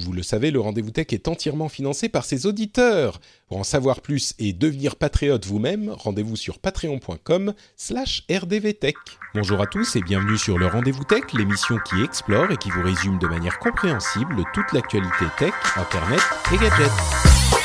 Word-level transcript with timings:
Vous 0.00 0.12
le 0.12 0.22
savez, 0.22 0.52
le 0.52 0.60
Rendez-vous 0.60 0.92
Tech 0.92 1.08
est 1.10 1.26
entièrement 1.26 1.68
financé 1.68 2.08
par 2.08 2.24
ses 2.24 2.46
auditeurs. 2.46 3.20
Pour 3.48 3.58
en 3.58 3.64
savoir 3.64 4.00
plus 4.00 4.32
et 4.38 4.52
devenir 4.52 4.94
patriote 4.94 5.44
vous-même, 5.44 5.90
rendez-vous 5.90 6.36
sur 6.36 6.60
patreon.com 6.60 7.52
slash 7.76 8.24
rdvtech. 8.30 8.94
Bonjour 9.34 9.60
à 9.60 9.66
tous 9.66 9.96
et 9.96 10.02
bienvenue 10.02 10.38
sur 10.38 10.56
le 10.56 10.66
Rendez-vous 10.66 11.02
Tech, 11.02 11.24
l'émission 11.34 11.78
qui 11.84 12.00
explore 12.04 12.52
et 12.52 12.56
qui 12.56 12.70
vous 12.70 12.82
résume 12.82 13.18
de 13.18 13.26
manière 13.26 13.58
compréhensible 13.58 14.44
toute 14.54 14.72
l'actualité 14.72 15.24
tech, 15.36 15.52
internet 15.76 16.20
et 16.52 16.58
gadgets. 16.58 17.57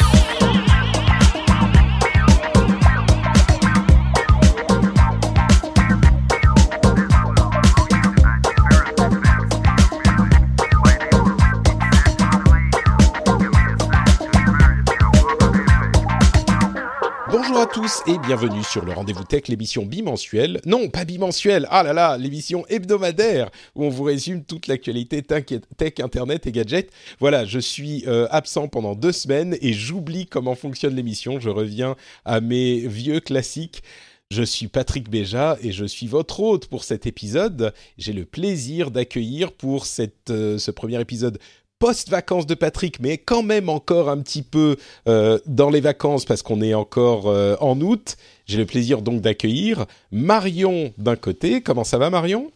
Tous 17.72 18.02
et 18.08 18.18
bienvenue 18.18 18.64
sur 18.64 18.84
le 18.84 18.92
Rendez-vous 18.92 19.24
Tech, 19.24 19.48
l'émission 19.48 19.86
bimensuelle. 19.86 20.60
Non, 20.66 20.90
pas 20.90 21.06
bimensuelle, 21.06 21.66
ah 21.70 21.82
là 21.82 21.94
là, 21.94 22.18
l'émission 22.18 22.66
hebdomadaire 22.68 23.50
où 23.76 23.86
on 23.86 23.90
vous 23.90 24.04
résume 24.04 24.44
toute 24.44 24.68
l'actualité 24.68 25.22
tech, 25.22 25.46
tech, 25.78 25.94
internet 26.00 26.46
et 26.46 26.52
gadgets. 26.52 26.92
Voilà, 27.20 27.46
je 27.46 27.60
suis 27.60 28.04
euh, 28.08 28.28
absent 28.32 28.68
pendant 28.68 28.96
deux 28.96 29.14
semaines 29.14 29.56
et 29.62 29.72
j'oublie 29.72 30.26
comment 30.26 30.56
fonctionne 30.56 30.96
l'émission. 30.96 31.40
Je 31.40 31.50
reviens 31.50 31.96
à 32.26 32.42
mes 32.42 32.80
vieux 32.80 33.22
classiques. 33.22 33.82
Je 34.30 34.44
suis 34.44 34.68
Patrick 34.68 35.10
Béja 35.10 35.58
et 35.62 35.72
je 35.72 35.86
suis 35.86 36.08
votre 36.08 36.40
hôte 36.40 36.68
pour 36.68 36.84
cet 36.84 37.06
épisode. 37.06 37.74
J'ai 37.98 38.14
le 38.14 38.26
plaisir 38.26 38.90
d'accueillir 38.90 39.52
pour 39.52 39.86
cette, 39.86 40.32
euh, 40.32 40.58
ce 40.58 40.72
premier 40.72 41.00
épisode 41.00 41.38
post-vacances 41.84 42.46
de 42.46 42.56
Patrick, 42.56 43.02
mais 43.02 43.18
quand 43.18 43.44
même 43.44 43.68
encore 43.68 44.08
un 44.08 44.18
petit 44.20 44.42
peu 44.42 44.78
euh, 45.10 45.38
dans 45.46 45.70
les 45.70 45.82
vacances 45.82 46.24
parce 46.24 46.42
qu'on 46.42 46.62
est 46.62 46.74
encore 46.74 47.28
euh, 47.28 47.58
en 47.60 47.82
août. 47.82 48.16
J'ai 48.46 48.58
le 48.58 48.66
plaisir 48.66 49.02
donc 49.02 49.20
d'accueillir 49.20 49.86
Marion 50.10 50.94
d'un 50.98 51.18
côté. 51.18 51.60
Comment 51.60 51.84
ça 51.84 51.98
va 51.98 52.10
Marion? 52.10 52.54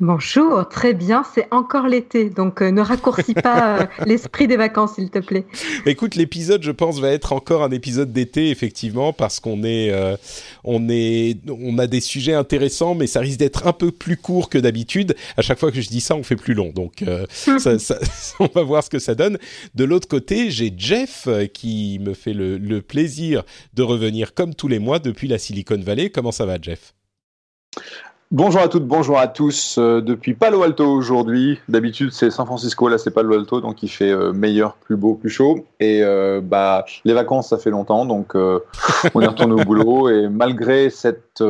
Bonjour, 0.00 0.68
très 0.68 0.92
bien, 0.92 1.22
c'est 1.34 1.46
encore 1.52 1.86
l'été, 1.86 2.28
donc 2.28 2.60
euh, 2.60 2.72
ne 2.72 2.80
raccourcis 2.80 3.32
pas 3.32 3.78
euh, 3.78 3.86
l'esprit 4.06 4.48
des 4.48 4.56
vacances, 4.56 4.96
s'il 4.96 5.08
te 5.08 5.20
plaît. 5.20 5.46
Écoute, 5.86 6.16
l'épisode, 6.16 6.64
je 6.64 6.72
pense, 6.72 6.98
va 6.98 7.10
être 7.10 7.32
encore 7.32 7.62
un 7.62 7.70
épisode 7.70 8.12
d'été, 8.12 8.50
effectivement, 8.50 9.12
parce 9.12 9.38
qu'on 9.38 9.62
est, 9.62 9.92
euh, 9.92 10.16
on 10.64 10.88
est, 10.88 11.38
on 11.48 11.78
a 11.78 11.86
des 11.86 12.00
sujets 12.00 12.34
intéressants, 12.34 12.96
mais 12.96 13.06
ça 13.06 13.20
risque 13.20 13.38
d'être 13.38 13.68
un 13.68 13.72
peu 13.72 13.92
plus 13.92 14.16
court 14.16 14.48
que 14.50 14.58
d'habitude. 14.58 15.14
À 15.36 15.42
chaque 15.42 15.60
fois 15.60 15.70
que 15.70 15.80
je 15.80 15.88
dis 15.88 16.00
ça, 16.00 16.16
on 16.16 16.24
fait 16.24 16.34
plus 16.34 16.54
long, 16.54 16.72
donc 16.74 17.04
ça, 17.30 17.78
ça, 17.78 17.98
on 18.40 18.48
va 18.52 18.64
voir 18.64 18.82
ce 18.82 18.90
que 18.90 18.98
ça 18.98 19.14
donne. 19.14 19.38
De 19.76 19.84
l'autre 19.84 20.08
côté, 20.08 20.50
j'ai 20.50 20.74
Jeff 20.76 21.28
qui 21.52 22.00
me 22.00 22.14
fait 22.14 22.32
le, 22.32 22.58
le 22.58 22.82
plaisir 22.82 23.44
de 23.74 23.84
revenir 23.84 24.34
comme 24.34 24.56
tous 24.56 24.66
les 24.66 24.80
mois 24.80 24.98
depuis 24.98 25.28
la 25.28 25.38
Silicon 25.38 25.78
Valley. 25.78 26.10
Comment 26.10 26.32
ça 26.32 26.46
va, 26.46 26.58
Jeff? 26.60 26.94
Bonjour 28.30 28.62
à 28.62 28.68
toutes, 28.68 28.86
bonjour 28.86 29.18
à 29.18 29.28
tous. 29.28 29.76
Euh, 29.78 30.00
depuis 30.00 30.34
Palo 30.34 30.62
Alto 30.62 30.86
aujourd'hui. 30.86 31.58
D'habitude 31.68 32.10
c'est 32.10 32.30
San 32.30 32.46
Francisco, 32.46 32.88
là 32.88 32.96
c'est 32.96 33.10
Palo 33.10 33.34
Alto, 33.34 33.60
donc 33.60 33.82
il 33.82 33.88
fait 33.88 34.10
euh, 34.10 34.32
meilleur, 34.32 34.76
plus 34.76 34.96
beau, 34.96 35.14
plus 35.14 35.28
chaud. 35.28 35.66
Et 35.78 36.02
euh, 36.02 36.40
bah 36.42 36.86
les 37.04 37.12
vacances 37.12 37.50
ça 37.50 37.58
fait 37.58 37.70
longtemps, 37.70 38.06
donc 38.06 38.34
on 38.34 39.20
est 39.20 39.26
retourné 39.26 39.52
au 39.52 39.64
boulot. 39.64 40.08
Et 40.08 40.28
malgré 40.28 40.88
cette 40.88 41.44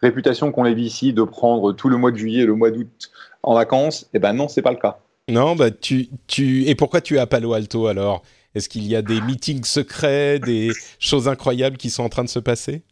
réputation 0.00 0.52
qu'on 0.52 0.64
a 0.64 0.70
ici 0.70 1.12
de 1.12 1.24
prendre 1.24 1.72
tout 1.72 1.88
le 1.88 1.96
mois 1.96 2.12
de 2.12 2.16
juillet 2.16 2.44
et 2.44 2.46
le 2.46 2.54
mois 2.54 2.70
d'août 2.70 3.10
en 3.42 3.54
vacances, 3.54 4.08
eh 4.14 4.20
ben 4.20 4.32
non 4.32 4.48
c'est 4.48 4.62
pas 4.62 4.70
le 4.70 4.78
cas. 4.78 4.98
Non, 5.28 5.56
bah 5.56 5.70
tu, 5.70 6.08
tu... 6.26 6.64
et 6.66 6.74
pourquoi 6.74 7.00
tu 7.00 7.16
es 7.16 7.18
à 7.18 7.26
Palo 7.26 7.52
Alto 7.52 7.86
alors? 7.86 8.22
Est-ce 8.54 8.68
qu'il 8.68 8.86
y 8.86 8.96
a 8.96 9.02
des 9.02 9.20
meetings 9.20 9.64
secrets, 9.64 10.38
des 10.38 10.70
choses 10.98 11.28
incroyables 11.28 11.76
qui 11.76 11.90
sont 11.90 12.02
en 12.02 12.08
train 12.08 12.24
de 12.24 12.28
se 12.28 12.40
passer? 12.40 12.82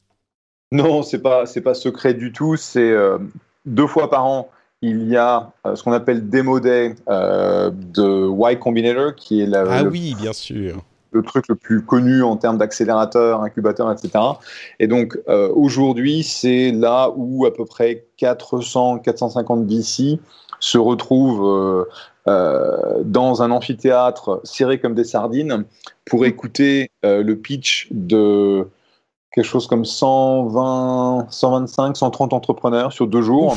Non, 0.72 1.02
c'est 1.02 1.20
pas 1.20 1.46
c'est 1.46 1.60
pas 1.60 1.74
secret 1.74 2.14
du 2.14 2.32
tout. 2.32 2.56
C'est 2.56 2.90
euh, 2.90 3.18
deux 3.66 3.86
fois 3.86 4.10
par 4.10 4.26
an, 4.26 4.50
il 4.82 5.08
y 5.08 5.16
a 5.16 5.52
euh, 5.66 5.74
ce 5.74 5.82
qu'on 5.82 5.92
appelle 5.92 6.28
Demo 6.28 6.60
Day 6.60 6.94
euh, 7.08 7.70
de 7.72 8.28
Y 8.28 8.58
Combinator, 8.58 9.14
qui 9.14 9.40
est 9.40 9.46
la, 9.46 9.64
ah 9.68 9.82
le, 9.82 9.90
oui, 9.90 10.14
bien 10.18 10.32
sûr. 10.32 10.82
le 11.10 11.22
truc 11.22 11.48
le 11.48 11.56
plus 11.56 11.82
connu 11.82 12.22
en 12.22 12.36
termes 12.36 12.58
d'accélérateur, 12.58 13.42
incubateur, 13.42 13.90
etc. 13.90 14.24
Et 14.78 14.86
donc 14.86 15.18
euh, 15.28 15.50
aujourd'hui, 15.54 16.22
c'est 16.22 16.70
là 16.70 17.12
où 17.16 17.44
à 17.46 17.52
peu 17.52 17.64
près 17.64 18.04
400, 18.18 18.98
450 18.98 19.66
VC 19.66 20.20
se 20.60 20.78
retrouvent 20.78 21.86
dans 22.26 23.42
un 23.42 23.50
amphithéâtre 23.50 24.40
serré 24.44 24.80
comme 24.80 24.94
des 24.94 25.04
sardines 25.04 25.64
pour 26.04 26.26
écouter 26.26 26.90
le 27.04 27.34
pitch 27.34 27.88
de 27.90 28.66
quelque 29.38 29.46
chose 29.46 29.68
comme 29.68 29.84
120, 29.84 31.28
125, 31.30 31.96
130 31.96 32.32
entrepreneurs 32.32 32.92
sur 32.92 33.06
deux 33.06 33.22
jours. 33.22 33.56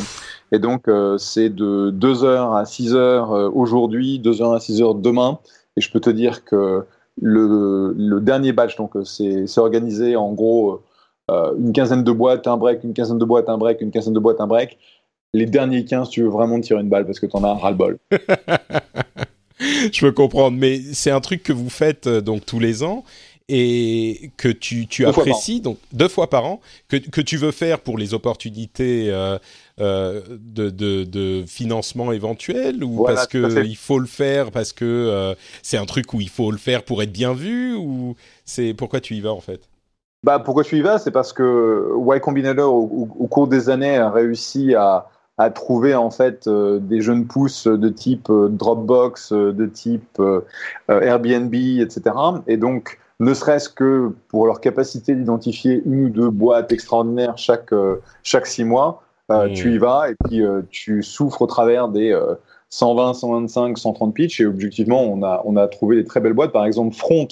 Et 0.52 0.60
donc, 0.60 0.88
euh, 0.88 1.18
c'est 1.18 1.50
de 1.50 1.92
2h 1.92 2.56
à 2.56 2.64
6h 2.66 2.96
euh, 2.96 3.50
aujourd'hui, 3.52 4.22
2h 4.24 4.56
à 4.56 4.60
6h 4.60 5.02
demain. 5.02 5.40
Et 5.76 5.82
je 5.82 5.92
peux 5.92 6.00
te 6.00 6.12
dire 6.12 6.46
que 6.46 6.86
le, 7.20 7.96
le 7.98 8.22
dernier 8.22 8.52
batch, 8.52 8.76
donc 8.76 8.92
c'est 9.06 9.58
organisé 9.58 10.16
en 10.16 10.34
gros 10.34 10.84
euh, 11.32 11.52
une 11.58 11.74
quinzaine 11.74 12.04
de 12.04 12.12
boîtes, 12.12 12.46
un 12.46 12.58
break, 12.58 12.84
une 12.84 12.94
quinzaine 12.94 13.18
de 13.18 13.26
boîtes, 13.26 13.50
un 13.50 13.58
break, 13.58 13.82
une 13.82 13.90
quinzaine 13.90 14.14
de 14.14 14.20
boîtes, 14.20 14.40
un 14.40 14.48
break. 14.48 14.78
Les 15.34 15.48
derniers 15.48 15.84
15, 15.84 16.10
tu 16.10 16.22
veux 16.22 16.30
vraiment 16.30 16.60
tirer 16.60 16.82
une 16.82 16.90
balle 16.90 17.08
parce 17.08 17.20
que 17.20 17.26
tu 17.26 17.36
en 17.36 17.44
as 17.44 17.56
ras-le-bol. 17.56 17.98
je 19.60 20.02
peux 20.02 20.12
comprendre, 20.12 20.58
mais 20.60 20.80
c'est 20.94 21.12
un 21.12 21.22
truc 21.22 21.42
que 21.42 21.54
vous 21.54 21.72
faites 21.72 22.08
donc 22.08 22.46
tous 22.46 22.60
les 22.60 22.84
ans 22.84 23.04
et 23.54 24.32
que 24.38 24.48
tu, 24.48 24.88
tu 24.88 25.06
apprécies, 25.06 25.60
donc 25.60 25.78
deux 25.92 26.08
fois 26.08 26.30
par 26.30 26.46
an, 26.46 26.62
que, 26.88 26.96
que, 26.96 27.20
tu 27.20 27.36
veux 27.36 27.52
faire 27.52 27.82
pour 27.82 27.98
les 27.98 28.14
opportunités 28.14 29.12
euh, 29.12 29.38
euh, 29.82 30.22
de, 30.40 30.70
de, 30.70 31.04
de, 31.04 31.44
financement 31.46 32.14
éventuel 32.14 32.82
ou 32.82 32.92
Voilà, 32.94 33.16
parce 33.16 33.28
qu'il 33.28 33.76
faut 33.76 34.00
le 34.00 34.08
faire, 34.08 34.52
parce 34.52 34.72
que 34.72 34.86
euh, 34.86 35.36
c'est 35.64 35.76
un 35.76 35.86
truc 35.86 36.14
où 36.14 36.22
il 36.22 36.30
faut 36.30 36.50
le 36.50 36.58
faire 36.58 36.84
pour 36.84 37.04
être 37.04 37.12
bien 37.12 37.34
vu 37.34 37.76
ou 37.76 38.16
c'est 38.46 38.74
pourquoi 38.74 39.02
tu 39.02 39.16
y 39.16 39.22
vas 39.22 39.34
en 39.34 39.42
fait? 39.42 39.68
Bah, 40.24 40.40
pourquoi 40.40 40.64
tu 40.64 40.78
y 40.78 40.82
vas? 40.82 40.98
C'est 40.98 41.12
parce 41.12 41.34
que 41.34 41.92
Y 42.08 42.22
Combinator, 42.22 42.74
au, 42.74 42.84
au- 42.84 43.24
au 43.24 43.28
cours 43.28 43.50
des 43.50 43.70
années, 43.70 43.98
a 43.98 44.10
réussi 44.10 44.76
à, 44.76 45.10
à 45.38 45.50
trouver 45.50 45.94
en 45.94 46.10
fait 46.10 46.48
des 46.48 47.02
jeunes 47.02 47.28
pousses 47.28 47.68
de 47.68 47.90
type 47.90 48.32
Dropbox, 48.32 49.34
de 49.34 49.66
type 49.66 50.22
Airbnb, 50.88 51.54
etc. 51.54 52.16
Et 52.48 52.56
donc, 52.56 52.98
ne 53.22 53.34
serait-ce 53.34 53.70
que 53.70 54.14
pour 54.28 54.46
leur 54.46 54.60
capacité 54.60 55.16
d'identifier 55.16 55.82
une 55.86 56.06
ou 56.06 56.10
deux 56.10 56.30
boîtes 56.30 56.74
extraordinaires 56.74 57.38
chaque, 57.38 57.72
euh, 57.72 58.02
chaque 58.24 58.46
six 58.46 58.66
mois, 58.66 59.02
euh, 59.32 59.48
Mmh. 59.48 59.54
tu 59.54 59.74
y 59.74 59.78
vas 59.78 60.10
et 60.10 60.16
puis 60.26 60.44
euh, 60.44 60.62
tu 60.70 61.04
souffres 61.04 61.42
au 61.42 61.48
travers 61.48 61.88
des 61.88 62.12
euh, 62.12 62.36
120, 62.70 63.14
125, 63.14 63.78
130 63.78 64.14
pitch 64.14 64.42
et 64.42 64.46
objectivement, 64.46 65.02
on 65.02 65.24
a, 65.24 65.42
on 65.46 65.56
a 65.58 65.68
trouvé 65.68 65.98
des 65.98 66.06
très 66.06 66.20
belles 66.20 66.34
boîtes. 66.34 66.52
Par 66.52 66.66
exemple, 66.66 66.96
Front, 66.96 67.28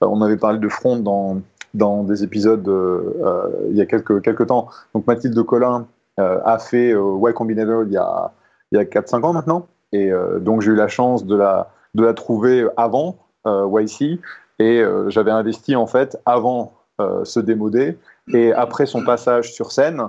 on 0.00 0.20
avait 0.20 0.36
parlé 0.36 0.58
de 0.58 0.68
Front 0.68 0.96
dans, 0.96 1.40
dans 1.74 2.04
des 2.04 2.24
épisodes 2.24 2.66
euh, 2.68 3.48
il 3.70 3.76
y 3.76 3.80
a 3.80 3.86
quelques, 3.86 4.22
quelques 4.22 4.46
temps. 4.46 4.68
Donc 4.94 5.06
Mathilde 5.06 5.42
Collin 5.44 5.86
euh, 6.20 6.40
a 6.44 6.58
fait 6.58 6.92
euh, 6.92 7.18
Y 7.18 7.32
Combinator 7.32 7.84
il 7.84 7.92
y 7.92 7.96
a, 7.96 8.32
il 8.70 8.76
y 8.76 8.80
a 8.80 8.84
4-5 8.84 9.22
ans 9.22 9.32
maintenant. 9.32 9.66
Et 9.94 10.10
donc 10.40 10.62
j'ai 10.62 10.70
eu 10.70 10.74
la 10.74 10.88
chance 10.88 11.26
de 11.26 11.36
la, 11.36 11.68
de 11.94 12.02
la 12.02 12.14
trouver 12.14 12.66
avant 12.78 13.18
YC. 13.44 14.18
Et 14.58 14.80
euh, 14.80 15.10
j'avais 15.10 15.30
investi 15.30 15.76
en 15.76 15.86
fait 15.86 16.18
avant 16.26 16.74
euh, 17.00 17.24
ce 17.24 17.40
démodé. 17.40 17.98
Et 18.32 18.52
après 18.52 18.86
son 18.86 19.04
passage 19.04 19.52
sur 19.52 19.72
scène, 19.72 20.02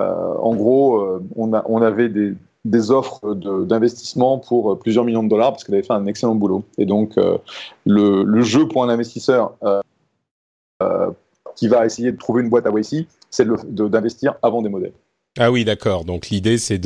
euh, 0.00 0.34
en 0.38 0.54
gros, 0.54 1.20
on, 1.36 1.52
on 1.52 1.82
avait 1.82 2.08
des, 2.08 2.34
des 2.64 2.90
offres 2.90 3.34
d'investissement 3.34 4.38
pour 4.38 4.78
plusieurs 4.78 5.04
millions 5.04 5.22
de 5.22 5.28
dollars 5.28 5.52
parce 5.52 5.64
qu'elle 5.64 5.76
avait 5.76 5.86
fait 5.86 5.92
un 5.92 6.06
excellent 6.06 6.34
boulot. 6.34 6.64
Et 6.78 6.86
donc, 6.86 7.14
le, 7.86 8.42
jeu 8.42 8.66
pour 8.66 8.82
un 8.82 8.88
investisseur 8.88 9.54
qui 11.54 11.68
va 11.68 11.84
essayer 11.86 12.12
de 12.12 12.16
trouver 12.16 12.42
une 12.42 12.48
boîte 12.48 12.66
à 12.66 12.70
YC, 12.70 13.06
c'est 13.30 13.46
d'investir 13.68 14.34
avant 14.42 14.62
des 14.62 14.68
modèles. 14.68 14.94
Ah 15.38 15.52
oui, 15.52 15.64
d'accord. 15.64 16.04
Donc 16.04 16.30
l'idée 16.30 16.58
c'est 16.58 16.80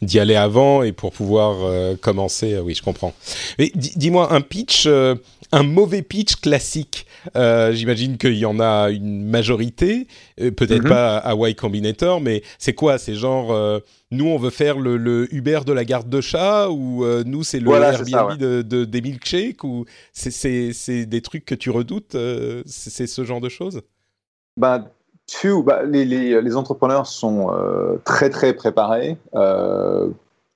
d'y 0.00 0.18
aller 0.18 0.36
avant 0.36 0.82
et 0.82 0.92
pour 0.92 1.12
pouvoir 1.12 1.56
commencer. 2.00 2.58
oui, 2.60 2.74
je 2.74 2.82
comprends. 2.82 3.12
Mais 3.58 3.72
dis-moi 3.74 4.32
un 4.32 4.40
pitch, 4.40 4.88
un 5.54 5.62
mauvais 5.62 6.02
pitch 6.02 6.36
classique. 6.36 7.06
J'imagine 7.34 8.18
qu'il 8.18 8.36
y 8.36 8.44
en 8.44 8.60
a 8.60 8.90
une 8.90 9.24
majorité, 9.24 10.06
peut-être 10.36 10.82
mhm. 10.82 10.88
pas 10.88 11.16
à 11.18 11.34
Y 11.34 11.54
Combinator, 11.54 12.20
mais 12.20 12.42
c'est 12.58 12.74
quoi 12.74 12.98
C'est 12.98 13.14
genre 13.14 13.80
nous 14.10 14.26
on 14.26 14.36
veut 14.36 14.50
faire 14.50 14.78
le, 14.78 15.32
Uber 15.34 15.60
de 15.66 15.72
la 15.72 15.84
garde 15.84 16.08
de 16.08 16.20
chat 16.20 16.68
ou 16.70 17.04
nous 17.24 17.42
c'est 17.44 17.60
le 17.60 17.70
Airbnb 17.70 18.38
de, 18.38 18.62
de, 18.62 18.84
des 18.84 19.00
milkshakes 19.00 19.64
ou 19.64 19.86
c'est 20.12 21.06
des 21.06 21.22
trucs 21.22 21.44
que 21.44 21.54
tu 21.54 21.70
redoutes 21.70 22.16
C'est 22.66 23.06
ce 23.06 23.24
genre 23.24 23.40
de 23.40 23.48
choses? 23.48 23.80
Bah, 24.56 24.84
bah, 25.64 25.82
les, 25.84 26.04
les, 26.04 26.40
les, 26.40 26.56
entrepreneurs 26.56 27.06
sont 27.06 27.50
euh, 27.50 27.96
très 28.04 28.30
très 28.30 28.52
préparés. 28.52 29.16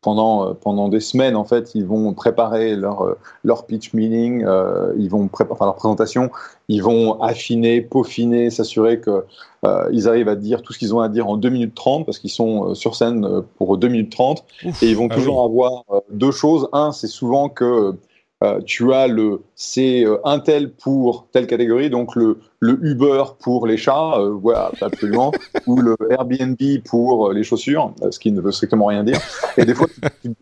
Euh, 0.09 0.15
pendant, 0.15 0.49
euh, 0.49 0.55
pendant 0.55 0.89
des 0.89 1.01
semaines, 1.01 1.37
en 1.37 1.45
fait, 1.45 1.75
ils 1.75 1.85
vont 1.85 2.13
préparer 2.15 2.77
leur, 2.77 3.17
leur 3.45 3.67
pitch 3.67 3.93
meeting, 3.93 4.45
ils 4.97 5.09
vont 5.09 5.29
préparer 5.29 5.57
enfin, 5.57 5.67
leur 5.67 5.77
présentation, 5.77 6.31
ils 6.69 6.83
vont 6.83 7.21
affiner, 7.21 7.83
peaufiner, 7.83 8.51
s'assurer 8.51 9.01
qu'ils 9.01 10.09
arrivent 10.09 10.29
à 10.29 10.37
dire 10.37 10.63
tout 10.63 10.73
ce 10.73 10.79
qu'ils 10.79 10.95
ont 10.95 11.01
à 11.01 11.09
dire 11.09 11.29
en 11.29 11.37
2 11.37 11.49
minutes 11.51 11.75
30, 11.75 12.07
parce 12.07 12.19
qu'ils 12.19 12.31
sont 12.31 12.75
sur 12.75 12.95
scène 12.95 13.43
pour 13.57 13.77
2 13.77 13.89
minutes 13.89 14.13
30. 14.13 14.45
et 14.65 14.71
ils 14.83 14.97
vont 14.97 15.09
ah 15.11 15.15
toujours 15.15 15.45
avoir 15.45 15.85
deux 16.11 16.31
choses. 16.33 16.69
Un, 16.73 16.93
c'est 16.93 17.07
souvent 17.07 17.49
que 17.49 17.95
euh, 18.45 18.61
tu 18.65 18.93
as 18.93 19.09
le 19.09 19.43
c'est 19.57 20.05
euh, 20.07 20.19
un 20.25 20.39
tel 20.39 20.71
pour 20.71 21.27
telle 21.33 21.49
catégorie, 21.49 21.91
donc 21.91 22.15
le, 22.15 22.39
le 22.61 22.79
Uber 22.85 23.25
pour 23.41 23.67
les 23.67 23.77
chats, 23.77 24.17
euh, 24.17 24.31
voilà, 24.31 24.71
absolument, 24.81 25.33
ou 25.67 25.81
le 25.81 25.97
Airbnb 26.09 26.57
pour 26.85 27.33
les 27.33 27.43
chaussures, 27.43 27.93
ce 28.11 28.19
qui 28.21 28.31
ne 28.31 28.41
veut 28.41 28.53
strictement 28.53 28.87
rien 28.87 29.03
dire. 29.03 29.19
Et 29.57 29.65
des 29.65 29.75
fois, 29.75 29.89
il 30.23 30.35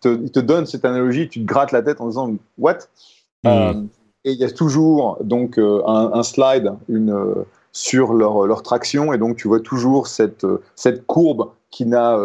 te, 0.00 0.28
te 0.28 0.40
donne 0.40 0.64
cette 0.64 0.86
analogie, 0.86 1.28
tu 1.28 1.40
te 1.40 1.44
grattes 1.44 1.72
la 1.72 1.82
tête 1.82 2.00
en 2.00 2.08
disant 2.08 2.34
what? 2.56 2.78
Hmm. 3.44 3.88
Et 4.24 4.32
il 4.32 4.38
y 4.38 4.44
a 4.44 4.50
toujours 4.50 5.18
donc 5.22 5.58
un, 5.58 6.10
un 6.14 6.22
slide 6.22 6.72
une, 6.88 7.44
sur 7.72 8.14
leur, 8.14 8.46
leur 8.46 8.62
traction, 8.62 9.12
et 9.12 9.18
donc 9.18 9.36
tu 9.36 9.48
vois 9.48 9.60
toujours 9.60 10.06
cette, 10.06 10.46
cette 10.74 11.06
courbe 11.06 11.50
qui 11.70 11.84
n'a 11.84 12.16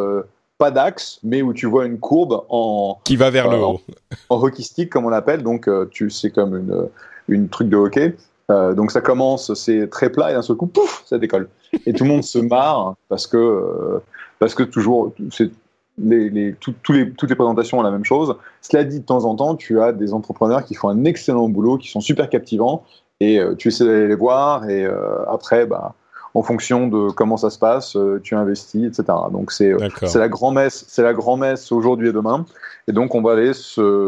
pas 0.57 0.71
d'axe, 0.71 1.19
mais 1.23 1.41
où 1.41 1.53
tu 1.53 1.65
vois 1.65 1.85
une 1.85 1.99
courbe 1.99 2.43
en 2.49 2.99
qui 3.03 3.15
va 3.15 3.29
vers 3.29 3.49
le 3.49 3.57
haut, 3.57 3.81
en, 4.29 4.41
hockey 4.41 4.63
stick 4.63 4.91
comme 4.91 5.05
on 5.05 5.09
l'appelle. 5.09 5.43
Donc 5.43 5.67
euh, 5.67 5.87
tu 5.91 6.09
c'est 6.09 6.31
comme 6.31 6.55
une 6.55 6.89
une 7.27 7.49
truc 7.49 7.69
de 7.69 7.77
hockey. 7.77 8.15
Euh, 8.49 8.73
donc 8.73 8.91
ça 8.91 9.01
commence, 9.01 9.53
c'est 9.55 9.89
très 9.89 10.09
plat 10.09 10.31
et 10.31 10.33
d'un 10.33 10.41
seul 10.41 10.55
coup, 10.55 10.67
pouf, 10.67 11.03
ça 11.05 11.17
décolle. 11.17 11.49
Et 11.85 11.93
tout 11.93 12.05
le 12.05 12.09
monde 12.09 12.23
se 12.23 12.39
marre 12.39 12.95
parce 13.09 13.27
que 13.27 13.37
euh, 13.37 13.99
parce 14.39 14.55
que 14.55 14.63
toujours 14.63 15.13
c'est 15.31 15.51
les, 15.99 16.29
les, 16.29 16.53
tous 16.53 16.73
les, 16.91 17.11
toutes 17.11 17.29
les 17.29 17.35
présentations 17.35 17.79
ont 17.79 17.83
la 17.83 17.91
même 17.91 18.05
chose. 18.05 18.35
Cela 18.61 18.83
dit, 18.83 18.99
de 18.99 19.05
temps 19.05 19.25
en 19.25 19.35
temps, 19.35 19.55
tu 19.55 19.81
as 19.81 19.91
des 19.91 20.13
entrepreneurs 20.13 20.63
qui 20.63 20.75
font 20.75 20.89
un 20.89 21.05
excellent 21.05 21.49
boulot, 21.49 21.79
qui 21.79 21.89
sont 21.89 22.01
super 22.01 22.29
captivants, 22.29 22.83
et 23.19 23.41
tu 23.57 23.69
essaies 23.69 23.83
d'aller 23.83 24.07
les 24.07 24.15
voir, 24.15 24.69
et 24.69 24.87
après, 25.27 25.65
bah, 25.65 25.95
en 26.37 26.43
fonction 26.43 26.87
de 26.87 27.09
comment 27.09 27.35
ça 27.35 27.49
se 27.49 27.57
passe, 27.57 27.95
euh, 27.95 28.21
tu 28.23 28.35
investis, 28.35 28.85
etc. 28.85 29.17
Donc 29.31 29.51
c'est 29.51 29.73
euh, 29.73 29.89
c'est 30.03 30.19
la 30.19 30.29
grand 30.29 30.51
messe, 30.51 30.85
c'est 30.87 31.01
la 31.01 31.13
grand 31.13 31.35
messe 31.35 31.71
aujourd'hui 31.71 32.09
et 32.09 32.13
demain, 32.13 32.45
et 32.87 32.91
donc 32.91 33.15
on 33.15 33.23
va 33.23 33.31
aller 33.31 33.53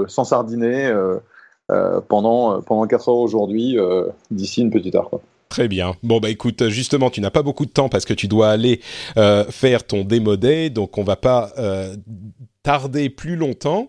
s'ensardiner 0.08 0.86
euh, 0.86 1.20
pendant 2.08 2.62
pendant 2.62 2.86
quatre 2.86 3.10
heures 3.10 3.18
aujourd'hui 3.18 3.78
d'ici 4.30 4.62
une 4.62 4.70
petite 4.70 4.94
heure. 4.94 5.10
Quoi. 5.10 5.22
Très 5.50 5.68
bien. 5.68 5.96
Bon 6.04 6.20
bah 6.20 6.30
écoute, 6.30 6.68
justement, 6.70 7.10
tu 7.10 7.20
n'as 7.20 7.32
pas 7.32 7.42
beaucoup 7.42 7.66
de 7.66 7.72
temps 7.72 7.90
parce 7.90 8.06
que 8.06 8.14
tu 8.14 8.28
dois 8.28 8.50
aller 8.50 8.80
faire 9.16 9.84
ton 9.84 10.04
démo 10.04 10.36
day, 10.36 10.70
donc 10.70 11.00
on 11.00 11.04
va 11.04 11.16
pas 11.16 11.52
tarder 12.70 13.10
plus 13.10 13.36
longtemps. 13.36 13.88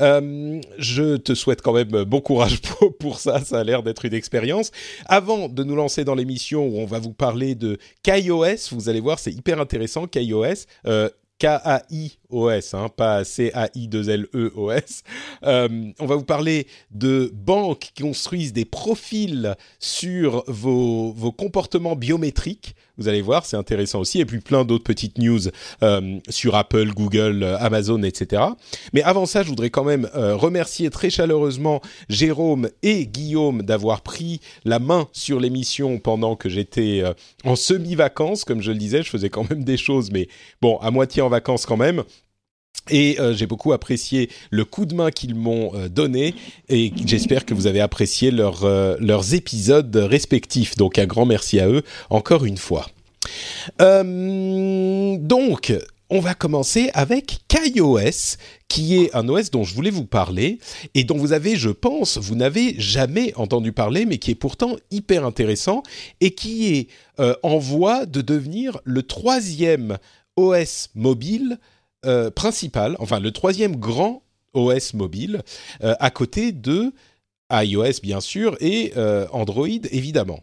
Euh, 0.00 0.60
je 0.78 1.16
te 1.16 1.34
souhaite 1.34 1.60
quand 1.60 1.72
même 1.72 2.04
bon 2.04 2.20
courage 2.20 2.60
pour, 3.00 3.18
ça, 3.18 3.40
ça 3.40 3.58
a 3.58 3.64
l'air 3.64 3.82
d'être 3.82 4.04
une 4.04 4.14
expérience. 4.14 4.70
Avant 5.06 5.48
de 5.48 5.64
nous 5.64 5.74
lancer 5.74 6.04
dans 6.04 6.14
l'émission 6.14 6.64
où 6.68 6.78
on 6.78 6.86
va 6.86 7.00
vous 7.00 7.12
parler 7.12 7.56
de 7.56 7.78
KaiOS, 8.04 8.68
vous 8.70 8.88
allez 8.88 9.00
voir, 9.00 9.18
c'est 9.18 9.32
hyper 9.32 9.60
intéressant, 9.60 10.06
KaiOS. 10.06 10.66
Euh, 10.86 11.08
K-A-I-O-S, 11.40 12.74
hein, 12.74 12.88
pas 12.96 13.24
C-A-I-2-L-E-O-S. 13.24 15.02
Euh, 15.42 15.90
on 15.98 16.06
va 16.06 16.14
vous 16.14 16.24
parler 16.24 16.68
de 16.92 17.28
banques 17.34 17.90
qui 17.92 18.02
construisent 18.04 18.52
des 18.52 18.64
profils 18.64 19.56
sur 19.80 20.44
vos, 20.46 21.10
vos 21.10 21.32
comportements 21.32 21.96
biométriques 21.96 22.76
vous 23.02 23.08
allez 23.08 23.22
voir, 23.22 23.44
c'est 23.44 23.56
intéressant 23.56 24.00
aussi. 24.00 24.20
Et 24.20 24.24
puis 24.24 24.40
plein 24.40 24.64
d'autres 24.64 24.84
petites 24.84 25.18
news 25.18 25.40
euh, 25.82 26.18
sur 26.28 26.54
Apple, 26.54 26.90
Google, 26.94 27.42
euh, 27.42 27.58
Amazon, 27.58 28.02
etc. 28.02 28.42
Mais 28.92 29.02
avant 29.02 29.26
ça, 29.26 29.42
je 29.42 29.48
voudrais 29.48 29.70
quand 29.70 29.84
même 29.84 30.08
euh, 30.14 30.36
remercier 30.36 30.90
très 30.90 31.10
chaleureusement 31.10 31.80
Jérôme 32.08 32.68
et 32.82 33.06
Guillaume 33.06 33.62
d'avoir 33.62 34.02
pris 34.02 34.40
la 34.64 34.78
main 34.78 35.08
sur 35.12 35.40
l'émission 35.40 35.98
pendant 35.98 36.36
que 36.36 36.48
j'étais 36.48 37.02
en 37.44 37.56
semi-vacances. 37.56 38.44
Comme 38.44 38.62
je 38.62 38.70
le 38.70 38.78
disais, 38.78 39.02
je 39.02 39.10
faisais 39.10 39.30
quand 39.30 39.48
même 39.50 39.64
des 39.64 39.76
choses, 39.76 40.10
mais 40.10 40.28
bon, 40.60 40.76
à 40.78 40.90
moitié 40.90 41.22
en 41.22 41.28
vacances 41.28 41.66
quand 41.66 41.76
même. 41.76 42.04
Et 42.90 43.16
j'ai 43.32 43.46
beaucoup 43.46 43.72
apprécié 43.72 44.28
le 44.50 44.64
coup 44.64 44.86
de 44.86 44.94
main 44.94 45.10
qu'ils 45.10 45.34
m'ont 45.34 45.70
donné 45.88 46.34
et 46.68 46.92
j'espère 47.06 47.46
que 47.46 47.54
vous 47.54 47.68
avez 47.68 47.80
apprécié 47.80 48.30
leurs 48.32 49.34
épisodes 49.34 49.94
respectifs. 49.96 50.76
Donc 50.76 50.98
un 50.98 51.06
grand 51.06 51.24
merci 51.24 51.60
à 51.60 51.68
eux 51.68 51.82
encore 52.10 52.44
une 52.44 52.56
fois. 52.56 52.86
Euh, 53.80 55.16
donc, 55.18 55.74
on 56.10 56.20
va 56.20 56.34
commencer 56.34 56.90
avec 56.94 57.38
KaiOS, 57.48 58.36
qui 58.68 58.98
est 58.98 59.14
un 59.14 59.28
OS 59.28 59.50
dont 59.50 59.64
je 59.64 59.74
voulais 59.74 59.90
vous 59.90 60.04
parler 60.04 60.58
et 60.94 61.04
dont 61.04 61.16
vous 61.16 61.32
avez, 61.32 61.56
je 61.56 61.70
pense, 61.70 62.18
vous 62.18 62.34
n'avez 62.34 62.74
jamais 62.78 63.32
entendu 63.36 63.72
parler, 63.72 64.04
mais 64.04 64.18
qui 64.18 64.30
est 64.30 64.36
pourtant 64.36 64.76
hyper 64.90 65.24
intéressant 65.24 65.82
et 66.20 66.34
qui 66.34 66.74
est 66.74 66.88
euh, 67.20 67.34
en 67.42 67.58
voie 67.58 68.06
de 68.06 68.20
devenir 68.20 68.78
le 68.84 69.02
troisième 69.02 69.98
OS 70.36 70.90
mobile 70.94 71.58
euh, 72.04 72.30
principal, 72.30 72.96
enfin 72.98 73.20
le 73.20 73.30
troisième 73.30 73.76
grand 73.76 74.22
OS 74.54 74.94
mobile, 74.94 75.42
à 75.80 76.10
côté 76.10 76.52
de 76.52 76.92
iOS 77.50 78.00
bien 78.02 78.20
sûr 78.20 78.54
et 78.60 78.92
Android 79.32 79.66
évidemment. 79.90 80.40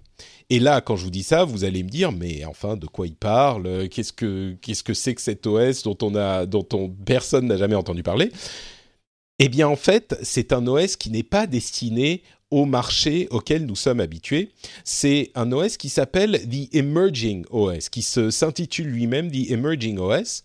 Et 0.50 0.60
là, 0.60 0.82
quand 0.82 0.96
je 0.96 1.04
vous 1.04 1.12
dis 1.12 1.22
ça, 1.22 1.44
vous 1.44 1.64
allez 1.64 1.84
me 1.84 1.90
dire, 1.90 2.12
mais 2.12 2.44
enfin, 2.46 2.76
de 2.76 2.88
quoi 2.88 3.06
il 3.06 3.16
parle? 3.16 3.88
Qu'est-ce 3.90 4.12
que 4.12 4.56
qu'est-ce 4.62 4.82
que 4.84 4.96
c'est 4.96 5.14
que 5.14 5.22
cet 5.22 5.46
OS 5.46 5.84
dont 5.84 5.98
on 6.02 6.16
a, 6.16 6.48
dont 6.48 6.68
on, 6.74 6.90
personne 6.90 7.46
n'a 7.46 7.58
jamais 7.58 7.76
entendu 7.76 8.02
parler? 8.02 8.32
Eh 9.38 9.48
bien, 9.48 9.68
en 9.68 9.76
fait, 9.76 10.18
c'est 10.22 10.52
un 10.52 10.66
OS 10.68 10.96
qui 10.96 11.12
n'est 11.12 11.24
pas 11.24 11.48
destiné 11.48 12.24
au 12.52 12.66
marché 12.66 13.28
auquel 13.30 13.66
nous 13.66 13.76
sommes 13.76 14.00
habitués. 14.00 14.52
C'est 14.84 15.32
un 15.36 15.52
OS 15.52 15.78
qui 15.78 15.90
s'appelle 15.90 16.48
The 16.50 16.74
Emerging 16.76 17.46
OS, 17.52 17.90
qui 17.90 18.02
s'intitule 18.02 18.88
lui-même 18.88 19.32
The 19.32 19.52
Emerging 19.52 20.00
OS, 20.00 20.44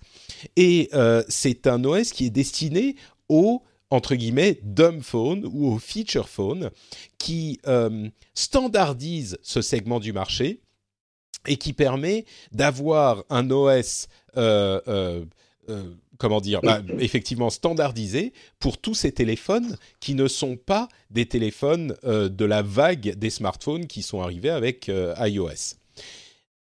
et 0.56 0.90
euh, 0.94 1.22
c'est 1.28 1.66
un 1.66 1.84
OS 1.84 2.10
qui 2.10 2.26
est 2.26 2.30
destiné 2.30 2.96
aux 3.28 3.62
entre 3.90 4.14
guillemets 4.14 4.58
dumb 4.62 5.02
phone 5.02 5.48
ou 5.50 5.68
au 5.72 5.78
feature 5.78 6.28
phone 6.28 6.70
qui 7.18 7.60
euh, 7.66 8.08
standardise 8.34 9.38
ce 9.42 9.62
segment 9.62 10.00
du 10.00 10.12
marché 10.12 10.60
et 11.46 11.56
qui 11.56 11.72
permet 11.72 12.24
d'avoir 12.52 13.24
un 13.30 13.50
OS 13.50 14.08
euh, 14.36 15.24
comment 16.18 16.40
dire, 16.40 16.60
bah, 16.62 16.82
effectivement 16.98 17.50
standardisé 17.50 18.32
pour 18.58 18.78
tous 18.78 18.94
ces 18.94 19.12
téléphones 19.12 19.76
qui 20.00 20.14
ne 20.14 20.28
sont 20.28 20.56
pas 20.56 20.88
des 21.10 21.26
téléphones 21.26 21.96
de 22.04 22.44
la 22.44 22.62
vague 22.62 23.14
des 23.16 23.30
smartphones 23.30 23.86
qui 23.86 24.02
sont 24.02 24.20
arrivés 24.20 24.50
avec 24.50 24.88
iOS. 24.88 25.76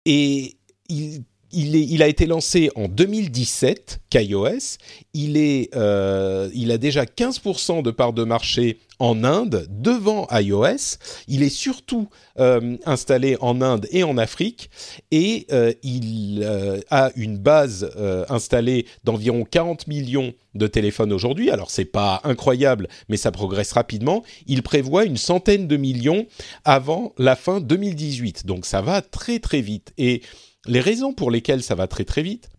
Et 0.05 0.57
il 0.89 1.23
il, 1.53 2.01
a 2.01 2.07
été 2.07 2.25
lancé 2.25 2.69
en 2.75 2.87
2017, 2.87 4.01
KaiOS. 4.09 4.77
Il, 5.13 5.67
euh, 5.75 6.49
il 6.53 6.71
a 6.71 6.77
déjà 6.77 7.05
15% 7.05 7.83
de 7.83 7.91
part 7.91 8.13
de 8.13 8.23
marché 8.23 8.79
en 8.99 9.23
Inde, 9.23 9.67
devant 9.69 10.27
iOS. 10.31 10.97
Il 11.27 11.43
est 11.43 11.49
surtout 11.49 12.09
euh, 12.39 12.77
installé 12.85 13.37
en 13.41 13.61
Inde 13.61 13.87
et 13.91 14.03
en 14.03 14.17
Afrique. 14.17 14.69
Et 15.11 15.45
euh, 15.51 15.73
il 15.83 16.43
a 16.89 17.11
une 17.15 17.37
base 17.37 17.91
installée 18.29 18.85
d'environ 19.03 19.45
40 19.45 19.87
millions 19.87 20.33
de 20.55 20.67
téléphones 20.67 21.13
aujourd'hui. 21.13 21.49
Alors, 21.49 21.69
c'est 21.69 21.85
pas 21.85 22.21
incroyable, 22.23 22.87
mais 23.09 23.17
ça 23.17 23.31
progresse 23.31 23.73
rapidement. 23.73 24.23
Il 24.47 24.63
prévoit 24.63 25.05
une 25.05 25.17
centaine 25.17 25.67
de 25.67 25.77
millions 25.77 26.25
avant 26.65 27.13
la 27.17 27.35
fin 27.35 27.59
2018. 27.59 28.45
Donc, 28.45 28.65
ça 28.65 28.81
va 28.81 29.01
très, 29.01 29.39
très 29.39 29.61
vite. 29.61 29.93
Et 29.97 30.21
les 30.65 30.79
raisons 30.79 31.13
pour 31.13 31.31
lesquelles 31.31 31.63
ça 31.63 31.75
va 31.75 31.87
très 31.87 32.05
très 32.05 32.21
vite, 32.21 32.49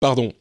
pardon, 0.00 0.32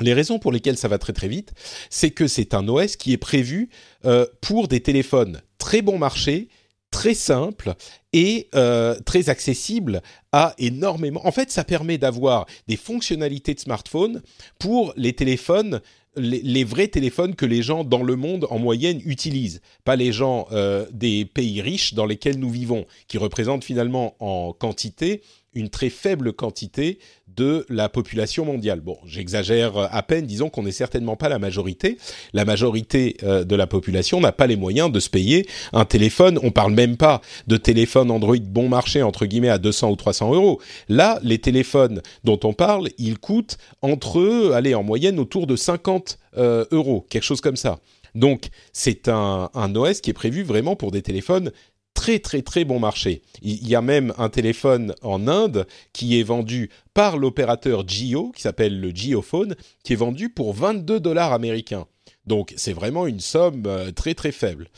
les 0.00 0.12
raisons 0.12 0.38
pour 0.38 0.52
lesquelles 0.52 0.76
ça 0.76 0.88
va 0.88 0.98
très 0.98 1.12
très 1.12 1.28
vite, 1.28 1.52
c'est 1.90 2.10
que 2.10 2.26
c'est 2.26 2.54
un 2.54 2.68
OS 2.68 2.96
qui 2.96 3.12
est 3.12 3.18
prévu 3.18 3.70
euh, 4.04 4.26
pour 4.40 4.68
des 4.68 4.80
téléphones 4.80 5.40
très 5.58 5.82
bon 5.82 5.98
marché, 5.98 6.48
très 6.90 7.14
simple 7.14 7.74
et 8.12 8.48
euh, 8.54 8.94
très 9.04 9.28
accessible 9.28 10.02
à 10.32 10.54
énormément. 10.58 11.26
En 11.26 11.32
fait, 11.32 11.50
ça 11.50 11.64
permet 11.64 11.98
d'avoir 11.98 12.46
des 12.68 12.76
fonctionnalités 12.76 13.54
de 13.54 13.60
smartphone 13.60 14.22
pour 14.58 14.92
les 14.96 15.12
téléphones 15.12 15.80
les, 16.16 16.64
vrais 16.64 16.88
téléphones 16.88 17.34
que 17.34 17.46
les 17.46 17.62
gens 17.62 17.84
dans 17.84 18.02
le 18.02 18.16
monde 18.16 18.46
en 18.50 18.58
moyenne 18.58 19.00
utilisent, 19.04 19.60
pas 19.84 19.96
les 19.96 20.12
gens 20.12 20.46
euh, 20.50 20.86
des 20.90 21.26
pays 21.26 21.60
riches 21.60 21.94
dans 21.94 22.06
lesquels 22.06 22.38
nous 22.38 22.50
vivons, 22.50 22.86
qui 23.06 23.18
représentent 23.18 23.64
finalement 23.64 24.16
en 24.18 24.52
quantité 24.52 25.22
une 25.56 25.70
très 25.70 25.90
faible 25.90 26.32
quantité 26.32 26.98
de 27.34 27.66
la 27.68 27.88
population 27.88 28.44
mondiale. 28.44 28.80
Bon, 28.80 28.96
j'exagère 29.06 29.76
à 29.76 30.02
peine, 30.02 30.26
disons 30.26 30.48
qu'on 30.48 30.62
n'est 30.62 30.70
certainement 30.70 31.16
pas 31.16 31.28
la 31.28 31.38
majorité. 31.38 31.98
La 32.32 32.44
majorité 32.44 33.16
euh, 33.22 33.44
de 33.44 33.56
la 33.56 33.66
population 33.66 34.20
n'a 34.20 34.32
pas 34.32 34.46
les 34.46 34.56
moyens 34.56 34.92
de 34.92 35.00
se 35.00 35.10
payer 35.10 35.46
un 35.72 35.84
téléphone. 35.84 36.38
On 36.42 36.50
parle 36.50 36.72
même 36.72 36.96
pas 36.96 37.20
de 37.46 37.56
téléphone 37.56 38.10
Android 38.10 38.36
bon 38.40 38.68
marché, 38.68 39.02
entre 39.02 39.26
guillemets, 39.26 39.48
à 39.48 39.58
200 39.58 39.90
ou 39.90 39.96
300 39.96 40.34
euros. 40.34 40.60
Là, 40.88 41.18
les 41.22 41.38
téléphones 41.38 42.02
dont 42.24 42.38
on 42.44 42.52
parle, 42.52 42.88
ils 42.98 43.18
coûtent 43.18 43.58
entre, 43.82 44.52
allez, 44.54 44.74
en 44.74 44.82
moyenne 44.82 45.18
autour 45.18 45.46
de 45.46 45.56
50 45.56 46.18
euh, 46.36 46.64
euros, 46.70 47.06
quelque 47.08 47.24
chose 47.24 47.40
comme 47.40 47.56
ça. 47.56 47.78
Donc, 48.14 48.48
c'est 48.72 49.08
un, 49.08 49.50
un 49.52 49.76
OS 49.76 50.00
qui 50.00 50.10
est 50.10 50.14
prévu 50.14 50.42
vraiment 50.42 50.74
pour 50.74 50.90
des 50.90 51.02
téléphones 51.02 51.50
très 51.96 52.18
très 52.20 52.42
très 52.42 52.64
bon 52.64 52.78
marché. 52.78 53.22
Il 53.42 53.66
y 53.66 53.74
a 53.74 53.80
même 53.80 54.12
un 54.18 54.28
téléphone 54.28 54.94
en 55.02 55.26
Inde 55.26 55.66
qui 55.92 56.20
est 56.20 56.22
vendu 56.22 56.70
par 56.94 57.16
l'opérateur 57.16 57.88
Jio, 57.88 58.30
qui 58.36 58.42
s'appelle 58.42 58.78
le 58.80 58.92
Phone, 59.22 59.56
qui 59.82 59.94
est 59.94 59.96
vendu 59.96 60.28
pour 60.28 60.52
22 60.52 61.00
dollars 61.00 61.32
américains. 61.32 61.86
Donc 62.26 62.52
c'est 62.56 62.74
vraiment 62.74 63.06
une 63.06 63.20
somme 63.20 63.64
euh, 63.66 63.90
très 63.92 64.14
très 64.14 64.30
faible. 64.30 64.68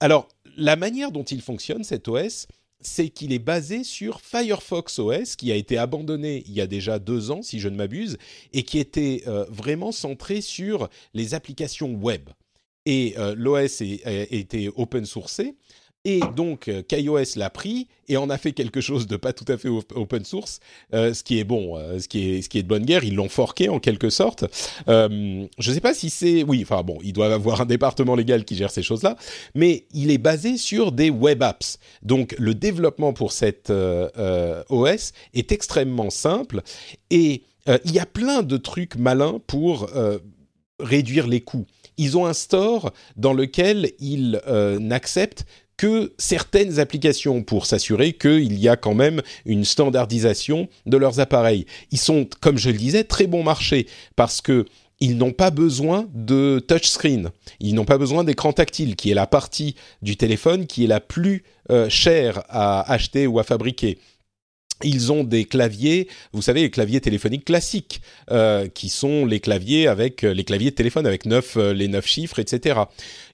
Alors 0.00 0.28
la 0.56 0.76
manière 0.76 1.10
dont 1.10 1.24
il 1.24 1.42
fonctionne 1.42 1.84
cet 1.84 2.06
OS, 2.08 2.46
c'est 2.80 3.08
qu'il 3.08 3.32
est 3.32 3.38
basé 3.38 3.84
sur 3.84 4.20
Firefox 4.20 4.98
OS, 4.98 5.36
qui 5.36 5.50
a 5.50 5.56
été 5.56 5.78
abandonné 5.78 6.44
il 6.46 6.52
y 6.52 6.60
a 6.60 6.66
déjà 6.66 6.98
deux 6.98 7.30
ans, 7.30 7.42
si 7.42 7.58
je 7.58 7.68
ne 7.68 7.76
m'abuse, 7.76 8.18
et 8.52 8.62
qui 8.62 8.78
était 8.78 9.24
euh, 9.26 9.44
vraiment 9.48 9.92
centré 9.92 10.40
sur 10.40 10.88
les 11.12 11.34
applications 11.34 11.92
web. 11.92 12.30
Et 12.84 13.14
l'OS 13.36 13.80
était 13.80 14.68
open 14.74 15.06
sourcé, 15.06 15.54
et 16.04 16.20
donc, 16.34 16.66
euh, 16.66 16.82
KaiOS 16.82 17.36
l'a 17.36 17.48
pris 17.48 17.86
et 18.08 18.16
en 18.16 18.28
a 18.28 18.36
fait 18.36 18.50
quelque 18.52 18.80
chose 18.80 19.06
de 19.06 19.16
pas 19.16 19.32
tout 19.32 19.44
à 19.46 19.56
fait 19.56 19.68
open 19.68 20.24
source, 20.24 20.58
euh, 20.94 21.14
ce 21.14 21.22
qui 21.22 21.38
est 21.38 21.44
bon, 21.44 21.78
euh, 21.78 22.00
ce, 22.00 22.08
qui 22.08 22.34
est, 22.34 22.62
de 22.62 22.66
bonne 22.66 22.84
guerre. 22.84 23.04
Ils 23.04 23.14
l'ont 23.14 23.28
forqué 23.28 23.68
en 23.68 23.78
quelque 23.78 24.10
sorte. 24.10 24.44
je 24.88 25.46
ne 25.46 25.74
sais 25.74 25.80
pas 25.80 25.94
si 25.94 26.10
c'est... 26.10 26.42
Oui, 26.42 26.60
enfin 26.62 26.82
bon, 26.82 26.98
ils 27.04 27.12
doivent 27.12 27.32
avoir 27.32 27.60
un 27.60 27.66
département 27.66 28.16
légal 28.16 28.44
qui 28.44 28.56
gère 28.56 28.72
ces 28.72 28.82
choses-là, 28.82 29.16
mais 29.54 29.86
il 29.94 30.10
est 30.10 30.18
basé 30.18 30.56
sur 30.56 30.90
des 30.90 31.08
web 31.08 31.40
apps. 31.42 31.78
Donc, 32.02 32.34
le 32.36 32.54
développement 32.54 33.12
pour 33.12 33.30
cette 33.30 33.70
OS 33.70 35.12
est 35.34 35.52
extrêmement 35.52 36.10
simple 36.10 36.62
et 37.10 37.44
il 37.84 37.92
y 37.92 38.00
a 38.00 38.06
plein 38.06 38.42
de 38.42 38.56
trucs 38.56 38.96
malins 38.96 39.40
pour 39.46 39.88
réduire 40.80 41.28
les 41.28 41.40
coûts 41.40 41.66
ils 41.98 42.16
ont 42.16 42.26
un 42.26 42.32
store 42.32 42.92
dans 43.16 43.34
lequel 43.34 43.92
ils 44.00 44.40
n'acceptent 44.80 45.44
que 45.82 46.12
certaines 46.16 46.78
applications 46.78 47.42
pour 47.42 47.66
s'assurer 47.66 48.12
qu'il 48.12 48.56
y 48.56 48.68
a 48.68 48.76
quand 48.76 48.94
même 48.94 49.20
une 49.44 49.64
standardisation 49.64 50.68
de 50.86 50.96
leurs 50.96 51.18
appareils. 51.18 51.66
Ils 51.90 51.98
sont, 51.98 52.28
comme 52.40 52.56
je 52.56 52.70
le 52.70 52.78
disais, 52.78 53.02
très 53.02 53.26
bon 53.26 53.42
marché 53.42 53.88
parce 54.14 54.40
que 54.40 54.64
ils 55.00 55.16
n'ont 55.16 55.32
pas 55.32 55.50
besoin 55.50 56.06
de 56.14 56.64
touchscreen, 56.68 57.30
ils 57.58 57.74
n'ont 57.74 57.84
pas 57.84 57.98
besoin 57.98 58.22
d'écran 58.22 58.52
tactile, 58.52 58.94
qui 58.94 59.10
est 59.10 59.14
la 59.14 59.26
partie 59.26 59.74
du 60.02 60.16
téléphone 60.16 60.68
qui 60.68 60.84
est 60.84 60.86
la 60.86 61.00
plus 61.00 61.42
euh, 61.72 61.88
chère 61.88 62.44
à 62.48 62.88
acheter 62.88 63.26
ou 63.26 63.40
à 63.40 63.42
fabriquer 63.42 63.98
ils 64.84 65.12
ont 65.12 65.24
des 65.24 65.44
claviers, 65.44 66.08
vous 66.32 66.42
savez, 66.42 66.62
les 66.62 66.70
claviers 66.70 67.00
téléphoniques 67.00 67.44
classiques, 67.44 68.00
euh, 68.30 68.68
qui 68.68 68.88
sont 68.88 69.26
les 69.26 69.40
claviers 69.40 69.88
avec 69.88 70.24
euh, 70.24 70.32
les 70.32 70.44
claviers 70.44 70.70
de 70.70 70.76
téléphone 70.76 71.06
avec 71.06 71.26
neuf, 71.26 71.56
euh, 71.56 71.72
les 71.72 71.88
neuf 71.88 72.06
chiffres, 72.06 72.38
etc. 72.38 72.80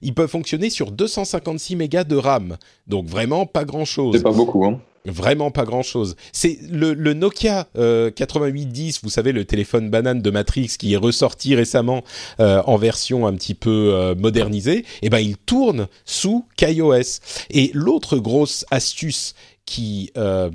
Ils 0.01 0.13
peuvent 0.13 0.29
fonctionner 0.29 0.69
sur 0.69 0.91
256 0.91 1.75
mégas 1.75 2.03
de 2.03 2.15
RAM, 2.15 2.57
donc 2.87 3.07
vraiment 3.07 3.45
pas 3.45 3.65
grand 3.65 3.85
chose. 3.85 4.15
C'est 4.17 4.23
pas 4.23 4.31
beaucoup, 4.31 4.65
hein. 4.65 4.79
Vraiment 5.05 5.49
pas 5.49 5.63
grand 5.63 5.81
chose. 5.81 6.17
C'est 6.33 6.59
le, 6.69 6.93
Nokia 7.13 7.67
8810, 7.75 8.99
vous 9.01 9.09
savez, 9.09 9.31
le 9.31 9.45
téléphone 9.45 9.89
banane 9.89 10.21
de 10.21 10.29
Matrix 10.29 10.75
qui 10.77 10.93
est 10.93 10.97
ressorti 10.97 11.55
récemment 11.55 12.03
en 12.37 12.75
version 12.75 13.25
un 13.25 13.33
petit 13.33 13.53
peu 13.53 14.13
modernisée. 14.19 14.79
Et 14.79 14.85
eh 15.03 15.09
ben, 15.09 15.19
il 15.19 15.37
tourne 15.37 15.87
sous 16.03 16.45
KaiOS. 16.57 17.21
Et 17.49 17.71
l'autre 17.73 18.17
grosse 18.17 18.65
astuce 18.71 19.35
qui, 19.69 20.09
euh, 20.17 20.49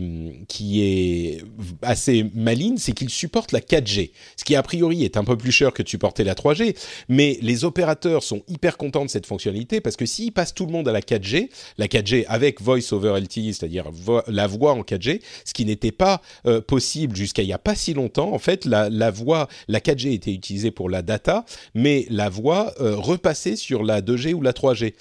qui 0.48 0.82
est 0.82 1.44
assez 1.82 2.26
maligne, 2.34 2.78
c'est 2.78 2.90
qu'il 2.90 3.10
supporte 3.10 3.52
la 3.52 3.60
4G, 3.60 4.10
ce 4.36 4.42
qui 4.42 4.56
a 4.56 4.62
priori 4.64 5.04
est 5.04 5.16
un 5.16 5.22
peu 5.22 5.36
plus 5.36 5.52
cher 5.52 5.72
que 5.72 5.84
de 5.84 5.88
supporter 5.88 6.24
la 6.24 6.34
3G, 6.34 6.76
mais 7.08 7.38
les 7.40 7.64
opérateurs 7.64 8.24
sont 8.24 8.42
hyper 8.48 8.76
contents 8.76 9.04
de 9.04 9.10
cette 9.10 9.26
fonctionnalité 9.26 9.80
parce 9.80 9.94
que 9.94 10.04
s'ils 10.04 10.32
passent 10.32 10.52
tout 10.52 10.66
le 10.66 10.72
monde 10.72 10.88
à 10.88 10.92
la 10.92 11.00
4G, 11.00 11.48
la 11.78 11.86
4G 11.86 12.24
avec 12.26 12.60
Voice 12.60 12.92
over 12.92 13.20
LTE, 13.20 13.52
c'est-à-dire 13.52 13.84
la 14.26 14.48
voix 14.48 14.72
en 14.72 14.80
4G, 14.80 15.20
ce 15.44 15.54
qui 15.54 15.64
n'était 15.64 15.92
pas 15.92 16.20
euh, 16.46 16.60
possible 16.60 17.14
jusqu'à 17.14 17.42
il 17.42 17.46
n'y 17.46 17.52
a 17.52 17.58
pas 17.58 17.76
si 17.76 17.94
longtemps, 17.94 18.32
en 18.32 18.40
fait, 18.40 18.64
la, 18.64 18.90
la, 18.90 19.12
voix, 19.12 19.46
la 19.68 19.78
4G 19.78 20.12
était 20.12 20.32
utilisée 20.32 20.72
pour 20.72 20.90
la 20.90 21.02
data, 21.02 21.44
mais 21.72 22.04
la 22.10 22.28
voix 22.28 22.74
euh, 22.80 22.96
repassait 22.96 23.54
sur 23.54 23.84
la 23.84 24.00
2G 24.00 24.34
ou 24.34 24.42
la 24.42 24.52
3G. 24.52 24.94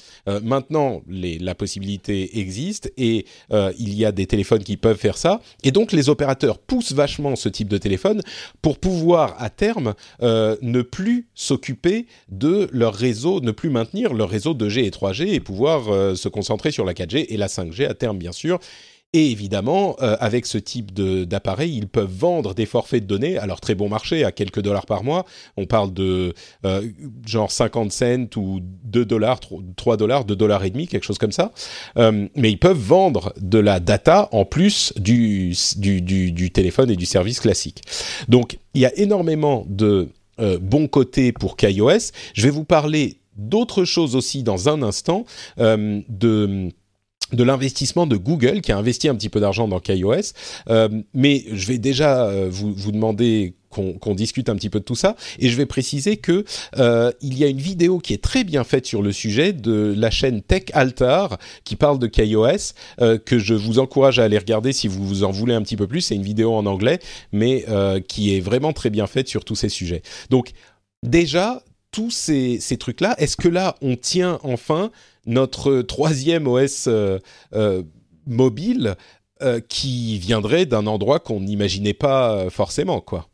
maintenant, 0.43 1.01
les, 1.07 1.39
la 1.39 1.55
possibilité 1.55 2.39
existe 2.39 2.93
et 2.97 3.25
il 3.79 3.93
y 3.95 4.02
a 4.02 4.02
y 4.03 4.05
a 4.05 4.11
des 4.11 4.27
téléphones 4.27 4.63
qui 4.63 4.77
peuvent 4.77 4.97
faire 4.97 5.17
ça. 5.17 5.41
Et 5.63 5.71
donc 5.71 5.91
les 5.91 6.09
opérateurs 6.09 6.59
poussent 6.59 6.93
vachement 6.93 7.35
ce 7.35 7.49
type 7.49 7.67
de 7.67 7.77
téléphone 7.77 8.21
pour 8.61 8.79
pouvoir 8.79 9.35
à 9.39 9.49
terme 9.49 9.93
euh, 10.21 10.55
ne 10.61 10.81
plus 10.81 11.27
s'occuper 11.35 12.05
de 12.29 12.67
leur 12.71 12.93
réseau, 12.93 13.39
ne 13.41 13.51
plus 13.51 13.69
maintenir 13.69 14.13
leur 14.13 14.29
réseau 14.29 14.53
2G 14.53 14.85
et 14.85 14.89
3G 14.89 15.27
et 15.27 15.39
pouvoir 15.39 15.89
euh, 15.89 16.15
se 16.15 16.29
concentrer 16.29 16.71
sur 16.71 16.85
la 16.85 16.93
4G 16.93 17.25
et 17.29 17.37
la 17.37 17.47
5G 17.47 17.87
à 17.87 17.93
terme 17.93 18.17
bien 18.17 18.31
sûr. 18.31 18.59
Et 19.15 19.29
évidemment, 19.29 19.95
euh, 20.01 20.17
avec 20.19 20.47
ce 20.47 20.57
type 20.57 20.91
d'appareil, 20.91 21.77
ils 21.77 21.87
peuvent 21.87 22.11
vendre 22.11 22.55
des 22.55 22.65
forfaits 22.65 23.03
de 23.03 23.07
données, 23.07 23.37
alors 23.37 23.61
très 23.61 23.75
bon 23.75 23.87
marché, 23.87 24.23
à 24.23 24.31
quelques 24.31 24.61
dollars 24.61 24.87
par 24.87 25.03
mois. 25.03 25.27
On 25.55 25.67
parle 25.67 25.93
de 25.93 26.33
euh, 26.65 26.89
genre 27.23 27.51
50 27.51 27.91
cents 27.91 28.25
ou 28.35 28.59
2 28.61 29.05
dollars, 29.05 29.39
3 29.75 29.97
dollars, 29.97 30.25
2 30.25 30.35
dollars 30.35 30.63
et 30.63 30.71
demi, 30.71 30.87
quelque 30.87 31.03
chose 31.03 31.19
comme 31.19 31.31
ça. 31.31 31.51
Euh, 31.97 32.27
mais 32.35 32.49
ils 32.49 32.57
peuvent 32.57 32.75
vendre 32.75 33.33
de 33.39 33.59
la 33.59 33.79
data 33.79 34.29
en 34.31 34.45
plus 34.45 34.93
du, 34.97 35.53
du, 35.77 36.01
du, 36.01 36.31
du, 36.31 36.49
téléphone 36.49 36.89
et 36.89 36.95
du 36.95 37.05
service 37.05 37.39
classique. 37.39 37.83
Donc, 38.29 38.57
il 38.73 38.81
y 38.81 38.85
a 38.85 38.97
énormément 38.97 39.63
de 39.69 40.09
bons 40.59 40.87
côtés 40.87 41.31
pour 41.31 41.55
KaiOS. 41.55 42.11
Je 42.33 42.41
vais 42.41 42.49
vous 42.49 42.63
parler 42.63 43.17
d'autres 43.37 43.85
choses 43.85 44.15
aussi 44.15 44.41
dans 44.41 44.67
un 44.67 44.81
instant, 44.81 45.25
de 45.57 46.71
de 47.31 47.43
l'investissement 47.43 48.07
de 48.07 48.17
Google 48.17 48.61
qui 48.61 48.71
a 48.71 48.77
investi 48.77 49.07
un 49.07 49.15
petit 49.15 49.29
peu 49.29 49.39
d'argent 49.39 49.67
dans 49.67 49.79
KaiOS. 49.79 50.33
Euh, 50.69 50.89
mais 51.13 51.43
je 51.51 51.67
vais 51.67 51.77
déjà 51.77 52.25
euh, 52.25 52.47
vous, 52.51 52.73
vous 52.73 52.91
demander 52.91 53.55
qu'on 53.73 54.15
discute 54.15 54.49
un 54.49 54.55
petit 54.55 54.69
peu 54.69 54.79
de 54.79 54.85
tout 54.85 54.95
ça. 54.95 55.15
Et 55.39 55.49
je 55.49 55.57
vais 55.57 55.65
préciser 55.65 56.17
que 56.17 56.45
euh, 56.77 57.11
il 57.21 57.37
y 57.37 57.43
a 57.43 57.47
une 57.47 57.59
vidéo 57.59 57.99
qui 57.99 58.13
est 58.13 58.21
très 58.21 58.43
bien 58.43 58.63
faite 58.63 58.85
sur 58.85 59.01
le 59.01 59.11
sujet 59.11 59.53
de 59.53 59.93
la 59.97 60.11
chaîne 60.11 60.41
Tech 60.41 60.63
Altar 60.73 61.37
qui 61.63 61.75
parle 61.75 61.99
de 61.99 62.07
KaiOS 62.07 62.73
euh, 63.01 63.17
que 63.17 63.39
je 63.39 63.53
vous 63.53 63.79
encourage 63.79 64.19
à 64.19 64.23
aller 64.23 64.37
regarder 64.37 64.73
si 64.73 64.87
vous 64.87 65.05
vous 65.05 65.23
en 65.23 65.31
voulez 65.31 65.53
un 65.53 65.61
petit 65.61 65.77
peu 65.77 65.87
plus. 65.87 66.01
C'est 66.01 66.15
une 66.15 66.23
vidéo 66.23 66.53
en 66.53 66.65
anglais, 66.65 66.99
mais 67.31 67.65
euh, 67.69 67.99
qui 67.99 68.35
est 68.35 68.39
vraiment 68.39 68.73
très 68.73 68.89
bien 68.89 69.07
faite 69.07 69.27
sur 69.27 69.43
tous 69.43 69.55
ces 69.55 69.69
sujets. 69.69 70.01
Donc 70.29 70.51
déjà 71.01 71.63
tous 71.91 72.11
ces, 72.11 72.59
ces 72.59 72.77
trucs-là, 72.77 73.15
est-ce 73.19 73.37
que 73.37 73.47
là 73.47 73.75
on 73.81 73.95
tient 73.95 74.39
enfin 74.43 74.91
notre 75.25 75.81
troisième 75.81 76.47
OS 76.47 76.85
euh, 76.87 77.19
euh, 77.53 77.83
mobile 78.25 78.95
euh, 79.41 79.59
qui 79.59 80.17
viendrait 80.19 80.65
d'un 80.65 80.87
endroit 80.87 81.19
qu'on 81.19 81.41
n'imaginait 81.41 81.93
pas 81.93 82.49
forcément, 82.49 83.01
quoi. 83.01 83.29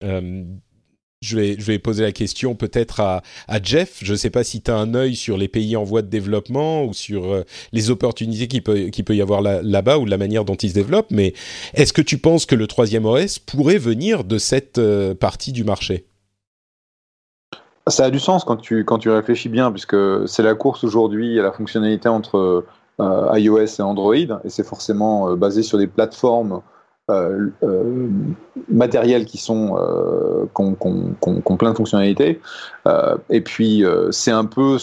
je 0.00 1.36
vais, 1.36 1.78
poser 1.80 2.04
la 2.04 2.12
question 2.12 2.54
peut-être 2.54 3.00
à, 3.00 3.22
Jeff. 3.62 3.98
Je 4.02 4.12
ne 4.12 4.16
sais 4.16 4.30
pas 4.30 4.44
si 4.44 4.62
tu 4.62 4.70
as 4.70 4.76
un 4.76 4.94
œil 4.94 5.16
sur 5.16 5.36
les 5.36 5.48
pays 5.48 5.76
en 5.76 5.82
voie 5.82 6.02
de 6.02 6.08
développement 6.08 6.84
ou 6.84 6.94
sur 6.94 7.44
les 7.72 7.90
opportunités 7.90 8.46
qu'il 8.46 8.62
peut, 8.62 8.90
peut 9.04 9.16
y 9.16 9.22
avoir 9.22 9.42
là-bas 9.42 9.98
ou 9.98 10.06
la 10.06 10.18
manière 10.18 10.44
dont 10.44 10.54
ils 10.54 10.70
se 10.70 10.74
développent, 10.74 11.10
mais 11.10 11.34
est-ce 11.74 11.92
que 11.92 12.02
tu 12.02 12.18
penses 12.18 12.46
que 12.46 12.54
le 12.54 12.68
troisième 12.68 13.06
OS 13.06 13.38
pourrait 13.40 13.78
venir 13.78 14.22
de 14.24 14.38
cette 14.38 14.80
partie 15.14 15.52
du 15.52 15.64
marché? 15.64 16.07
Ça 17.90 18.04
a 18.04 18.10
du 18.10 18.18
sens 18.18 18.44
quand 18.44 18.56
tu, 18.56 18.84
quand 18.84 18.98
tu 18.98 19.10
réfléchis 19.10 19.48
bien, 19.48 19.70
puisque 19.70 19.96
c'est 20.26 20.42
la 20.42 20.54
course 20.54 20.84
aujourd'hui 20.84 21.38
à 21.38 21.42
la 21.42 21.52
fonctionnalité 21.52 22.08
entre 22.08 22.64
euh, 23.00 23.38
iOS 23.38 23.78
et 23.78 23.82
Android, 23.82 24.14
et 24.16 24.48
c'est 24.48 24.66
forcément 24.66 25.30
euh, 25.30 25.36
basé 25.36 25.62
sur 25.62 25.78
des 25.78 25.86
plateformes 25.86 26.62
euh, 27.10 27.48
matérielles 28.68 29.24
qui 29.24 29.38
sont 29.38 29.76
qui 30.54 30.62
ont, 30.62 31.56
plein 31.56 31.70
de 31.70 31.76
fonctionnalités. 31.76 32.40
et 33.30 33.40
puis 33.40 33.84
c'est 34.10 34.30
un 34.30 34.44
peu, 34.44 34.76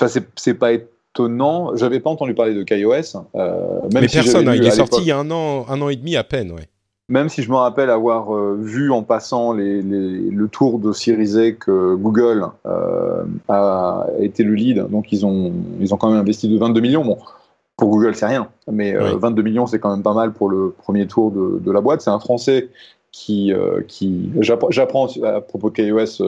enfin 0.00 0.20
c'est 0.36 0.54
pas 0.54 0.72
étonnant. 0.72 1.76
J'avais 1.76 2.00
pas 2.00 2.10
entendu 2.10 2.34
parler 2.34 2.54
de 2.54 2.62
KaiOS. 2.64 3.20
Même 3.34 3.88
Mais 3.94 4.08
personne, 4.08 4.48
hein, 4.48 4.54
il 4.56 4.66
est 4.66 4.70
sorti 4.70 5.02
il 5.02 5.06
y 5.06 5.12
a 5.12 5.18
un 5.18 5.30
an, 5.30 5.66
un 5.68 5.80
an 5.80 5.88
et 5.90 5.96
demi 5.96 6.16
à 6.16 6.24
peine, 6.24 6.50
ouais. 6.50 6.66
Même 7.10 7.28
si 7.28 7.42
je 7.42 7.50
me 7.50 7.56
rappelle 7.56 7.90
avoir 7.90 8.34
euh, 8.34 8.56
vu 8.58 8.90
en 8.90 9.02
passant 9.02 9.52
les, 9.52 9.82
le 9.82 10.48
tour 10.48 10.78
de 10.78 10.92
Series 10.92 11.56
que 11.58 11.94
Google 11.94 12.46
euh, 12.66 13.24
a 13.48 14.06
été 14.20 14.44
le 14.44 14.54
lead, 14.54 14.86
donc 14.88 15.12
ils 15.12 15.26
ont, 15.26 15.52
ils 15.80 15.92
ont 15.92 15.98
quand 15.98 16.08
même 16.08 16.20
investi 16.20 16.48
de 16.48 16.56
22 16.56 16.80
millions. 16.80 17.04
Bon, 17.04 17.18
pour 17.76 17.90
Google, 17.90 18.14
c'est 18.14 18.26
rien, 18.26 18.48
mais 18.70 18.92
22 18.92 19.42
millions, 19.42 19.66
c'est 19.66 19.78
quand 19.78 19.90
même 19.90 20.02
pas 20.02 20.14
mal 20.14 20.32
pour 20.32 20.48
le 20.48 20.70
premier 20.70 21.06
tour 21.06 21.30
de, 21.30 21.58
de 21.58 21.72
la 21.72 21.80
boîte. 21.80 22.02
C'est 22.02 22.10
un 22.10 22.18
Français 22.18 22.68
qui, 23.10 23.52
qui 23.88 24.30
j'apprends 24.40 25.08
à 25.24 25.40
propos 25.40 25.70
de 25.70 25.74
KaiOS 25.74 26.22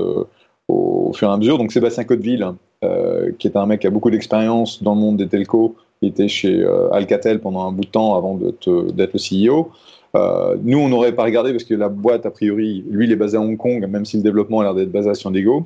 au 0.69 1.13
fur 1.13 1.29
et 1.29 1.33
à 1.33 1.37
mesure. 1.37 1.59
Donc 1.59 1.73
Sébastien 1.73 2.05
Cotteville, 2.05 2.53
euh, 2.85 3.31
qui 3.39 3.47
est 3.47 3.57
un 3.57 3.67
mec 3.67 3.81
qui 3.81 3.87
a 3.87 3.91
beaucoup 3.91 4.11
d'expérience 4.11 4.83
dans 4.83 4.95
le 4.95 5.01
monde 5.01 5.17
des 5.17 5.29
telcos, 5.29 5.77
il 6.01 6.09
était 6.09 6.29
chez 6.29 6.63
euh, 6.63 6.91
Alcatel 6.93 7.41
pendant 7.41 7.69
un 7.69 7.73
bout 7.73 7.85
de 7.85 7.91
temps 7.91 8.17
avant 8.17 8.37
d'être 8.37 8.67
le 8.67 9.49
CEO. 9.49 9.71
Euh, 10.15 10.57
nous, 10.63 10.79
on 10.79 10.89
n'aurait 10.89 11.13
pas 11.13 11.25
regardé 11.25 11.53
parce 11.53 11.65
que 11.65 11.75
la 11.75 11.89
boîte, 11.89 12.27
a 12.27 12.31
priori, 12.31 12.85
lui, 12.91 13.07
il 13.07 13.13
est 13.13 13.17
basé 13.17 13.37
à 13.37 13.41
Hong 13.41 13.57
Kong, 13.57 13.87
même 13.89 14.05
si 14.05 14.19
le 14.19 14.23
développement 14.23 14.61
a 14.61 14.65
l'air 14.65 14.75
d'être 14.75 14.93
basé 14.93 15.11
à 15.11 15.15
San 15.15 15.33
Diego. 15.33 15.65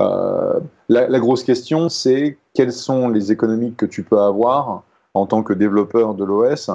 La, 0.00 0.60
la, 0.88 1.20
grosse 1.20 1.44
question, 1.44 1.88
c'est 1.88 2.36
quelles 2.54 2.72
sont 2.72 3.08
les 3.08 3.32
économies 3.32 3.72
que 3.74 3.86
tu 3.86 4.02
peux 4.02 4.18
avoir 4.18 4.82
en 5.14 5.26
tant 5.26 5.42
que 5.42 5.52
développeur 5.52 6.14
de 6.14 6.24
l'OS, 6.24 6.70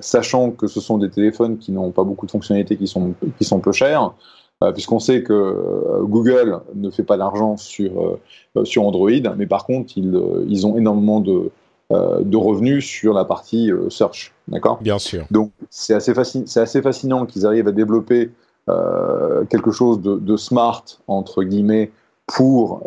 sachant 0.00 0.50
que 0.50 0.66
ce 0.66 0.80
sont 0.80 0.96
des 0.98 1.10
téléphones 1.10 1.58
qui 1.58 1.70
n'ont 1.70 1.90
pas 1.90 2.02
beaucoup 2.02 2.24
de 2.24 2.30
fonctionnalités, 2.30 2.76
qui 2.76 2.86
sont, 2.86 3.12
qui 3.38 3.44
sont 3.44 3.60
peu 3.60 3.72
chers. 3.72 4.12
Euh, 4.64 4.72
puisqu'on 4.72 4.98
sait 4.98 5.22
que 5.22 5.32
euh, 5.32 6.02
Google 6.02 6.60
ne 6.74 6.90
fait 6.90 7.04
pas 7.04 7.16
d'argent 7.16 7.56
sur, 7.56 8.18
euh, 8.56 8.64
sur 8.64 8.84
Android, 8.84 9.10
mais 9.36 9.46
par 9.46 9.64
contre, 9.64 9.92
ils, 9.96 10.20
ils 10.48 10.66
ont 10.66 10.76
énormément 10.76 11.20
de, 11.20 11.50
de 11.90 12.36
revenus 12.36 12.84
sur 12.84 13.14
la 13.14 13.24
partie 13.24 13.70
search. 13.88 14.32
D'accord? 14.46 14.78
Bien 14.82 14.98
sûr. 14.98 15.24
Donc, 15.30 15.52
c'est 15.70 15.94
assez, 15.94 16.12
c'est 16.44 16.60
assez 16.60 16.82
fascinant 16.82 17.24
qu'ils 17.24 17.46
arrivent 17.46 17.68
à 17.68 17.72
développer 17.72 18.30
quelque 19.48 19.70
chose 19.70 20.02
de, 20.02 20.16
de, 20.16 20.36
smart, 20.36 20.84
entre 21.06 21.42
guillemets, 21.44 21.90
pour 22.26 22.82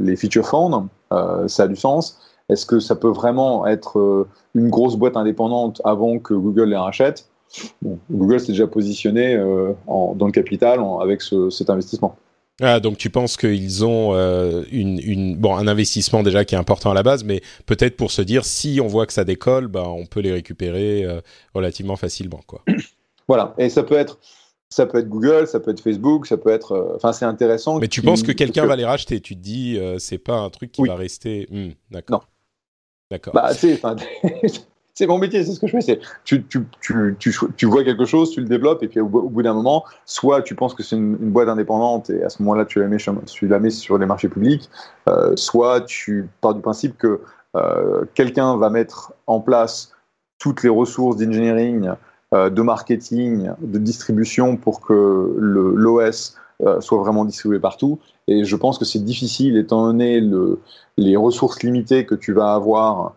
les 0.00 0.16
feature 0.16 0.46
phones. 0.46 0.88
ça 1.10 1.64
a 1.64 1.66
du 1.68 1.76
sens. 1.76 2.18
Est-ce 2.48 2.64
que 2.64 2.80
ça 2.80 2.94
peut 2.94 3.10
vraiment 3.10 3.66
être 3.66 4.26
une 4.54 4.70
grosse 4.70 4.96
boîte 4.96 5.18
indépendante 5.18 5.82
avant 5.84 6.18
que 6.18 6.32
Google 6.32 6.70
les 6.70 6.76
rachète? 6.76 7.28
Google 8.10 8.40
s'est 8.40 8.52
déjà 8.52 8.66
positionné 8.66 9.34
euh, 9.34 9.72
dans 9.86 10.26
le 10.26 10.32
capital 10.32 10.80
avec 11.00 11.22
cet 11.50 11.70
investissement. 11.70 12.16
Ah, 12.60 12.78
donc 12.78 12.98
tu 12.98 13.10
penses 13.10 13.36
qu'ils 13.36 13.84
ont 13.84 14.14
euh, 14.14 14.62
une, 14.70 15.36
bon, 15.36 15.56
un 15.56 15.66
investissement 15.66 16.22
déjà 16.22 16.44
qui 16.44 16.54
est 16.54 16.58
important 16.58 16.92
à 16.92 16.94
la 16.94 17.02
base, 17.02 17.24
mais 17.24 17.40
peut-être 17.66 17.96
pour 17.96 18.12
se 18.12 18.22
dire 18.22 18.44
si 18.44 18.80
on 18.80 18.86
voit 18.86 19.06
que 19.06 19.12
ça 19.12 19.24
décolle, 19.24 19.66
bah, 19.66 19.88
on 19.88 20.06
peut 20.06 20.20
les 20.20 20.32
récupérer 20.32 21.04
euh, 21.04 21.20
relativement 21.52 21.96
facilement. 21.96 22.40
Quoi. 22.46 22.62
Voilà, 23.26 23.54
et 23.56 23.70
ça 23.70 23.82
peut 23.82 23.94
être 23.94 24.18
ça 24.68 24.84
peut 24.84 24.98
être 24.98 25.08
Google, 25.08 25.46
ça 25.46 25.58
peut 25.58 25.70
être 25.70 25.80
Facebook, 25.80 26.26
ça 26.26 26.36
peut 26.36 26.50
être. 26.50 26.92
Enfin, 26.94 27.14
c'est 27.14 27.24
intéressant. 27.24 27.78
Mais 27.78 27.88
tu 27.88 28.02
penses 28.02 28.22
que 28.22 28.32
quelqu'un 28.32 28.66
va 28.66 28.76
les 28.76 28.84
racheter? 28.84 29.20
Tu 29.20 29.34
te 29.34 29.40
dis, 29.40 29.80
c'est 29.96 30.18
pas 30.18 30.36
un 30.36 30.50
truc 30.50 30.72
qui 30.72 30.82
va 30.82 30.94
rester. 30.94 31.48
Hmm, 31.50 31.70
d'accord. 31.90 32.20
Non. 32.20 32.26
D'accord. 33.10 33.32
Bah, 33.32 33.52
c'est 34.94 35.08
mon 35.08 35.18
métier, 35.18 35.44
c'est 35.44 35.52
ce 35.52 35.60
que 35.60 35.66
je 35.66 35.72
fais. 35.72 35.80
C'est 35.80 36.00
tu, 36.24 36.44
tu, 36.44 36.64
tu, 36.80 37.16
tu, 37.56 37.66
vois 37.66 37.82
quelque 37.82 38.04
chose, 38.04 38.30
tu 38.30 38.40
le 38.40 38.46
développes, 38.46 38.82
et 38.82 38.88
puis 38.88 39.00
au, 39.00 39.08
bout 39.08 39.42
d'un 39.42 39.52
moment, 39.52 39.84
soit 40.06 40.42
tu 40.42 40.54
penses 40.54 40.74
que 40.74 40.84
c'est 40.84 40.96
une, 40.96 41.16
boîte 41.16 41.48
indépendante, 41.48 42.10
et 42.10 42.22
à 42.22 42.28
ce 42.28 42.40
moment-là, 42.42 42.64
tu 42.64 42.78
la 42.78 42.86
mets, 42.86 42.98
tu 43.26 43.48
la 43.48 43.70
sur 43.70 43.98
les 43.98 44.06
marchés 44.06 44.28
publics, 44.28 44.70
euh, 45.08 45.34
soit 45.36 45.80
tu 45.82 46.28
pars 46.40 46.54
du 46.54 46.60
principe 46.60 46.96
que 46.96 47.20
euh, 47.56 48.04
quelqu'un 48.14 48.56
va 48.56 48.70
mettre 48.70 49.12
en 49.26 49.40
place 49.40 49.92
toutes 50.38 50.62
les 50.62 50.68
ressources 50.68 51.16
d'engineering, 51.16 51.90
euh, 52.32 52.48
de 52.48 52.62
marketing, 52.62 53.50
de 53.60 53.78
distribution 53.78 54.56
pour 54.56 54.80
que 54.80 55.34
l'OS 55.38 56.36
soit 56.80 56.98
vraiment 56.98 57.24
distribué 57.24 57.58
partout. 57.58 57.98
Et 58.28 58.44
je 58.44 58.56
pense 58.56 58.78
que 58.78 58.84
c'est 58.84 59.04
difficile, 59.04 59.58
étant 59.58 59.84
donné 59.86 60.20
le, 60.20 60.60
les 60.96 61.16
ressources 61.16 61.62
limitées 61.62 62.06
que 62.06 62.14
tu 62.14 62.32
vas 62.32 62.54
avoir 62.54 63.16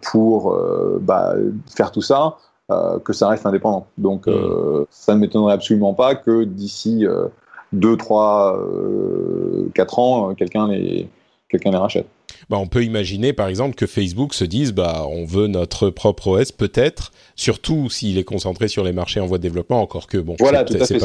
pour 0.00 0.52
euh, 0.52 0.98
bah, 1.00 1.34
faire 1.74 1.92
tout 1.92 2.02
ça, 2.02 2.38
euh, 2.70 2.98
que 2.98 3.12
ça 3.12 3.28
reste 3.28 3.46
indépendant. 3.46 3.86
Donc 3.98 4.26
mm. 4.26 4.86
ça 4.90 5.14
ne 5.14 5.20
m'étonnerait 5.20 5.54
absolument 5.54 5.94
pas 5.94 6.14
que 6.14 6.44
d'ici 6.44 7.06
2, 7.72 7.96
3, 7.96 8.58
4 9.74 9.98
ans, 9.98 10.34
quelqu'un 10.34 10.68
les, 10.68 11.08
quelqu'un 11.48 11.70
les 11.70 11.76
rachète. 11.76 12.06
Bah, 12.48 12.56
on 12.58 12.66
peut 12.66 12.82
imaginer 12.82 13.32
par 13.32 13.48
exemple 13.48 13.74
que 13.76 13.86
Facebook 13.86 14.34
se 14.34 14.44
dise 14.44 14.72
bah 14.72 15.04
on 15.08 15.24
veut 15.24 15.46
notre 15.46 15.90
propre 15.90 16.28
OS 16.28 16.50
peut-être, 16.50 17.12
surtout 17.36 17.88
s'il 17.88 18.18
est 18.18 18.24
concentré 18.24 18.68
sur 18.68 18.84
les 18.84 18.92
marchés 18.92 19.20
en 19.20 19.26
voie 19.26 19.38
de 19.38 19.42
développement, 19.42 19.80
encore 19.80 20.06
que 20.06 20.18
bon, 20.18 20.34
voilà, 20.38 20.64
tout 20.64 20.74
à 20.74 20.84
fait. 20.84 20.98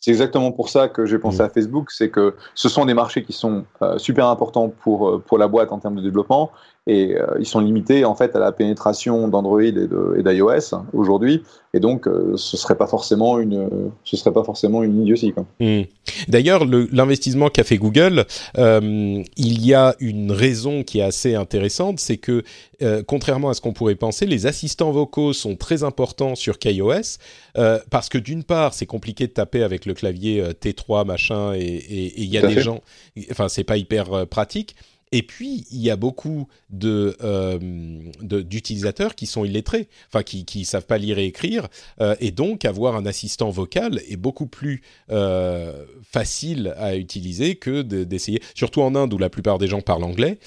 C'est 0.00 0.10
exactement 0.10 0.52
pour 0.52 0.68
ça 0.68 0.88
que 0.88 1.06
j'ai 1.06 1.18
pensé 1.18 1.38
mm. 1.38 1.46
à 1.46 1.48
Facebook, 1.48 1.90
c'est 1.90 2.10
que 2.10 2.34
ce 2.54 2.68
sont 2.68 2.84
des 2.84 2.94
marchés 2.94 3.22
qui 3.22 3.32
sont 3.32 3.64
super 3.96 4.26
importants 4.26 4.68
pour, 4.68 5.22
pour 5.22 5.38
la 5.38 5.48
boîte 5.48 5.72
en 5.72 5.78
termes 5.78 5.96
de 5.96 6.02
développement 6.02 6.50
et 6.86 7.14
euh, 7.14 7.26
ils 7.38 7.46
sont 7.46 7.60
limités 7.60 8.04
en 8.04 8.14
fait 8.14 8.36
à 8.36 8.38
la 8.38 8.52
pénétration 8.52 9.26
d'Android 9.28 9.62
et 9.62 9.72
d'iOS 9.72 10.74
aujourd'hui 10.92 11.42
et 11.72 11.80
donc 11.80 12.06
euh, 12.06 12.36
ce 12.36 12.58
serait 12.58 12.76
pas 12.76 12.86
forcément 12.86 13.38
une 13.38 13.70
ce 14.04 14.18
serait 14.18 14.32
pas 14.32 14.44
forcément 14.44 14.82
une 14.82 15.00
idiotie 15.00 15.32
quoi. 15.32 15.46
Hmm. 15.60 15.84
D'ailleurs 16.28 16.66
l'investissement 16.66 17.48
qu'a 17.48 17.64
fait 17.64 17.78
Google 17.78 18.26
euh, 18.58 19.22
il 19.36 19.66
y 19.66 19.72
a 19.72 19.94
une 19.98 20.30
raison 20.30 20.82
qui 20.82 20.98
est 20.98 21.02
assez 21.02 21.34
intéressante 21.34 22.00
c'est 22.00 22.18
que 22.18 22.42
contrairement 23.06 23.48
à 23.48 23.54
ce 23.54 23.62
qu'on 23.62 23.72
pourrait 23.72 23.94
penser 23.94 24.26
les 24.26 24.44
assistants 24.44 24.90
vocaux 24.90 25.32
sont 25.32 25.56
très 25.56 25.84
importants 25.84 26.34
sur 26.34 26.58
KaiOS 26.58 27.16
parce 27.90 28.10
que 28.10 28.18
d'une 28.18 28.44
part 28.44 28.74
c'est 28.74 28.84
compliqué 28.84 29.26
de 29.26 29.32
taper 29.32 29.62
avec 29.62 29.86
le 29.86 29.94
clavier 29.94 30.42
T3 30.60 31.06
machin 31.06 31.54
et 31.54 32.12
il 32.14 32.26
y 32.26 32.36
a 32.36 32.46
des 32.46 32.60
gens 32.60 32.82
enfin 33.30 33.48
c'est 33.48 33.64
pas 33.64 33.78
hyper 33.78 34.26
pratique 34.26 34.76
et 35.14 35.22
puis, 35.22 35.64
il 35.70 35.80
y 35.80 35.90
a 35.90 35.96
beaucoup 35.96 36.48
euh, 36.82 37.58
d'utilisateurs 38.20 39.14
qui 39.14 39.26
sont 39.26 39.44
illettrés, 39.44 39.88
enfin 40.08 40.24
qui 40.24 40.44
ne 40.58 40.64
savent 40.64 40.86
pas 40.86 40.98
lire 40.98 41.20
et 41.20 41.26
écrire, 41.26 41.68
euh, 42.00 42.16
et 42.18 42.32
donc 42.32 42.64
avoir 42.64 42.96
un 42.96 43.06
assistant 43.06 43.50
vocal 43.50 44.00
est 44.08 44.16
beaucoup 44.16 44.48
plus 44.48 44.82
euh, 45.12 45.84
facile 46.02 46.74
à 46.78 46.96
utiliser 46.96 47.54
que 47.54 47.82
d'essayer, 47.82 48.42
surtout 48.56 48.82
en 48.82 48.96
Inde 48.96 49.14
où 49.14 49.18
la 49.18 49.30
plupart 49.30 49.58
des 49.58 49.68
gens 49.68 49.82
parlent 49.82 50.02
anglais, 50.02 50.38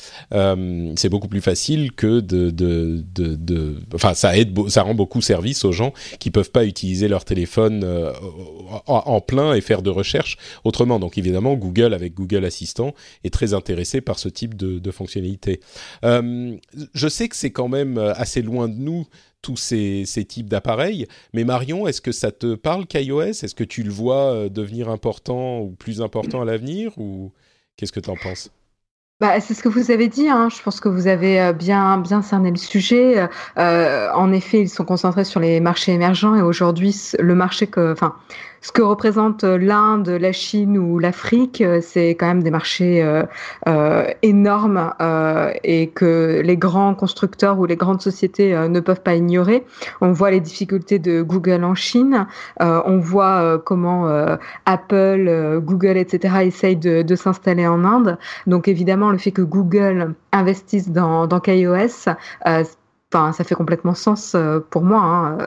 c'est 0.97 1.07
beaucoup 1.07 1.29
plus 1.29 1.39
facile 1.39 1.93
que 1.93 2.19
de, 2.19 3.77
enfin 3.93 4.13
ça 4.15 4.37
aide, 4.37 4.67
ça 4.67 4.81
rend 4.81 4.95
beaucoup 4.95 5.21
service 5.21 5.63
aux 5.63 5.71
gens 5.71 5.93
qui 6.19 6.29
peuvent 6.29 6.51
pas 6.51 6.65
utiliser 6.65 7.07
leur 7.07 7.23
téléphone 7.23 7.85
en, 7.85 8.81
en, 8.85 9.21
plein 9.21 9.53
et 9.53 9.61
faire 9.61 9.81
de 9.81 9.89
recherche 9.89 10.37
autrement. 10.65 10.99
Donc 10.99 11.17
évidemment, 11.17 11.53
Google 11.53 11.93
avec 11.93 12.15
Google 12.15 12.43
Assistant 12.43 12.93
est 13.23 13.33
très 13.33 13.53
intéressé 13.53 14.01
par 14.01 14.19
ce 14.19 14.27
type 14.27 14.56
de, 14.57 14.91
fonctionnalités. 14.91 15.59
Euh, 16.03 16.55
je 16.93 17.07
sais 17.07 17.27
que 17.29 17.35
c'est 17.35 17.51
quand 17.51 17.67
même 17.67 17.97
euh, 17.97 18.13
assez 18.13 18.41
loin 18.41 18.67
de 18.67 18.75
nous 18.75 19.05
tous 19.41 19.57
ces, 19.57 20.05
types 20.27 20.49
d'appareils, 20.49 21.07
mais 21.33 21.43
Marion, 21.43 21.87
est-ce 21.87 22.01
que 22.01 22.11
ça 22.11 22.31
te 22.31 22.55
parle 22.55 22.85
qu'iOS? 22.85 23.43
Est-ce 23.43 23.55
que 23.55 23.63
tu 23.63 23.83
le 23.83 23.91
vois 23.91 24.33
euh, 24.33 24.49
devenir 24.49 24.89
important 24.89 25.59
ou 25.59 25.69
plus 25.69 26.01
important 26.01 26.41
à 26.41 26.45
l'avenir 26.45 26.97
ou 26.97 27.31
qu'est-ce 27.77 27.91
que 27.91 27.99
tu 27.99 28.09
en 28.09 28.15
penses? 28.15 28.49
Bah, 29.19 29.39
c'est 29.39 29.53
ce 29.53 29.63
que 29.63 29.69
vous 29.69 29.89
avez 29.89 30.09
dit. 30.09 30.27
Hein. 30.29 30.49
Je 30.55 30.61
pense 30.61 30.79
que 30.79 30.89
vous 30.89 31.07
avez 31.07 31.53
bien 31.53 32.03
cerné 32.21 32.51
le 32.51 32.57
sujet. 32.57 33.27
en 33.55 34.31
effet, 34.31 34.61
ils 34.61 34.69
sont 34.69 34.85
concentrés 34.85 35.23
sur 35.23 35.39
les 35.39 35.59
marchés 35.59 35.93
émergents 35.93 36.35
et 36.35 36.41
aujourd'hui, 36.41 36.95
le 37.17 37.33
marché 37.33 37.65
que, 37.65 37.93
enfin, 37.93 38.15
ce 38.67 38.73
que 38.73 38.81
représente 38.81 39.45
euh, 39.45 39.57
l'Inde, 39.57 40.09
la 40.09 40.33
Chine 40.33 40.77
ou 40.77 40.99
l'Afrique, 40.99 41.61
euh, 41.61 41.79
c'est 41.81 42.09
quand 42.09 42.27
même 42.27 42.43
des 42.43 42.51
marchés 42.51 43.01
euh, 43.01 44.03
énormes 44.23 44.93
et 45.63 45.87
que 45.87 46.41
les 46.43 46.57
grands 46.57 46.93
constructeurs 46.93 47.59
ou 47.59 47.65
les 47.65 47.77
grandes 47.77 48.01
sociétés 48.01 48.53
ne 48.67 48.79
peuvent 48.81 49.01
pas 49.01 49.15
ignorer. 49.15 49.65
On 50.01 50.11
voit 50.11 50.31
les 50.31 50.41
difficultés 50.41 50.99
de 50.99 51.21
Google 51.21 51.63
en 51.63 51.75
Chine, 51.75 52.27
on 52.59 52.99
voit 52.99 53.61
comment 53.65 54.07
Apple, 54.65 55.59
Google, 55.63 55.97
etc. 55.97 56.35
essayent 56.43 56.75
de, 56.75 57.15
s'installer 57.15 57.67
en 57.67 57.83
Inde. 57.83 58.17
Donc 58.47 58.67
évidemment, 58.67 59.11
le 59.11 59.17
fait 59.17 59.31
que 59.31 59.41
Google 59.41 60.13
investisse 60.31 60.89
dans, 60.89 61.27
dans 61.27 61.39
KaiOS, 61.39 62.09
Enfin, 63.13 63.31
ça 63.31 63.45
fait 63.45 63.55
complètement 63.55 63.93
sens 63.93 64.35
pour 64.69 64.83
moi. 64.83 65.01
Hein. 65.01 65.37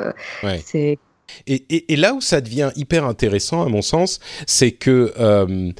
C'est 0.65 0.99
et, 1.47 1.97
là 1.97 2.15
où 2.15 2.21
ça 2.21 2.41
devient 2.41 2.71
hyper 2.77 3.05
intéressant, 3.05 3.63
à 3.63 3.69
mon 3.69 3.83
sens, 3.83 4.21
c'est 4.47 4.73
que 4.73 5.13
euh, 5.19 5.73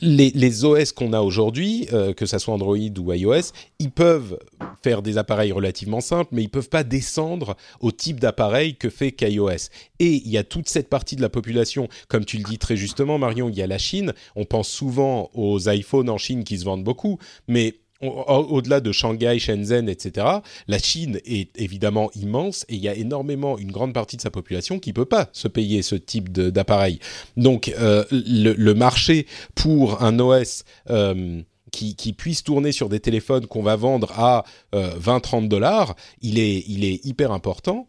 les, 0.00 0.64
OS 0.64 0.92
qu'on 0.92 1.12
a 1.12 1.20
aujourd'hui, 1.20 1.88
euh, 1.92 2.12
que 2.12 2.26
ça 2.26 2.38
soit 2.38 2.54
Android 2.54 2.76
ou 2.76 3.12
iOS, 3.12 3.52
ils 3.78 3.90
peuvent 3.90 4.38
faire 4.82 5.02
des 5.02 5.18
appareils 5.18 5.52
relativement 5.52 6.00
simples, 6.00 6.30
mais 6.32 6.42
ils 6.42 6.50
peuvent 6.50 6.68
pas 6.68 6.84
descendre 6.84 7.56
au 7.80 7.92
type 7.92 8.20
d'appareil 8.20 8.76
que 8.76 8.90
fait 8.90 9.12
qu'iOS. 9.12 9.70
Et 9.98 10.14
il 10.14 10.28
y 10.28 10.38
a 10.38 10.44
toute 10.44 10.68
cette 10.68 10.88
partie 10.88 11.16
de 11.16 11.22
la 11.22 11.28
population, 11.28 11.88
comme 12.08 12.24
tu 12.24 12.38
le 12.38 12.44
dis 12.44 12.58
très 12.58 12.76
justement, 12.76 13.18
Marion, 13.18 13.48
il 13.48 13.56
y 13.56 13.62
a 13.62 13.66
la 13.66 13.78
Chine. 13.78 14.12
On 14.36 14.44
pense 14.44 14.68
souvent 14.68 15.30
aux 15.34 15.68
iPhones 15.68 16.10
en 16.10 16.18
Chine 16.18 16.44
qui 16.44 16.58
se 16.58 16.64
vendent 16.64 16.84
beaucoup, 16.84 17.18
mais 17.46 17.74
au-delà 18.00 18.80
de 18.80 18.92
Shanghai, 18.92 19.38
Shenzhen, 19.38 19.88
etc., 19.88 20.26
la 20.68 20.78
Chine 20.78 21.20
est 21.24 21.50
évidemment 21.60 22.10
immense 22.14 22.64
et 22.68 22.74
il 22.74 22.80
y 22.80 22.88
a 22.88 22.94
énormément, 22.94 23.58
une 23.58 23.72
grande 23.72 23.92
partie 23.92 24.16
de 24.16 24.22
sa 24.22 24.30
population 24.30 24.78
qui 24.78 24.92
peut 24.92 25.04
pas 25.04 25.28
se 25.32 25.48
payer 25.48 25.82
ce 25.82 25.96
type 25.96 26.30
d'appareil. 26.30 27.00
Donc, 27.36 27.68
euh, 27.78 28.04
le, 28.10 28.72
marché 28.74 29.26
pour 29.54 30.02
un 30.02 30.18
OS 30.20 30.64
euh, 30.90 31.42
qui, 31.72 32.12
puisse 32.12 32.44
tourner 32.44 32.70
sur 32.70 32.88
des 32.88 33.00
téléphones 33.00 33.46
qu'on 33.46 33.62
va 33.62 33.76
vendre 33.76 34.12
à 34.12 34.44
20-30 34.72 35.44
euh, 35.44 35.48
dollars, 35.48 35.96
il 36.22 36.38
est, 36.38 37.04
hyper 37.04 37.32
important. 37.32 37.88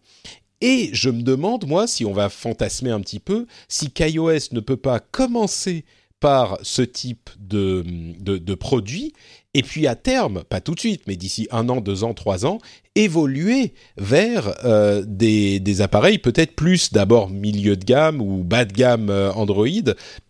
Et 0.61 0.89
je 0.91 1.09
me 1.09 1.21
demande, 1.21 1.67
moi, 1.67 1.87
si 1.87 2.03
on 2.03 2.11
va 2.11 2.29
fantasmer 2.29 2.89
un 2.89 2.99
petit 2.99 3.19
peu, 3.19 3.45
si 3.67 3.91
KaiOS 3.91 4.51
ne 4.51 4.59
peut 4.59 4.77
pas 4.77 4.99
commencer 4.99 5.85
par 6.19 6.57
ce 6.63 6.81
type 6.81 7.29
de, 7.39 7.85
de 8.19 8.55
produit 8.55 9.13
et 9.53 9.63
puis 9.63 9.87
à 9.87 9.95
terme, 9.95 10.43
pas 10.43 10.61
tout 10.61 10.75
de 10.75 10.79
suite, 10.79 11.03
mais 11.07 11.15
d'ici 11.15 11.47
un 11.51 11.69
an, 11.69 11.81
deux 11.81 12.03
ans, 12.03 12.13
trois 12.13 12.45
ans, 12.45 12.59
évoluer 12.95 13.73
vers 13.97 14.53
euh, 14.63 15.03
des, 15.07 15.81
appareils 15.81 16.19
peut-être 16.19 16.55
plus 16.55 16.91
d'abord 16.91 17.29
milieu 17.29 17.75
de 17.75 17.83
gamme 17.83 18.21
ou 18.21 18.43
bas 18.43 18.65
de 18.65 18.73
gamme 18.73 19.09
euh, 19.09 19.31
Android, 19.33 19.67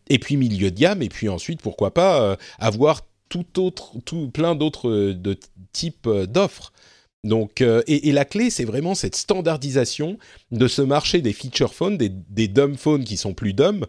et 0.10 0.20
puis 0.20 0.38
milieu 0.38 0.72
de 0.72 0.80
gamme, 0.80 1.02
et 1.02 1.10
puis 1.10 1.28
ensuite, 1.28 1.62
pourquoi 1.62 1.94
pas, 1.94 2.22
euh, 2.22 2.36
avoir 2.60 3.02
tout 3.28 3.60
autre, 3.60 3.94
tout, 4.06 4.30
plein 4.30 4.56
d'autres 4.56 5.16
types 5.74 6.10
d'offres. 6.10 6.72
Donc, 7.26 7.62
et, 7.62 8.12
la 8.12 8.26
clé, 8.26 8.50
c'est 8.50 8.64
vraiment 8.64 8.96
cette 8.96 9.16
standardisation 9.16 10.18
de 10.52 10.68
ce 10.68 10.82
marché 10.82 11.22
des 11.22 11.34
feature 11.34 11.74
phones, 11.74 11.98
des 11.98 12.48
dumb 12.48 12.76
phones 12.76 13.04
qui 13.04 13.18
sont 13.18 13.34
plus 13.36 13.54
dumb, 13.54 13.86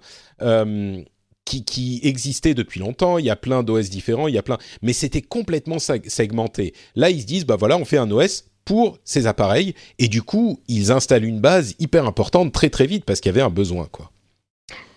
qui, 1.44 2.00
existait 2.02 2.54
depuis 2.54 2.80
longtemps. 2.80 3.18
Il 3.18 3.24
y 3.24 3.30
a 3.30 3.36
plein 3.36 3.62
d'OS 3.62 3.90
différents, 3.90 4.28
il 4.28 4.34
y 4.34 4.38
a 4.38 4.42
plein, 4.42 4.58
mais 4.82 4.92
c'était 4.92 5.22
complètement 5.22 5.78
segmenté. 5.78 6.74
Là, 6.94 7.10
ils 7.10 7.22
se 7.22 7.26
disent, 7.26 7.46
bah 7.46 7.56
voilà, 7.56 7.76
on 7.76 7.84
fait 7.84 7.98
un 7.98 8.10
OS 8.10 8.44
pour 8.64 8.98
ces 9.04 9.26
appareils, 9.26 9.74
et 9.98 10.08
du 10.08 10.22
coup, 10.22 10.60
ils 10.68 10.92
installent 10.92 11.24
une 11.24 11.40
base 11.40 11.74
hyper 11.78 12.06
importante 12.06 12.52
très 12.52 12.70
très 12.70 12.86
vite 12.86 13.04
parce 13.04 13.20
qu'il 13.20 13.30
y 13.30 13.34
avait 13.34 13.40
un 13.40 13.50
besoin, 13.50 13.88
quoi. 13.90 14.12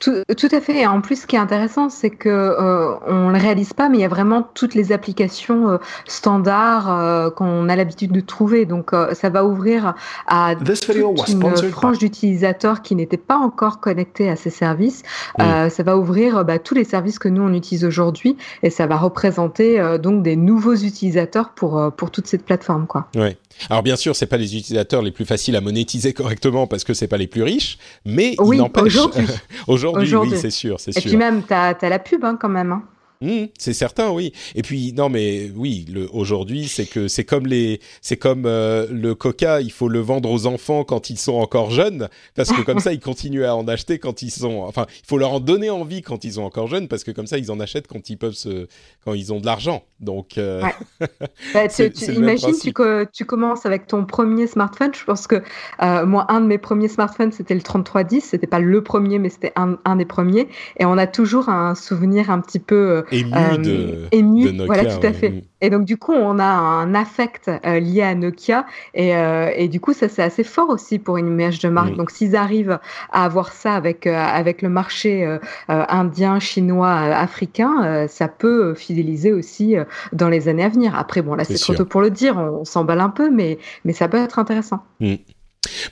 Tout, 0.03 0.47
à 0.51 0.59
fait. 0.59 0.81
Et 0.81 0.87
en 0.87 1.01
plus, 1.01 1.21
ce 1.21 1.27
qui 1.27 1.35
est 1.35 1.39
intéressant, 1.39 1.89
c'est 1.89 2.09
que 2.09 2.29
euh, 2.29 2.95
on 3.07 3.29
le 3.29 3.37
réalise 3.37 3.73
pas, 3.73 3.87
mais 3.87 3.99
il 3.99 4.01
y 4.01 4.05
a 4.05 4.09
vraiment 4.09 4.47
toutes 4.53 4.75
les 4.75 4.91
applications 4.91 5.69
euh, 5.69 5.77
standards 6.05 6.91
euh, 6.91 7.29
qu'on 7.29 7.69
a 7.69 7.75
l'habitude 7.75 8.11
de 8.11 8.19
trouver. 8.19 8.65
Donc, 8.65 8.93
euh, 8.93 9.13
ça 9.13 9.29
va 9.29 9.45
ouvrir 9.45 9.93
à 10.27 10.53
une 10.53 11.71
frange 11.71 11.99
d'utilisateurs 11.99 12.81
qui 12.81 12.95
n'étaient 12.95 13.17
pas 13.17 13.37
encore 13.37 13.79
connectés 13.79 14.29
à 14.29 14.35
ces 14.35 14.49
services. 14.49 15.03
ça 15.37 15.83
va 15.83 15.97
ouvrir 15.97 16.43
bah, 16.43 16.59
tous 16.59 16.75
les 16.75 16.83
services 16.83 17.19
que 17.19 17.29
nous 17.29 17.41
on 17.41 17.53
utilise 17.53 17.85
aujourd'hui, 17.85 18.37
et 18.61 18.69
ça 18.69 18.87
va 18.87 18.97
représenter 18.97 19.97
donc 20.01 20.23
des 20.23 20.35
nouveaux 20.35 20.75
utilisateurs 20.75 21.49
pour 21.49 21.91
pour 21.95 22.11
toute 22.11 22.27
cette 22.27 22.45
plateforme, 22.45 22.87
quoi. 22.87 23.07
Ouais. 23.15 23.37
Alors 23.69 23.83
bien 23.83 23.95
sûr, 23.95 24.15
c'est 24.15 24.25
pas 24.25 24.37
les 24.37 24.55
utilisateurs 24.55 25.01
les 25.01 25.11
plus 25.11 25.25
faciles 25.25 25.55
à 25.55 25.61
monétiser 25.61 26.13
correctement 26.13 26.67
parce 26.67 26.83
que 26.83 26.93
c'est 26.93 27.07
pas 27.07 27.17
les 27.17 27.27
plus 27.27 27.43
riches, 27.43 27.77
mais 28.05 28.35
oui, 28.39 28.57
il 28.57 28.59
n'empêche. 28.59 28.97
Aujourd'hui, 28.97 29.25
Aujourd'hui, 30.01 30.33
oui, 30.33 30.39
c'est 30.39 30.49
sûr, 30.49 30.79
c'est 30.79 30.91
sûr. 30.91 31.01
Et 31.01 31.05
puis 31.05 31.17
même, 31.17 31.43
tu 31.43 31.53
as, 31.53 31.77
la 31.81 31.99
pub 31.99 32.23
hein, 32.25 32.37
quand 32.39 32.49
même. 32.49 32.71
Hein. 32.71 32.83
Mmh, 33.23 33.45
c'est 33.57 33.71
certain, 33.71 34.11
oui. 34.11 34.33
Et 34.53 34.63
puis 34.63 34.91
non, 34.91 35.07
mais 35.07 35.49
oui, 35.55 35.85
aujourd'hui, 36.11 36.67
c'est 36.67 36.85
que 36.85 37.07
c'est 37.07 37.23
comme 37.23 37.47
les, 37.47 37.79
c'est 38.01 38.17
comme 38.17 38.43
euh, 38.45 38.85
le 38.91 39.15
Coca. 39.15 39.61
Il 39.61 39.71
faut 39.71 39.87
le 39.87 39.99
vendre 39.99 40.29
aux 40.29 40.45
enfants 40.45 40.83
quand 40.83 41.09
ils 41.09 41.17
sont 41.17 41.35
encore 41.35 41.71
jeunes, 41.71 42.09
parce 42.35 42.51
que 42.51 42.61
comme 42.61 42.79
ça, 42.79 42.91
ils 42.91 42.99
continuent 42.99 43.45
à 43.45 43.55
en 43.55 43.65
acheter 43.69 43.97
quand 43.97 44.23
ils 44.23 44.29
sont. 44.29 44.63
Enfin, 44.63 44.87
il 44.89 45.07
faut 45.07 45.17
leur 45.17 45.31
en 45.31 45.39
donner 45.39 45.69
envie 45.69 46.01
quand 46.01 46.25
ils 46.25 46.33
sont 46.33 46.41
encore 46.41 46.67
jeunes, 46.67 46.89
parce 46.89 47.05
que 47.05 47.11
comme 47.11 47.27
ça, 47.27 47.37
ils 47.37 47.49
en 47.49 47.61
achètent 47.61 47.87
quand 47.87 48.09
ils 48.09 48.17
peuvent 48.17 48.33
se, 48.33 48.67
quand 49.05 49.13
ils 49.13 49.31
ont 49.31 49.39
de 49.39 49.45
l'argent. 49.45 49.83
Donc, 50.01 50.37
euh... 50.37 50.61
bah, 51.53 51.69
tu, 51.69 51.89
imagines, 52.11 52.51
tu, 52.59 52.73
tu, 53.13 53.25
commences 53.25 53.65
avec 53.65 53.87
ton 53.87 54.03
premier 54.03 54.47
smartphone. 54.47 54.93
Je 54.93 55.05
pense 55.05 55.27
que 55.27 55.41
euh, 55.81 56.05
moi, 56.05 56.25
un 56.27 56.41
de 56.41 56.47
mes 56.47 56.57
premiers 56.57 56.89
smartphones, 56.89 57.31
c'était 57.31 57.55
le 57.55 57.61
3310. 57.61 58.21
C'était 58.21 58.47
pas 58.47 58.59
le 58.59 58.83
premier, 58.83 59.17
mais 59.17 59.29
c'était 59.29 59.53
un, 59.55 59.77
un, 59.85 59.95
des 59.95 60.03
premiers. 60.03 60.49
Et 60.77 60.83
on 60.83 60.97
a 60.97 61.07
toujours 61.07 61.47
un 61.47 61.73
souvenir 61.73 62.29
un 62.29 62.41
petit 62.41 62.59
peu 62.59 63.05
euh, 63.13 64.07
ému, 64.11 64.51
de, 64.51 64.65
Voilà, 64.65 64.85
tout 64.85 65.05
à 65.05 65.13
fait. 65.13 65.43
Et 65.61 65.69
donc, 65.69 65.85
du 65.85 65.97
coup, 65.97 66.13
on 66.13 66.39
a 66.39 66.43
un 66.43 66.93
affect 66.95 67.49
euh, 67.49 67.79
lié 67.79 68.01
à 68.01 68.15
Nokia. 68.15 68.65
Et, 68.93 69.15
euh, 69.15 69.51
et 69.55 69.67
du 69.67 69.79
coup, 69.79 69.93
ça, 69.93 70.09
c'est 70.09 70.23
assez 70.23 70.43
fort 70.43 70.69
aussi 70.69 70.99
pour 70.99 71.17
une 71.17 71.27
image 71.27 71.59
de 71.59 71.69
marque. 71.69 71.93
Mm. 71.93 71.97
Donc, 71.97 72.11
s'ils 72.11 72.35
arrivent 72.35 72.79
à 73.11 73.25
avoir 73.25 73.51
ça 73.53 73.73
avec, 73.75 74.07
avec 74.07 74.61
le 74.61 74.69
marché 74.69 75.37
indien, 75.67 76.39
chinois, 76.39 76.93
africain, 76.93 78.07
ça 78.07 78.27
peut 78.27 78.73
fidéliser 78.73 79.31
aussi 79.31 79.75
dans 80.11 80.29
les 80.29 80.47
années 80.47 80.63
à 80.63 80.69
venir. 80.69 80.95
Après, 80.97 81.21
bon, 81.21 81.35
là, 81.35 81.43
c'est 81.43 81.55
trop 81.55 81.73
tôt 81.73 81.85
pour 81.85 82.01
le 82.01 82.09
dire. 82.09 82.37
On, 82.37 82.65
s'emballe 82.65 83.01
un 83.01 83.09
peu, 83.09 83.29
mais, 83.29 83.59
mais 83.85 83.93
ça 83.93 84.07
peut 84.07 84.17
être 84.17 84.39
intéressant. 84.39 84.83
Mm. 84.99 85.15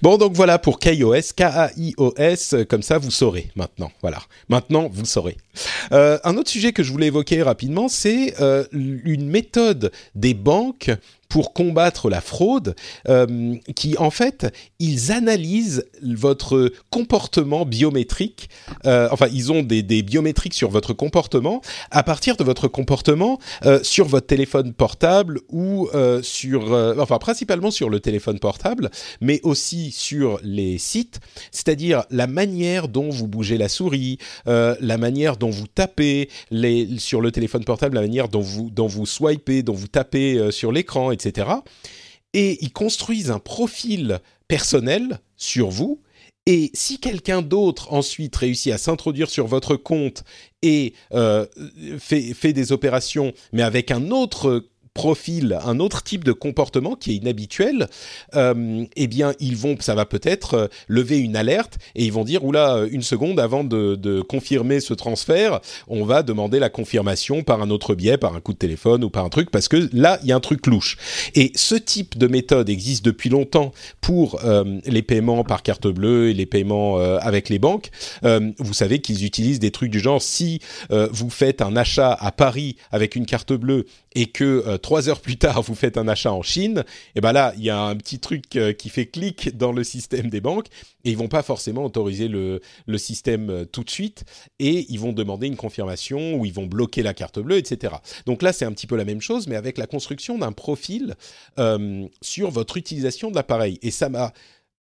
Bon, 0.02 0.18
donc 0.18 0.34
voilà 0.34 0.60
pour 0.60 0.80
KaiOS, 0.80 1.34
K-A-I-O-S, 1.36 2.56
comme 2.70 2.82
ça 2.82 2.98
vous 2.98 3.12
saurez 3.12 3.50
maintenant. 3.56 3.92
Voilà, 4.02 4.20
maintenant 4.50 4.90
vous 4.92 5.06
saurez. 5.06 5.38
Euh, 5.92 6.18
un 6.24 6.38
autre 6.38 6.50
sujet 6.50 6.74
que 6.74 6.84
je 6.84 6.92
voulais 6.92 7.08
évoquer 7.08 7.42
rapidement, 7.42 7.88
c'est 7.88 8.36
euh, 8.42 8.66
une 8.72 9.28
méthode 9.28 9.92
des 10.16 10.34
banques 10.34 10.92
pour 11.32 11.54
combattre 11.54 12.10
la 12.10 12.20
fraude, 12.20 12.76
euh, 13.08 13.56
qui 13.74 13.98
en 13.98 14.12
fait, 14.12 14.54
ils 14.80 15.14
analysent 15.14 15.86
votre 16.04 16.74
comportement 16.90 17.66
biométrique, 17.66 18.50
euh, 18.86 19.08
enfin, 19.12 19.28
ils 19.32 19.50
ont 19.50 19.64
des, 19.64 19.82
biométriques 19.82 20.54
sur 20.54 20.70
votre 20.70 20.92
comportement 20.92 21.62
à 21.90 22.04
partir 22.04 22.36
de 22.36 22.44
votre 22.44 22.68
comportement 22.68 23.40
euh, 23.66 23.80
sur 23.82 24.08
votre 24.10 24.28
téléphone 24.28 24.74
portable 24.74 25.40
ou 25.50 25.88
sur, 26.22 26.74
enfin, 27.00 27.18
principalement 27.18 27.72
sur 27.72 27.90
le 27.90 28.02
téléphone 28.02 28.40
portable, 28.40 28.92
mais 29.22 29.40
aussi 29.44 29.92
sur 29.92 30.38
les 30.44 30.78
sites, 30.78 31.22
c'est-à-dire 31.52 32.04
la 32.10 32.28
manière 32.28 32.90
dont 32.90 33.10
vous 33.10 33.28
bougez 33.28 33.58
la 33.58 33.70
souris, 33.70 34.18
la 34.46 34.98
manière 34.98 35.38
dont 35.38 35.50
vous 35.50 35.68
tapez 35.68 36.28
les, 36.50 36.98
sur 36.98 37.22
le 37.22 37.32
téléphone 37.32 37.64
portable, 37.64 37.96
la 37.96 38.02
manière 38.02 38.28
dont 38.28 38.42
vous, 38.42 38.70
dont 38.70 38.88
vous 38.88 39.06
swipez, 39.06 39.64
dont 39.64 39.74
vous 39.74 39.88
tapez 39.88 40.52
sur 40.52 40.74
l'écran, 40.74 41.12
etc. 41.12 41.21
Et 42.34 42.58
ils 42.62 42.72
construisent 42.72 43.32
un 43.32 43.40
profil 43.40 44.20
personnel 44.48 45.20
sur 45.38 45.70
vous. 45.70 46.02
Et 46.48 46.72
si 46.74 47.00
quelqu'un 47.00 47.42
d'autre 47.42 47.94
ensuite 47.94 48.36
réussit 48.36 48.74
à 48.74 48.78
s'introduire 48.78 49.30
sur 49.30 49.46
votre 49.46 49.76
compte 49.76 50.24
et 50.64 50.94
euh, 51.14 51.46
fait, 52.00 52.34
fait, 52.34 52.52
des 52.52 52.72
opérations, 52.72 53.32
mais 53.54 53.62
avec 53.62 53.92
un 53.92 54.10
autre 54.10 54.66
profil, 54.94 55.58
un 55.64 55.80
autre 55.80 56.04
type 56.04 56.24
de 56.24 56.34
comportement 56.34 56.96
qui 56.96 57.12
est 57.12 57.16
inhabituel, 57.16 57.88
euh, 58.36 58.84
eh 58.96 59.08
bien, 59.08 59.34
ils 59.40 59.56
vont, 59.56 59.78
ça 59.80 59.96
va 59.96 60.06
peut-être 60.06 60.54
euh, 60.54 60.68
lever 60.90 61.20
une 61.20 61.38
alerte 61.38 61.78
et 61.96 62.04
ils 62.04 62.12
vont 62.12 62.26
dire, 62.26 62.44
oula, 62.44 62.76
euh, 62.76 62.90
une 62.92 63.02
seconde 63.02 63.40
avant 63.40 63.64
de, 63.64 64.22
confirmer 64.28 64.80
ce 64.80 64.94
transfert, 64.94 65.62
on 65.88 66.04
va 66.06 66.24
demander 66.24 66.60
la 66.60 66.70
confirmation 66.70 67.44
par 67.44 67.62
un 67.62 67.70
autre 67.70 67.96
biais, 67.96 68.18
par 68.18 68.36
un 68.36 68.42
coup 68.42 68.54
de 68.54 68.58
téléphone 68.58 69.04
ou 69.04 69.10
par 69.10 69.26
un 69.26 69.30
truc, 69.30 69.50
parce 69.50 69.68
que 69.68 69.90
là, 69.94 70.20
il 70.24 70.30
y 70.30 70.32
a 70.32 70.36
un 70.36 70.42
truc 70.42 70.68
louche. 70.68 70.98
Et 71.34 71.52
ce 71.56 71.76
type 71.76 72.18
de 72.18 72.28
méthode 72.28 72.70
existe 72.70 73.04
depuis 73.06 73.30
longtemps 73.30 73.72
pour 74.02 74.40
les 74.86 75.02
paiements 75.02 75.44
par 75.44 75.64
carte 75.64 75.88
bleue 75.88 76.30
et 76.30 76.34
les 76.34 76.46
paiements 76.46 76.98
avec 76.98 77.50
les 77.50 77.60
banques. 77.60 77.90
Vous 78.24 78.74
savez 78.74 79.00
qu'ils 79.00 79.26
utilisent 79.26 79.60
des 79.60 79.72
trucs 79.72 79.92
du 79.92 80.00
genre, 80.00 80.22
si 80.22 80.60
vous 80.90 81.30
faites 81.30 81.62
un 81.62 81.76
achat 81.76 82.14
à 82.20 82.32
Paris 82.32 82.76
avec 82.92 83.16
une 83.16 83.26
carte 83.26 83.54
bleue 83.54 83.86
et 84.14 84.28
que 84.28 84.64
euh, 84.68 84.78
trois 84.78 85.10
heures 85.10 85.22
plus 85.22 85.38
tard 85.38 85.62
vous 85.64 85.76
faites 85.76 85.98
un 85.98 86.08
achat 86.08 86.32
en 86.32 86.42
Chine, 86.42 86.84
et 87.16 87.22
ben 87.22 87.32
là 87.32 87.54
il 87.58 87.64
y 87.64 87.70
a 87.70 87.82
un 87.82 87.96
petit 87.96 88.20
truc 88.20 88.56
euh, 88.56 88.74
qui 88.74 88.90
fait 88.90 89.06
clic 89.06 89.56
dans 89.56 89.72
le 89.72 89.84
système 89.84 90.30
des 90.30 90.42
banques 90.42 90.68
et 91.04 91.12
ils 91.12 91.18
vont 91.18 91.28
pas 91.28 91.44
forcément 91.44 91.86
autoriser 91.86 92.28
le, 92.28 92.62
système 92.98 93.50
euh, 93.50 93.66
tout 93.66 93.84
de 93.84 93.90
suite 93.90 94.26
et 94.60 94.86
ils 94.90 95.00
vont 95.00 95.14
demander 95.14 95.48
une 95.48 95.56
confirmation 95.56 96.36
ou 96.36 96.46
ils 96.46 96.54
vont 96.54 96.66
bloquer 96.66 97.04
la 97.04 97.14
carte 97.14 97.40
bleue, 97.40 97.58
etc. 97.58 97.96
Donc 98.26 98.42
là 98.42 98.54
c'est 98.54 98.66
un 98.66 98.72
petit 98.72 98.88
peu 98.88 98.96
la 98.96 99.06
même 99.06 99.22
chose 99.22 99.48
mais 99.48 99.56
avec 99.56 99.78
la 99.78 99.88
construction 99.88 100.38
d'un 100.38 100.52
profil 100.52 101.16
sur 102.22 102.52
votre 102.52 102.78
utilisation 102.78 103.30
de 103.32 103.36
l'appareil 103.36 103.80
et 103.82 103.92
ça 103.92 104.10
m'a 104.10 104.34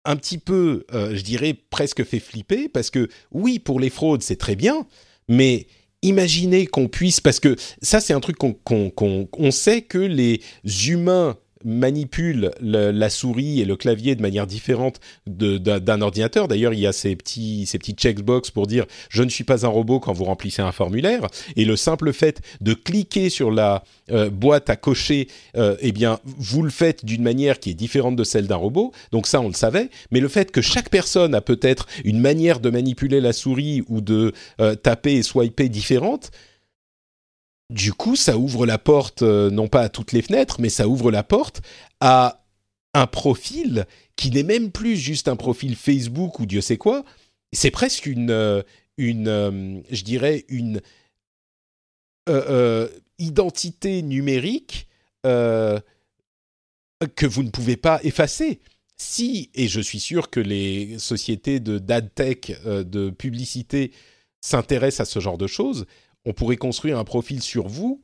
un 0.05 0.17
petit 0.17 0.38
peu, 0.38 0.85
je 0.93 1.21
dirais 1.23 1.55
presque 1.71 2.05
fait 2.05 2.21
flipper 2.21 2.69
parce 2.69 2.91
que 2.91 3.09
oui 3.33 3.59
pour 3.59 3.81
les 3.81 3.91
fraudes 3.91 4.23
c'est 4.23 4.37
très 4.37 4.57
bien 4.57 4.87
mais 5.29 5.67
imaginez 6.03 6.67
qu'on 6.67 6.89
puisse, 6.89 7.21
parce 7.21 7.41
que 7.41 7.57
ça 7.83 8.01
c'est 8.01 8.13
un 8.13 8.21
truc 8.21 8.37
qu'on 8.39 9.51
sait 9.51 9.83
que 9.83 9.99
les 9.99 10.41
humains 10.89 11.37
manipule 11.64 12.51
la 12.61 13.11
souris 13.11 13.61
et 13.61 13.64
le 13.64 13.77
clavier 13.77 14.14
de 14.14 14.23
manière 14.23 14.47
différente 14.47 15.01
d'un 15.27 16.01
ordinateur. 16.01 16.49
D'ailleurs, 16.49 16.73
il 16.73 16.81
y 16.81 16.87
a 16.87 16.92
ces 16.92 17.16
petits, 17.16 17.66
ces 17.66 17.79
petits 17.79 17.92
checkbox 17.92 18.51
pour 18.51 18.66
dire 18.66 18.87
je 19.11 19.23
ne 19.23 19.29
suis 19.29 19.44
pas 19.44 19.66
un 19.66 19.68
robot 19.68 20.01
quand 20.01 20.12
vous 20.12 20.25
remplissez 20.25 20.62
un 20.62 20.73
formulaire. 20.73 21.27
Et 21.57 21.64
le 21.64 21.77
simple 21.77 22.12
fait 22.12 22.40
de 22.61 22.75
cliquer 22.75 23.31
sur 23.31 23.51
la 23.51 23.85
euh, 24.11 24.31
boîte 24.31 24.71
à 24.71 24.77
cocher, 24.77 25.29
euh, 25.57 25.77
eh 25.81 25.92
bien, 25.92 26.18
vous 26.25 26.62
le 26.62 26.71
faites 26.71 27.05
d'une 27.05 27.23
manière 27.23 27.59
qui 27.61 27.71
est 27.71 27.75
différente 27.75 28.16
de 28.16 28.25
celle 28.25 28.47
d'un 28.47 28.57
robot. 28.57 28.92
Donc 29.12 29.27
ça, 29.27 29.40
on 29.40 29.49
le 29.49 29.55
savait. 29.55 29.90
Mais 30.11 30.21
le 30.21 30.29
fait 30.29 30.51
que 30.51 30.61
chaque 30.61 30.90
personne 30.90 31.35
a 31.35 31.40
peut-être 31.40 31.87
une 32.05 32.21
manière 32.21 32.61
de 32.61 32.71
manipuler 32.71 33.21
la 33.21 33.33
souris 33.33 33.83
ou 33.88 34.01
de 34.01 34.33
euh, 34.61 34.75
taper 34.75 35.14
et 35.14 35.23
swiper 35.23 35.68
différente, 35.68 36.31
du 37.70 37.92
coup, 37.92 38.16
ça 38.16 38.38
ouvre 38.38 38.66
la 38.66 38.78
porte, 38.78 39.22
non 39.22 39.68
pas 39.68 39.83
à 39.83 39.88
toutes 39.88 40.12
les 40.12 40.22
fenêtres, 40.22 40.61
mais 40.61 40.68
ça 40.68 40.88
ouvre 40.88 41.11
la 41.11 41.22
porte 41.22 41.61
à 42.00 42.44
un 42.94 43.07
profil 43.07 43.87
qui 44.16 44.31
n'est 44.31 44.42
même 44.42 44.72
plus 44.72 44.96
juste 44.96 45.28
un 45.28 45.37
profil 45.37 45.76
Facebook 45.76 46.40
ou 46.40 46.46
Dieu 46.46 46.61
sait 46.61 46.78
quoi. 46.78 47.04
C'est 47.52 47.70
presque 47.70 48.07
une, 48.07 48.64
une 48.96 49.83
je 49.90 50.02
dirais, 50.02 50.44
une 50.48 50.81
identité 53.18 54.02
numérique 54.02 54.88
que 55.22 55.83
vous 57.26 57.42
ne 57.42 57.50
pouvez 57.50 57.76
pas 57.76 58.00
effacer 58.02 58.61
si, 58.98 59.50
et 59.54 59.68
je 59.68 59.81
suis 59.81 60.00
sûr 60.00 60.28
que 60.28 60.40
les 60.40 60.98
sociétés 60.98 61.61
de 61.61 61.78
d'adtech, 61.78 62.52
euh, 62.66 62.83
de 62.83 63.11
publicité 63.11 63.92
s'intéressent 64.40 65.09
à 65.09 65.11
ce 65.11 65.20
genre 65.20 65.38
de 65.38 65.46
choses, 65.46 65.87
on 66.24 66.33
pourrait 66.33 66.57
construire 66.57 66.98
un 66.98 67.04
profil 67.04 67.42
sur 67.42 67.68
vous 67.68 68.02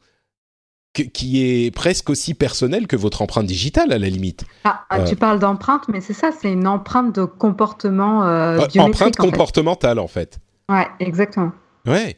qui 0.94 1.42
est 1.42 1.74
presque 1.74 2.08
aussi 2.08 2.34
personnel 2.34 2.86
que 2.86 2.94
votre 2.94 3.20
empreinte 3.20 3.46
digitale 3.46 3.92
à 3.92 3.98
la 3.98 4.08
limite. 4.08 4.44
Ah, 4.62 4.84
ah 4.90 5.02
tu 5.02 5.14
euh. 5.14 5.16
parles 5.16 5.40
d'empreinte, 5.40 5.88
mais 5.88 6.00
c'est 6.00 6.12
ça, 6.12 6.30
c'est 6.30 6.52
une 6.52 6.68
empreinte 6.68 7.16
de 7.16 7.24
comportement 7.24 8.24
euh, 8.24 8.60
euh 8.60 8.80
Empreinte 8.80 9.16
comportementale 9.16 9.98
en 9.98 10.06
fait. 10.06 10.38
Ouais, 10.68 10.86
exactement. 11.00 11.50
Ouais. 11.84 12.16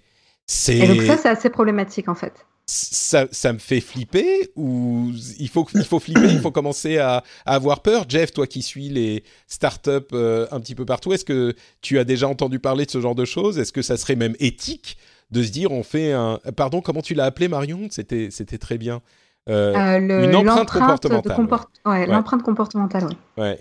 Et 0.69 0.87
donc 0.87 1.03
ça, 1.03 1.17
c'est 1.17 1.29
assez 1.31 1.49
problématique 1.51 2.09
en 2.09 2.15
fait 2.15 2.47
ça, 2.69 3.27
ça, 3.31 3.53
me 3.53 3.59
fait 3.59 3.81
flipper 3.81 4.51
ou 4.57 5.13
il 5.39 5.49
faut, 5.49 5.67
il 5.75 5.85
faut 5.85 6.01
flipper, 6.01 6.33
il 6.33 6.41
faut 6.41 6.51
commencer 6.51 6.99
à, 6.99 7.23
avoir 7.45 7.81
peur. 7.81 8.07
Jeff, 8.09 8.33
toi 8.33 8.49
qui 8.49 8.63
suis 8.63 8.89
les 8.89 9.23
startups 9.47 9.91
euh, 10.13 10.49
un 10.51 10.59
petit 10.59 10.75
peu 10.75 10.85
partout, 10.85 11.13
est-ce 11.13 11.25
que 11.25 11.55
tu 11.81 11.99
as 12.01 12.05
déjà 12.05 12.27
entendu 12.27 12.59
parler 12.59 12.85
de 12.85 12.91
ce 12.91 13.01
genre 13.01 13.15
de 13.15 13.25
choses? 13.25 13.59
Est-ce 13.61 13.73
que 13.73 13.83
ça 13.83 13.97
serait 13.97 14.17
même 14.17 14.35
éthique 14.41 14.99
de 15.31 15.43
se 15.43 15.51
dire 15.51 15.73
on 15.73 15.83
fait 15.83 16.13
un... 16.13 16.39
Pardon, 16.57 16.81
comment 16.81 17.03
tu 17.03 17.15
l'as 17.15 17.25
appelé 17.25 17.49
Marion? 17.49 17.89
C'était 17.91 18.31
très 18.59 18.79
bien. 18.79 19.01
Euh, 19.49 19.75
euh, 19.75 20.25
une 20.25 20.35
empreinte 20.37 20.71
comportementale. 20.71 21.47
ouais. 21.87 22.07
L'empreinte 22.07 22.43
comportementale, 22.43 23.05
ouais. 23.05 23.43
ouais. 23.43 23.61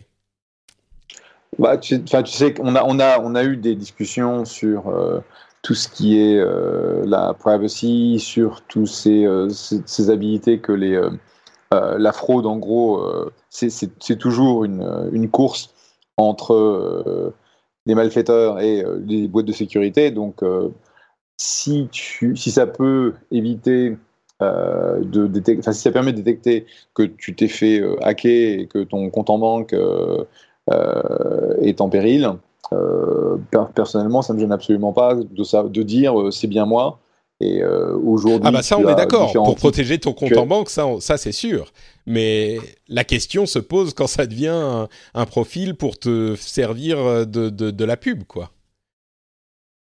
Bah, 1.60 1.78
tu, 1.78 2.04
tu 2.04 2.26
sais 2.26 2.54
qu'on 2.54 2.76
a, 2.76 2.84
on 2.84 3.00
a, 3.00 3.20
on 3.20 3.36
a 3.36 3.44
eu 3.44 3.56
des 3.56 3.76
discussions 3.76 4.44
sur 4.46 4.92
tout 5.66 5.74
ce 5.74 5.90
qui 5.90 6.20
est 6.20 6.38
euh, 6.38 7.04
la 7.08 7.34
privacy, 7.34 8.20
sur 8.20 8.62
tous 8.62 8.86
ces, 8.86 9.26
euh, 9.26 9.50
ces, 9.50 10.12
habilités 10.12 10.60
que 10.60 10.72
les, 10.72 10.94
euh, 10.94 11.10
la 11.98 12.12
fraude, 12.14 12.46
en 12.46 12.58
gros, 12.58 13.04
c'est 13.50 14.16
toujours 14.20 14.64
une, 14.64 15.10
une, 15.12 15.28
course 15.28 15.74
entre 16.18 17.34
les 17.88 17.96
malfaiteurs 17.96 18.60
et 18.60 18.86
les 19.08 19.28
boîtes 19.28 19.48
de 19.48 19.52
sécurité. 19.52 20.12
Donc, 20.12 20.44
si, 21.38 21.88
tu, 21.92 22.36
si 22.36 22.52
ça 22.52 22.68
peut 22.68 23.14
éviter 23.32 23.98
de 24.42 25.28
détecter, 25.28 25.60
enfin, 25.60 25.72
si 25.72 25.82
ça 25.82 25.92
permet 25.92 26.12
de 26.12 26.18
détecter 26.18 26.66
que 26.94 27.04
tu 27.04 27.36
t'es 27.36 27.48
fait 27.48 27.82
hacker 28.02 28.60
et 28.60 28.68
que 28.68 28.84
ton 28.84 29.10
compte 29.10 29.30
en 29.30 29.38
banque 29.38 29.74
est 30.68 31.82
en 31.82 31.90
péril, 31.90 32.36
euh, 32.74 33.38
personnellement, 33.74 34.22
ça 34.22 34.34
me 34.34 34.40
gêne 34.40 34.52
absolument 34.52 34.94
pas 34.94 35.16
de, 35.16 35.44
ça, 35.44 35.64
de 35.64 35.84
dire 35.84 36.20
euh, 36.20 36.32
c'est 36.32 36.48
bien 36.48 36.66
moi. 36.66 37.00
Et 37.42 37.62
euh, 37.62 37.98
aujourd'hui, 37.98 38.48
ah 38.48 38.52
bah 38.52 38.64
ça 38.64 38.78
on 38.78 38.88
est 38.88 38.96
d'accord. 38.96 39.34
Pour 39.34 39.58
protéger 39.58 40.00
ton 40.00 40.14
compte 40.14 40.38
en 40.38 40.46
banque, 40.46 40.70
ça, 40.70 40.86
ça 41.02 41.18
c'est 41.18 41.34
sûr. 41.34 41.74
Mais 42.06 42.58
la 42.88 43.04
question 43.04 43.46
se 43.46 43.60
pose 43.60 43.94
quand 43.94 44.08
ça 44.08 44.26
devient 44.26 44.88
un, 45.14 45.26
profil 45.26 45.76
pour 45.76 46.00
te 46.00 46.36
servir 46.38 47.28
de, 47.28 47.50
de, 47.50 47.72
de 47.72 47.86
la 47.86 47.98
pub, 47.98 48.24
quoi. 48.24 48.52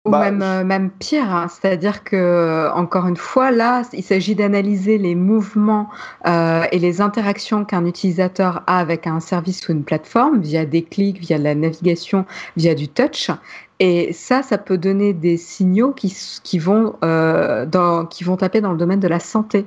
Ou 0.07 0.11
bah, 0.11 0.31
même, 0.31 0.41
euh, 0.41 0.63
même 0.63 0.89
pire, 0.89 1.33
hein. 1.33 1.47
c'est-à-dire 1.49 2.03
que, 2.03 2.69
encore 2.73 3.07
une 3.07 3.17
fois, 3.17 3.51
là, 3.51 3.83
il 3.93 4.03
s'agit 4.03 4.35
d'analyser 4.35 4.97
les 4.97 5.15
mouvements 5.15 5.89
euh, 6.25 6.63
et 6.71 6.79
les 6.79 7.01
interactions 7.01 7.65
qu'un 7.65 7.85
utilisateur 7.85 8.63
a 8.67 8.79
avec 8.79 9.07
un 9.07 9.19
service 9.19 9.67
ou 9.67 9.73
une 9.73 9.83
plateforme 9.83 10.39
via 10.39 10.65
des 10.65 10.83
clics, 10.83 11.19
via 11.19 11.37
la 11.37 11.55
navigation, 11.55 12.25
via 12.55 12.73
du 12.75 12.87
touch. 12.87 13.29
Et 13.79 14.11
ça, 14.13 14.41
ça 14.41 14.57
peut 14.57 14.77
donner 14.77 15.13
des 15.13 15.37
signaux 15.37 15.91
qui, 15.91 16.15
qui, 16.43 16.57
vont, 16.57 16.95
euh, 17.03 17.65
dans, 17.65 18.05
qui 18.05 18.23
vont 18.23 18.37
taper 18.37 18.61
dans 18.61 18.71
le 18.71 18.77
domaine 18.77 18.99
de 18.99 19.07
la 19.07 19.19
santé. 19.19 19.65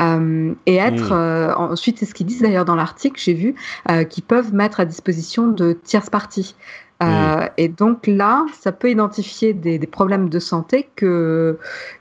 Euh, 0.00 0.54
et 0.64 0.76
être 0.76 1.12
mmh. 1.12 1.70
ensuite 1.70 1.98
c'est 1.98 2.06
ce 2.06 2.14
qu'ils 2.14 2.24
disent 2.24 2.40
d'ailleurs 2.40 2.64
dans 2.64 2.76
l'article 2.76 3.20
j'ai 3.20 3.34
vu 3.34 3.54
euh, 3.90 4.04
qui 4.04 4.22
peuvent 4.22 4.54
mettre 4.54 4.80
à 4.80 4.86
disposition 4.86 5.48
de 5.48 5.74
tierces 5.74 6.08
parties 6.08 6.54
euh, 7.02 7.48
et 7.56 7.68
donc 7.68 8.06
là, 8.06 8.46
ça 8.60 8.70
peut 8.70 8.90
identifier 8.90 9.54
des, 9.54 9.78
problèmes 9.86 10.28
de 10.28 10.38
santé 10.38 10.88
que, 10.94 11.58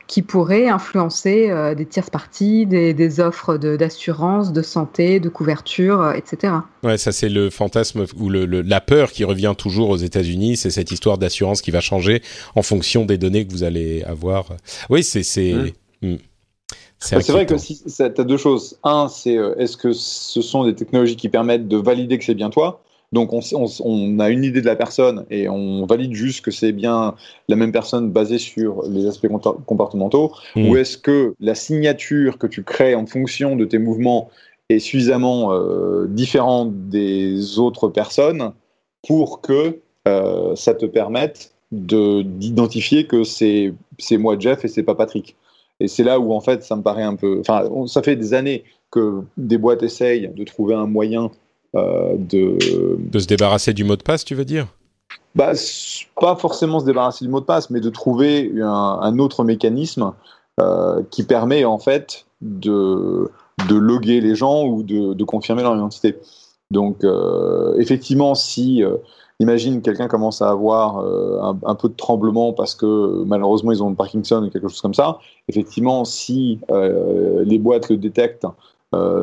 qui 0.07 0.21
pourraient 0.21 0.67
influencer 0.67 1.49
euh, 1.49 1.73
des 1.73 1.85
tierces 1.85 2.09
parties, 2.09 2.65
des, 2.65 3.19
offres 3.19 3.57
d'assurance, 3.57 4.53
de, 4.53 4.61
santé, 4.61 5.19
de 5.19 5.29
couverture, 5.29 6.01
euh, 6.01 6.13
etc. 6.13 6.53
Ouais, 6.83 6.97
ça 6.97 7.11
c'est 7.11 7.29
le 7.29 7.49
fantasme 7.49 8.05
ou 8.17 8.29
le, 8.29 8.45
la 8.45 8.81
peur 8.81 9.11
qui 9.11 9.23
revient 9.23 9.53
toujours 9.57 9.89
aux 9.89 9.97
États-Unis, 9.97 10.57
c'est 10.57 10.69
cette 10.69 10.91
histoire 10.91 11.17
d'assurance 11.17 11.61
qui 11.61 11.71
va 11.71 11.79
changer 11.79 12.21
en 12.55 12.61
fonction 12.61 13.05
des 13.05 13.17
données 13.17 13.45
que 13.47 13.51
vous 13.51 13.63
allez 13.63 14.03
avoir. 14.03 14.45
Oui, 14.89 15.03
c'est 15.03 15.23
c'est. 15.23 15.55
Hmm. 16.01 16.15
C'est 16.99 17.27
vrai 17.29 17.47
que 17.47 17.57
si, 17.57 17.81
tu 17.83 18.03
as 18.03 18.09
deux 18.09 18.37
choses. 18.37 18.77
Un, 18.83 19.07
c'est 19.07 19.33
est-ce 19.57 19.75
que 19.75 19.91
ce 19.91 20.39
sont 20.43 20.65
des 20.65 20.75
technologies 20.75 21.15
qui 21.15 21.29
permettent 21.29 21.67
de 21.67 21.77
valider 21.77 22.19
que 22.19 22.23
c'est 22.23 22.35
bien 22.35 22.51
toi? 22.51 22.83
Donc 23.11 23.31
on, 23.33 24.19
a 24.19 24.29
une 24.29 24.43
idée 24.43 24.61
de 24.61 24.65
la 24.65 24.75
personne 24.75 25.25
et 25.29 25.49
on 25.49 25.85
valide 25.85 26.13
juste 26.13 26.45
que 26.45 26.51
c'est 26.51 26.71
bien 26.71 27.15
la 27.49 27.57
même 27.57 27.73
personne 27.73 28.09
basée 28.09 28.37
sur 28.37 28.83
les 28.87 29.05
aspects 29.05 29.27
comportementaux 29.65 30.31
mmh. 30.55 30.69
Ou 30.69 30.77
est-ce 30.77 30.97
que 30.97 31.35
la 31.39 31.55
signature 31.55 32.37
que 32.37 32.47
tu 32.47 32.63
crées 32.63 32.95
en 32.95 33.05
fonction 33.05 33.57
de 33.57 33.65
tes 33.65 33.79
mouvements 33.79 34.29
est 34.69 34.79
suffisamment 34.79 35.53
euh, 35.53 36.07
différente 36.07 36.89
des 36.89 37.59
autres 37.59 37.89
personnes 37.89 38.53
pour 39.05 39.41
que 39.41 39.79
euh, 40.07 40.55
ça 40.55 40.73
te 40.73 40.85
permette 40.85 41.53
d'identifier 41.71 43.07
que 43.07 43.23
c'est 43.23 43.73
moi 44.11 44.35
Jeff 44.37 44.65
et 44.65 44.67
c'est 44.67 44.83
pas 44.83 44.95
Patrick. 44.95 45.35
Et 45.79 45.87
c'est 45.87 46.03
là 46.03 46.19
où 46.19 46.33
en 46.33 46.41
fait 46.41 46.63
ça 46.63 46.75
me 46.75 46.81
paraît 46.81 47.03
un 47.03 47.15
peu. 47.15 47.39
Enfin, 47.39 47.67
ça 47.87 48.03
fait 48.03 48.15
des 48.15 48.33
années 48.33 48.63
que 48.91 49.21
des 49.37 49.57
boîtes 49.57 49.83
essayent 49.83 50.29
de 50.33 50.43
trouver 50.43 50.75
un 50.75 50.85
moyen 50.85 51.31
de... 51.73 52.57
De 52.97 53.19
se 53.19 53.27
débarrasser 53.27 53.73
du 53.73 53.83
mot 53.83 53.95
de 53.95 54.03
passe, 54.03 54.25
tu 54.25 54.35
veux 54.35 54.45
dire? 54.45 54.67
bah, 55.35 55.53
Pas 56.19 56.35
forcément 56.35 56.79
se 56.79 56.85
débarrasser 56.85 57.25
du 57.25 57.31
mot 57.31 57.39
de 57.39 57.45
passe, 57.45 57.69
mais 57.69 57.79
de 57.79 57.89
trouver 57.89 58.51
un, 58.61 59.19
autre 59.19 59.43
mécanisme 59.43 60.13
euh, 60.59 61.01
qui 61.09 61.23
permet 61.23 61.65
en 61.65 61.79
fait 61.79 62.25
de, 62.41 63.29
de 63.69 63.75
loguer 63.75 64.21
les 64.21 64.35
gens 64.35 64.65
ou 64.65 64.83
de, 64.83 65.13
de 65.13 65.23
confirmer 65.23 65.63
leur 65.63 65.75
identité. 65.75 66.17
Donc 66.71 67.03
euh, 67.03 67.75
effectivement, 67.77 68.35
si 68.35 68.83
imagine 69.39 69.81
quelqu'un 69.81 70.07
commence 70.07 70.41
à 70.41 70.49
avoir 70.49 70.99
un, 70.99 71.57
un, 71.65 71.75
peu 71.75 71.89
de 71.89 71.95
tremblement 71.95 72.53
parce 72.53 72.75
que 72.75 73.23
malheureusement 73.25 73.71
ils 73.71 73.81
ont 73.81 73.89
le 73.89 73.95
Parkinson 73.95 74.43
ou 74.43 74.49
quelque 74.49 74.67
chose 74.67 74.81
comme 74.81 74.93
ça, 74.93 75.19
effectivement, 75.47 76.05
si 76.05 76.59
les 76.69 77.57
boîtes 77.57 77.89
le 77.89 77.97
détectent 77.97 78.45
euh, 78.45 78.49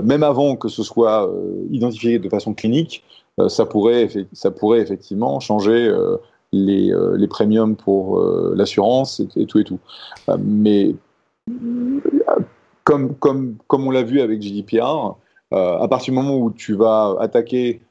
même 0.03 0.23
avant 0.23 0.57
que 0.57 0.69
ce 0.69 0.83
soit 0.83 1.29
euh, 1.29 1.67
identifié 1.71 2.19
de 2.19 2.29
façon 2.29 2.55
clinique, 2.55 3.05
euh, 3.39 3.49
ça, 3.49 3.67
pourrait, 3.67 4.09
ça 4.33 4.51
pourrait 4.51 4.81
effectivement 4.81 5.41
changer 5.41 5.95
les, 6.53 6.93
les, 7.17 7.29
premiums 7.29 7.77
pour 7.77 8.19
l'assurance 8.55 9.21
et, 9.37 9.47
tout 9.47 9.59
et 9.59 9.65
tout. 9.65 9.79
mais 10.39 10.95
comme, 12.85 13.15
comme, 13.17 13.57
comme 13.67 13.87
on 13.87 13.91
l'a 13.91 14.03
vu 14.03 14.21
avec 14.23 14.41
GDPR, 14.41 15.17
à 15.53 15.89
partir 15.89 16.13
du 16.15 16.19
moment 16.21 16.39
où 16.39 16.51
tu 16.51 16.75
vas 16.75 17.17
attaquer 17.21 17.83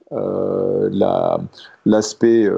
l'aspect 1.86 2.50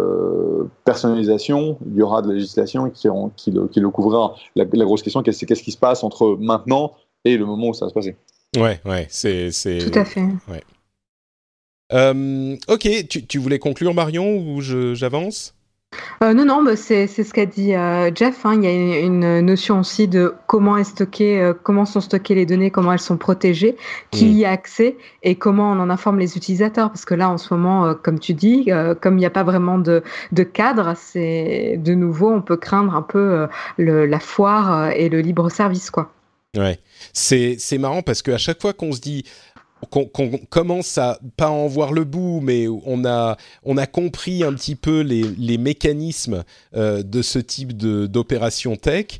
personnalisation, 0.85 1.77
il 1.85 1.95
y 1.97 2.01
aura 2.01 2.21
de 2.21 2.29
la 2.29 2.35
législation 2.35 2.89
qui, 2.89 3.09
qui 3.35 3.51
le, 3.51 3.89
couvrira. 3.89 4.35
La, 4.55 4.63
la 4.71 4.85
grosse 4.85 5.03
question, 5.03 5.21
c'est 5.29 5.45
qu'est-ce 5.45 5.63
qui 5.63 5.73
se 5.73 5.77
passe 5.77 6.01
entre 6.03 6.37
maintenant 6.39 6.93
et 7.25 7.35
le 7.37 7.45
moment 7.45 7.67
où 7.67 7.73
ça 7.73 7.85
va 7.85 7.89
se 7.89 7.93
passer? 7.93 8.15
Ouais, 8.57 8.79
ouais, 8.85 9.07
c'est. 9.09 9.51
Tout 9.51 9.99
à 9.99 10.05
fait. 10.05 10.25
Ouais. 10.47 10.63
Euh, 11.91 12.55
ok, 12.67 12.87
tu, 13.09 13.25
tu, 13.25 13.39
voulais 13.39 13.59
conclure 13.59 13.93
Marion 13.93 14.37
ou 14.37 14.61
j'avance? 14.61 15.55
Euh, 16.23 16.35
non, 16.35 16.45
non, 16.45 16.63
bah, 16.63 16.75
c'est 16.75 17.07
ce 17.07 17.33
qu'a 17.33 17.47
dit 17.47 17.73
euh, 17.73 18.11
Jeff. 18.13 18.45
Hein. 18.45 18.55
Il 18.55 18.63
y 18.63 18.67
a 18.67 18.99
une, 18.99 19.41
notion 19.41 19.79
aussi 19.79 20.07
de 20.07 20.35
comment, 20.45 20.77
est 20.77 20.83
stocké, 20.83 21.51
comment 21.63 21.85
sont 21.85 22.01
stockées 22.01 22.35
les 22.35 22.45
données, 22.45 22.69
comment 22.69 22.93
elles 22.93 22.99
sont 22.99 23.17
protégées, 23.17 23.75
qui 24.11 24.25
mm. 24.25 24.37
y 24.37 24.45
a 24.45 24.51
accès 24.51 24.97
et 25.23 25.35
comment 25.35 25.71
on 25.71 25.79
en 25.79 25.89
informe 25.89 26.19
les 26.19 26.37
utilisateurs. 26.37 26.89
Parce 26.89 27.05
que 27.05 27.15
là, 27.15 27.29
en 27.29 27.37
ce 27.37 27.53
moment, 27.53 27.95
comme 27.95 28.19
tu 28.19 28.33
dis, 28.33 28.69
comme 29.01 29.15
il 29.15 29.21
n'y 29.21 29.25
a 29.25 29.31
pas 29.31 29.43
vraiment 29.43 29.79
de, 29.79 30.03
de 30.31 30.43
cadre, 30.43 30.93
c'est 30.95 31.77
de 31.77 31.93
nouveau, 31.95 32.31
on 32.31 32.41
peut 32.41 32.57
craindre 32.57 32.95
un 32.95 33.01
peu 33.01 33.47
le, 33.77 34.05
la 34.05 34.19
foire 34.19 34.91
et 34.91 35.09
le 35.09 35.21
libre 35.21 35.49
service, 35.49 35.89
quoi. 35.89 36.11
Ouais, 36.57 36.79
c'est 37.13 37.77
marrant 37.77 38.01
parce 38.01 38.23
qu'à 38.23 38.39
chaque 38.39 38.59
fois 38.61 38.73
qu'on 38.73 38.91
se 38.91 38.99
dit 38.99 39.23
qu'on 39.91 40.07
commence 40.49 40.97
à 40.97 41.19
pas 41.37 41.49
en 41.49 41.67
voir 41.67 41.93
le 41.93 42.03
bout, 42.03 42.41
mais 42.41 42.67
on 42.67 43.05
a 43.05 43.37
on 43.63 43.77
a 43.77 43.85
compris 43.85 44.43
un 44.43 44.53
petit 44.53 44.75
peu 44.75 45.01
les, 45.01 45.21
les 45.21 45.57
mécanismes 45.57 46.43
euh, 46.75 47.01
de 47.03 47.21
ce 47.21 47.39
type 47.39 47.77
d'opération 47.77 48.75
tech. 48.75 49.19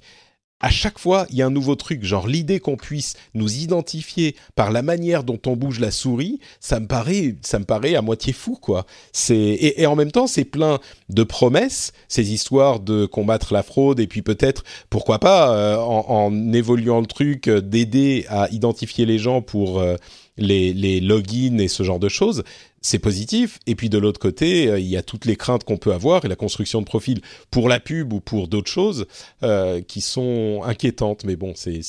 À 0.62 0.70
chaque 0.70 1.00
fois, 1.00 1.26
il 1.30 1.38
y 1.38 1.42
a 1.42 1.46
un 1.46 1.52
nouveau 1.52 1.76
truc. 1.76 2.04
Genre 2.04 2.28
l'idée 2.28 2.60
qu'on 2.60 2.76
puisse 2.76 3.16
nous 3.34 3.58
identifier 3.58 4.36
par 4.56 4.72
la 4.72 4.82
manière 4.82 5.24
dont 5.24 5.40
on 5.46 5.56
bouge 5.56 5.80
la 5.80 5.92
souris, 5.92 6.40
ça 6.60 6.80
me 6.80 6.88
paraît, 6.88 7.36
ça 7.42 7.60
me 7.60 7.66
paraît 7.66 7.96
à 7.96 8.02
moitié 8.02 8.34
fou, 8.34 8.58
quoi. 8.60 8.86
C'est 9.14 9.38
et, 9.38 9.86
en 9.86 9.96
même 9.96 10.12
temps, 10.12 10.28
c'est 10.28 10.46
plein 10.46 10.80
de 11.10 11.24
promesses, 11.24 11.94
ces 12.08 12.34
histoires 12.34 12.80
de 12.80 13.06
combattre 13.06 13.54
la 13.54 13.64
fraude 13.64 14.00
et 14.00 14.08
puis 14.08 14.22
peut-être, 14.22 14.64
pourquoi 14.90 15.20
pas, 15.20 15.54
euh, 15.56 15.78
en, 15.78 16.54
évoluant 16.54 17.00
le 17.00 17.08
truc, 17.08 17.48
euh, 17.48 17.62
d'aider 17.62 18.26
à 18.30 18.50
identifier 18.52 19.06
les 19.06 19.18
gens 19.18 19.42
pour 19.42 19.80
euh, 19.80 19.96
les, 20.40 20.74
les 20.74 21.00
logins 21.00 21.58
et 21.60 21.68
ce 21.68 21.84
genre 21.84 22.00
de 22.00 22.10
choses 22.10 22.44
c'est 22.82 23.00
positif. 23.00 23.60
Et 23.68 23.76
puis 23.76 23.90
de 23.90 23.98
l'autre 23.98 24.20
côté, 24.20 24.70
euh, 24.70 24.80
il 24.80 24.88
y 24.88 24.98
a 24.98 25.02
toutes 25.02 25.26
les 25.26 25.36
craintes 25.36 25.64
qu'on 25.64 25.78
peut 25.78 25.94
avoir 25.94 26.26
et 26.26 26.28
la 26.28 26.36
construction 26.36 26.80
de 26.80 26.86
profil 26.86 27.22
pour 27.52 27.70
la 27.70 27.80
pub 27.80 28.14
ou 28.14 28.20
pour 28.20 28.48
d'autres 28.48 28.72
choses 28.72 29.06
euh, 29.44 29.82
qui 29.82 30.02
sont 30.02 30.62
inquiétantes. 30.66 31.24
Mais 31.26 31.36
bon, 31.36 31.54
c'est 31.56 31.82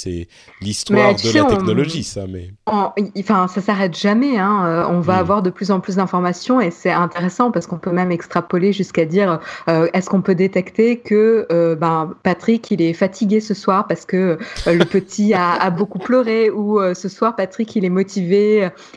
l'histoire 0.60 1.14
de 1.14 1.38
la 1.38 1.44
technologie, 1.44 2.04
ça. 2.04 2.26
Mais 2.26 2.50
enfin, 2.66 3.48
ça 3.48 3.60
s'arrête 3.60 3.96
jamais. 3.96 4.38
Hein. 4.38 4.64
Euh, 4.66 4.84
on 4.88 5.00
va 5.00 5.16
hmm. 5.16 5.20
avoir 5.20 5.42
de 5.42 5.50
plus 5.50 5.70
en 5.70 5.80
plus 5.80 5.96
d'informations 5.96 6.60
et 6.60 6.70
c'est 6.70 6.90
intéressant 6.90 7.50
parce 7.50 7.66
qu'on 7.66 7.78
peut 7.78 7.92
même 7.92 8.12
extrapoler 8.12 8.72
jusqu'à 8.72 9.04
dire 9.04 9.40
est-ce 9.66 10.08
qu'on 10.08 10.22
peut 10.22 10.34
détecter 10.34 10.98
que 10.98 11.46
ben, 11.74 12.14
Patrick 12.22 12.70
il 12.70 12.82
est 12.82 12.92
fatigué 12.92 13.40
ce 13.40 13.54
soir 13.54 13.86
parce 13.86 14.04
que 14.04 14.38
le 14.66 14.84
petit 14.84 15.34
a, 15.34 15.52
a, 15.52 15.70
beaucoup 15.70 15.98
pleuré 15.98 16.50
ou 16.50 16.80
ce 16.94 17.08
soir 17.08 17.36
Patrick 17.36 17.74
il 17.76 17.84
est 17.84 17.90
motivé, 17.90 18.39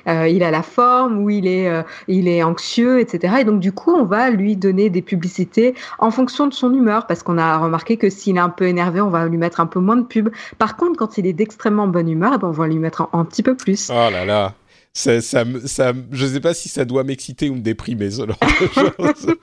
il 0.07 0.43
a 0.43 0.51
la 0.51 0.63
forme 0.63 1.19
ou 1.19 1.29
il 1.29 1.47
est 1.47 1.71
il 2.07 2.27
est 2.27 2.43
anxieux, 2.43 2.99
etc. 2.99 3.35
Et 3.41 3.43
donc 3.43 3.59
du 3.59 3.71
coup, 3.71 3.91
on 3.91 4.05
va 4.05 4.29
lui 4.29 4.55
donner 4.55 4.89
des 4.89 5.01
publicités 5.01 5.75
en 5.99 6.11
fonction 6.11 6.47
de 6.47 6.53
son 6.53 6.73
humeur, 6.73 7.07
parce 7.07 7.23
qu'on 7.23 7.37
a 7.37 7.57
remarqué 7.57 7.97
que 7.97 8.09
s'il 8.09 8.37
est 8.37 8.39
un 8.39 8.49
peu 8.49 8.65
énervé, 8.65 9.01
on 9.01 9.09
va 9.09 9.25
lui 9.27 9.37
mettre 9.37 9.59
un 9.59 9.65
peu 9.65 9.79
moins 9.79 9.97
de 9.97 10.03
pub. 10.03 10.29
Par 10.57 10.77
contre, 10.77 10.97
quand 10.97 11.17
il 11.17 11.25
est 11.25 11.33
d'extrêmement 11.33 11.87
bonne 11.87 12.09
humeur, 12.09 12.33
eh 12.35 12.37
ben, 12.37 12.47
on 12.47 12.51
va 12.51 12.67
lui 12.67 12.77
mettre 12.77 13.09
un, 13.13 13.25
petit 13.25 13.43
peu 13.43 13.55
plus. 13.55 13.89
Oh 13.89 14.09
là 14.11 14.25
là. 14.25 14.53
Ça, 14.93 15.21
ça, 15.21 15.43
ça, 15.65 15.93
je 16.11 16.25
ne 16.25 16.31
sais 16.31 16.39
pas 16.39 16.53
si 16.53 16.69
ça 16.69 16.85
doit 16.85 17.03
m'exciter 17.03 17.49
ou 17.49 17.55
me 17.55 17.61
déprimer, 17.61 18.11
ce 18.11 18.27
genre 18.27 18.27
de 18.27 18.67
choses. 18.73 19.35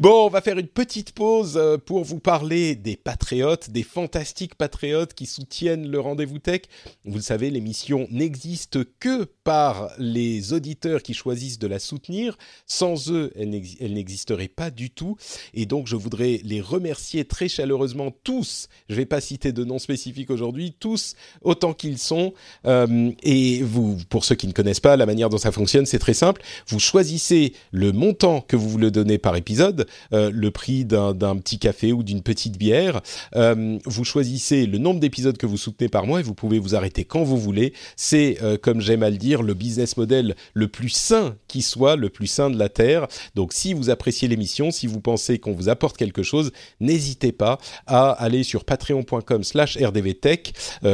Bon, 0.00 0.26
on 0.26 0.28
va 0.28 0.40
faire 0.40 0.58
une 0.58 0.66
petite 0.66 1.12
pause 1.12 1.56
euh, 1.56 1.78
pour 1.78 2.02
vous 2.02 2.18
parler 2.18 2.74
des 2.74 2.96
patriotes, 2.96 3.70
des 3.70 3.84
fantastiques 3.84 4.56
patriotes 4.56 5.14
qui 5.14 5.26
soutiennent 5.26 5.88
le 5.88 6.00
rendez-vous 6.00 6.40
tech. 6.40 6.62
Vous 7.04 7.16
le 7.16 7.22
savez, 7.22 7.48
l'émission 7.50 8.08
n'existe 8.10 8.80
que 8.98 9.28
par 9.48 9.92
les 9.96 10.52
auditeurs 10.52 11.02
qui 11.02 11.14
choisissent 11.14 11.58
de 11.58 11.66
la 11.66 11.78
soutenir. 11.78 12.36
Sans 12.66 13.10
eux, 13.10 13.32
elle 13.34 13.94
n'existerait 13.94 14.46
pas 14.46 14.68
du 14.70 14.90
tout. 14.90 15.16
Et 15.54 15.64
donc, 15.64 15.86
je 15.86 15.96
voudrais 15.96 16.42
les 16.44 16.60
remercier 16.60 17.24
très 17.24 17.48
chaleureusement 17.48 18.12
tous. 18.24 18.68
Je 18.90 18.94
ne 18.94 18.98
vais 18.98 19.06
pas 19.06 19.22
citer 19.22 19.52
de 19.52 19.64
noms 19.64 19.78
spécifiques 19.78 20.28
aujourd'hui, 20.28 20.74
tous 20.78 21.14
autant 21.40 21.72
qu'ils 21.72 21.96
sont. 21.96 22.34
Euh, 22.66 23.10
et 23.22 23.62
vous, 23.62 23.96
pour 24.10 24.26
ceux 24.26 24.34
qui 24.34 24.48
ne 24.48 24.52
connaissent 24.52 24.80
pas 24.80 24.98
la 24.98 25.06
manière 25.06 25.30
dont 25.30 25.38
ça 25.38 25.50
fonctionne, 25.50 25.86
c'est 25.86 25.98
très 25.98 26.12
simple. 26.12 26.42
Vous 26.66 26.78
choisissez 26.78 27.54
le 27.70 27.92
montant 27.92 28.42
que 28.42 28.54
vous 28.54 28.68
voulez 28.68 28.90
donner 28.90 29.16
par 29.16 29.34
épisode, 29.34 29.86
euh, 30.12 30.30
le 30.30 30.50
prix 30.50 30.84
d'un 30.84 31.14
petit 31.38 31.58
café 31.58 31.94
ou 31.94 32.02
d'une 32.02 32.20
petite 32.20 32.58
bière. 32.58 33.00
Euh, 33.34 33.78
vous 33.86 34.04
choisissez 34.04 34.66
le 34.66 34.76
nombre 34.76 35.00
d'épisodes 35.00 35.38
que 35.38 35.46
vous 35.46 35.56
soutenez 35.56 35.88
par 35.88 36.04
mois 36.04 36.20
et 36.20 36.22
vous 36.22 36.34
pouvez 36.34 36.58
vous 36.58 36.74
arrêter 36.74 37.06
quand 37.06 37.22
vous 37.22 37.38
voulez. 37.38 37.72
C'est, 37.96 38.36
comme 38.60 38.82
j'aime 38.82 39.02
à 39.02 39.08
le 39.08 39.16
dire, 39.16 39.37
le 39.42 39.54
business 39.54 39.96
model 39.96 40.36
le 40.54 40.68
plus 40.68 40.88
sain 40.88 41.36
qui 41.46 41.62
soit, 41.62 41.96
le 41.96 42.08
plus 42.08 42.26
sain 42.26 42.50
de 42.50 42.58
la 42.58 42.68
Terre. 42.68 43.06
Donc 43.34 43.52
si 43.52 43.74
vous 43.74 43.90
appréciez 43.90 44.28
l'émission, 44.28 44.70
si 44.70 44.86
vous 44.86 45.00
pensez 45.00 45.38
qu'on 45.38 45.52
vous 45.52 45.68
apporte 45.68 45.96
quelque 45.96 46.22
chose, 46.22 46.52
n'hésitez 46.80 47.32
pas 47.32 47.58
à 47.86 48.10
aller 48.10 48.42
sur 48.42 48.64
patreon.com 48.64 49.44
slash 49.44 49.76
rdvtech 49.76 50.52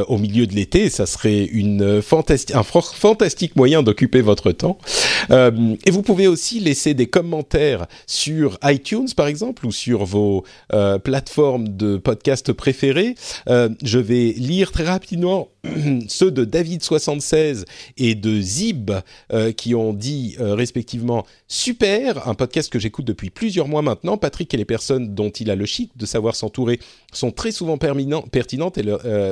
au 0.09 0.19
milieu 0.19 0.47
de 0.47 0.55
l'été. 0.55 0.91
Ça 0.91 1.07
serait 1.07 1.45
une 1.45 2.03
fantastique, 2.03 2.55
un 2.55 2.63
fantastique 2.63 3.57
moyen 3.57 3.83
d'occuper 3.83 4.21
votre 4.21 4.53
temps. 4.53 4.79
et 5.31 5.91
vous 5.91 6.03
pouvez 6.03 6.27
aussi 6.27 6.61
laisser 6.61 6.95
des 6.95 7.07
commentaires 7.07 7.87
sur 8.07 8.59
iTunes 8.65 9.09
par 9.17 9.27
exemple 9.27 9.67
ou 9.67 9.73
sur 9.73 10.05
vos 10.05 10.45
euh, 10.73 10.99
plateformes 10.99 11.77
de 11.77 11.97
podcast 11.97 12.53
préférées. 12.53 13.15
Euh, 13.49 13.69
je 13.83 13.99
vais 13.99 14.33
lire 14.37 14.73
très 14.73 14.85
rapidement 14.85 15.49
ceux 16.09 16.31
de 16.31 16.45
David76 16.45 17.65
et 17.97 18.15
de 18.15 18.41
Zib 18.41 18.91
euh, 19.33 19.53
qui 19.53 19.75
ont 19.75 19.93
dit 19.93 20.37
respectivement 20.39 21.27
super, 21.49 22.29
un 22.29 22.35
podcast 22.35 22.73
que 22.73 22.79
j'écoute 22.79 23.05
depuis 23.05 23.31
plusieurs 23.31 23.69
mois 23.69 23.83
maintenant. 23.83 24.17
Patrick 24.17 24.53
et 24.55 24.57
les 24.57 24.65
personnes 24.65 25.15
dont 25.15 25.31
il 25.31 25.51
a 25.51 25.55
le 25.55 25.67
chic 25.67 25.91
de 25.97 26.07
savoir 26.07 26.37
s'entourer 26.37 26.81
sont 27.13 27.31
très 27.31 27.53
souvent 27.53 27.79
pertinentes 27.79 28.79
et 28.79 28.85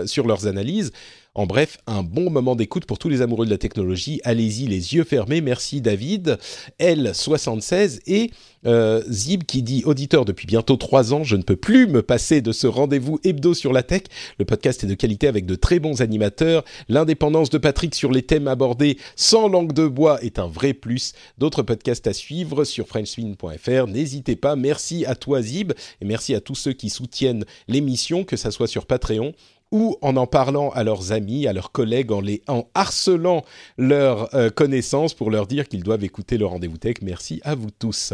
sur 0.07 0.27
leurs 0.27 0.47
analyses. 0.47 0.93
En 1.35 1.47
bref, 1.47 1.79
un 1.87 2.03
bon 2.03 2.29
moment 2.29 2.55
d'écoute 2.55 2.85
pour 2.85 2.99
tous 2.99 3.09
les 3.09 3.23
amoureux 3.23 3.47
de 3.47 3.51
la 3.51 3.57
technologie. 3.57 4.21
Allez-y 4.23 4.67
les 4.67 4.95
yeux 4.95 5.05
fermés. 5.05 5.41
Merci 5.41 5.81
David. 5.81 6.39
L76 6.79 8.01
et 8.07 8.31
euh, 8.67 9.03
Zib 9.09 9.45
qui 9.45 9.63
dit 9.63 9.83
auditeur 9.87 10.27
depuis 10.27 10.47
bientôt 10.47 10.77
trois 10.77 11.15
ans, 11.15 11.25
je 11.25 11.37
ne 11.37 11.43
peux 11.43 11.57
plus 11.57 11.87
me 11.87 12.03
passer 12.03 12.43
de 12.43 12.53
ce 12.53 12.67
rendez-vous 12.67 13.19
hebdo 13.25 13.55
sur 13.55 13.73
la 13.73 13.83
tech. 13.83 14.03
Le 14.39 14.45
podcast 14.45 14.85
est 14.85 14.87
de 14.87 14.93
qualité 14.93 15.27
avec 15.27 15.47
de 15.47 15.55
très 15.55 15.79
bons 15.79 16.03
animateurs. 16.03 16.65
L'indépendance 16.91 17.49
de 17.49 17.57
Patrick 17.57 17.95
sur 17.95 18.13
les 18.13 18.23
thèmes 18.23 18.47
abordés 18.47 18.99
sans 19.17 19.49
langue 19.49 19.73
de 19.73 19.87
bois 19.87 20.23
est 20.23 20.39
un 20.39 20.47
vrai 20.47 20.75
plus. 20.75 21.15
D'autres 21.39 21.63
podcasts 21.63 22.07
à 22.07 22.13
suivre 22.13 22.65
sur 22.65 22.87
frenchspin.fr. 22.87 23.87
N'hésitez 23.87 24.37
pas. 24.37 24.55
Merci 24.55 25.07
à 25.07 25.15
toi 25.15 25.41
Zib 25.41 25.73
et 26.03 26.05
merci 26.05 26.35
à 26.35 26.43
tous 26.43 26.57
ceux 26.57 26.75
qui 26.75 26.91
soutiennent 26.91 27.47
l'émission, 27.69 28.25
que 28.25 28.37
ça 28.37 28.51
soit 28.51 28.69
sur 28.69 28.85
Patreon 28.85 29.33
ou 29.73 29.97
en 30.03 30.17
en 30.17 30.27
parlant 30.27 30.71
à 30.71 30.85
leurs 30.85 31.11
amis, 31.11 31.49
à 31.49 31.53
leurs 31.53 31.73
collègues, 31.73 32.13
en, 32.13 32.21
les, 32.21 32.43
en 32.47 32.69
harcelant 32.75 33.45
leurs 33.79 34.33
euh, 34.35 34.51
connaissances 34.51 35.15
pour 35.15 35.31
leur 35.31 35.47
dire 35.47 35.67
qu'ils 35.67 35.83
doivent 35.83 36.05
écouter 36.05 36.39
le 36.39 36.47
rendez-vous 36.47 36.79
tech. 36.79 36.97
Merci 37.03 37.41
à 37.43 37.57
vous 37.57 37.71
tous. 37.71 38.13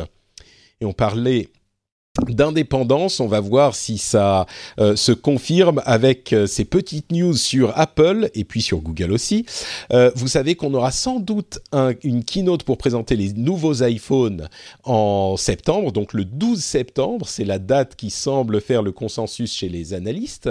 Et 0.81 0.87
on 0.87 0.93
parlait 0.93 1.49
d'indépendance. 2.27 3.21
On 3.21 3.27
va 3.27 3.41
voir 3.41 3.75
si 3.75 3.99
ça 3.99 4.47
euh, 4.79 4.97
se 4.97 5.13
confirme 5.13 5.83
avec 5.85 6.33
euh, 6.33 6.47
ces 6.47 6.65
petites 6.65 7.13
news 7.13 7.35
sur 7.35 7.73
Apple 7.79 8.31
et 8.35 8.45
puis 8.45 8.63
sur 8.63 8.79
Google 8.79 9.13
aussi. 9.13 9.47
Euh, 9.93 10.11
vous 10.15 10.29
savez 10.29 10.55
qu'on 10.55 10.75
aura 10.75 10.91
sans 10.91 11.21
doute 11.21 11.61
une 12.03 12.25
keynote 12.25 12.63
pour 12.63 12.79
présenter 12.79 13.17
les 13.17 13.33
nouveaux 13.33 13.83
iPhones 13.83 14.49
en 14.85 15.37
septembre, 15.37 15.93
donc 15.93 16.13
le 16.13 16.25
12 16.25 16.63
septembre, 16.63 17.27
c'est 17.29 17.45
la 17.45 17.59
date 17.59 17.97
qui 17.97 18.11
semble 18.11 18.61
faire 18.61 18.83
le 18.83 18.93
consensus 18.93 19.55
chez 19.55 19.69
les 19.69 19.95
analystes. 19.95 20.51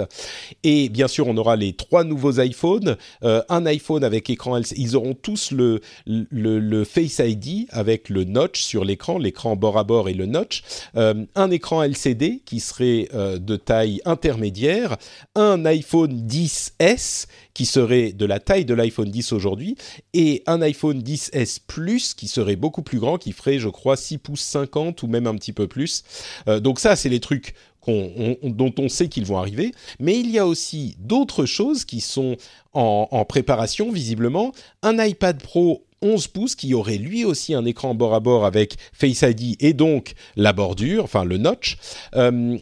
Et 0.64 0.88
bien 0.88 1.08
sûr, 1.08 1.26
on 1.28 1.36
aura 1.36 1.56
les 1.56 1.72
trois 1.72 2.04
nouveaux 2.04 2.40
iPhones, 2.40 2.96
un 3.22 3.66
iPhone 3.66 4.04
avec 4.04 4.30
écran 4.30 4.56
LCD, 4.56 4.80
ils 4.80 4.96
auront 4.96 5.14
tous 5.14 5.50
le, 5.50 5.80
le, 6.06 6.58
le, 6.58 6.84
Face 6.84 7.20
ID 7.22 7.66
avec 7.70 8.08
le 8.08 8.24
notch 8.24 8.62
sur 8.62 8.84
l'écran, 8.84 9.18
l'écran 9.18 9.56
bord 9.56 9.78
à 9.78 9.84
bord 9.84 10.08
et 10.08 10.14
le 10.14 10.26
notch, 10.26 10.62
un 10.94 11.50
écran 11.58 11.82
LCD 11.82 12.40
qui 12.44 12.60
serait 12.60 13.08
euh, 13.14 13.38
de 13.38 13.56
taille 13.56 14.00
intermédiaire, 14.04 14.96
un 15.34 15.64
iPhone 15.64 16.24
10s 16.24 17.26
qui 17.52 17.66
serait 17.66 18.12
de 18.12 18.24
la 18.24 18.38
taille 18.38 18.64
de 18.64 18.74
l'iPhone 18.74 19.10
10 19.10 19.32
aujourd'hui, 19.32 19.76
et 20.14 20.44
un 20.46 20.62
iPhone 20.62 21.00
10s 21.00 21.58
Plus 21.66 22.14
qui 22.14 22.28
serait 22.28 22.54
beaucoup 22.54 22.82
plus 22.82 23.00
grand, 23.00 23.18
qui 23.18 23.32
ferait, 23.32 23.58
je 23.58 23.68
crois, 23.68 23.96
6 23.96 24.18
pouces 24.18 24.42
50 24.42 25.02
ou 25.02 25.08
même 25.08 25.26
un 25.26 25.34
petit 25.34 25.52
peu 25.52 25.66
plus. 25.66 26.04
Euh, 26.46 26.60
donc 26.60 26.78
ça, 26.78 26.94
c'est 26.94 27.08
les 27.08 27.20
trucs 27.20 27.54
dont 27.86 28.74
on 28.78 28.88
sait 28.88 29.08
qu'ils 29.08 29.24
vont 29.24 29.38
arriver, 29.38 29.72
mais 29.98 30.18
il 30.18 30.30
y 30.30 30.38
a 30.38 30.46
aussi 30.46 30.94
d'autres 30.98 31.46
choses 31.46 31.84
qui 31.84 32.00
sont 32.00 32.36
en, 32.74 33.24
préparation 33.24 33.90
visiblement. 33.90 34.52
Un 34.82 35.02
iPad 35.02 35.42
Pro 35.42 35.84
11 36.02 36.28
pouces 36.28 36.54
qui 36.54 36.74
aurait 36.74 36.96
lui 36.96 37.24
aussi 37.24 37.54
un 37.54 37.64
écran 37.64 37.94
bord 37.94 38.14
à 38.14 38.20
bord 38.20 38.44
avec 38.44 38.76
Face 38.92 39.22
ID 39.22 39.56
et 39.60 39.72
donc 39.72 40.14
la 40.36 40.52
bordure, 40.52 41.04
enfin 41.04 41.24
le 41.24 41.38
notch, 41.38 41.76
euh, 42.14 42.58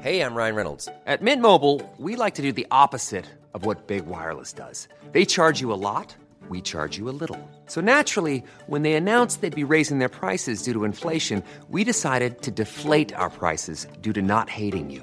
Hey, 0.00 0.20
I'm 0.20 0.32
Ryan 0.32 0.54
Reynolds. 0.54 0.88
At 1.06 1.22
Mint 1.22 1.42
Mobile, 1.42 1.82
we 1.98 2.14
like 2.14 2.36
to 2.36 2.42
do 2.42 2.52
the 2.52 2.68
opposite 2.70 3.24
of 3.52 3.66
what 3.66 3.88
Big 3.88 4.06
Wireless 4.06 4.52
does. 4.52 4.86
They 5.10 5.24
charge 5.24 5.60
you 5.60 5.72
a 5.72 5.80
lot, 5.80 6.14
we 6.48 6.60
charge 6.60 6.96
you 6.96 7.08
a 7.08 7.16
little. 7.20 7.36
So 7.66 7.80
naturally, 7.80 8.44
when 8.68 8.82
they 8.82 8.94
announced 8.94 9.40
they'd 9.40 9.52
be 9.52 9.64
raising 9.64 9.98
their 9.98 10.08
prices 10.08 10.62
due 10.62 10.72
to 10.72 10.84
inflation, 10.84 11.42
we 11.68 11.82
decided 11.82 12.42
to 12.42 12.52
deflate 12.52 13.12
our 13.14 13.28
prices 13.28 13.88
due 14.00 14.12
to 14.12 14.22
not 14.22 14.48
hating 14.48 14.88
you. 14.88 15.02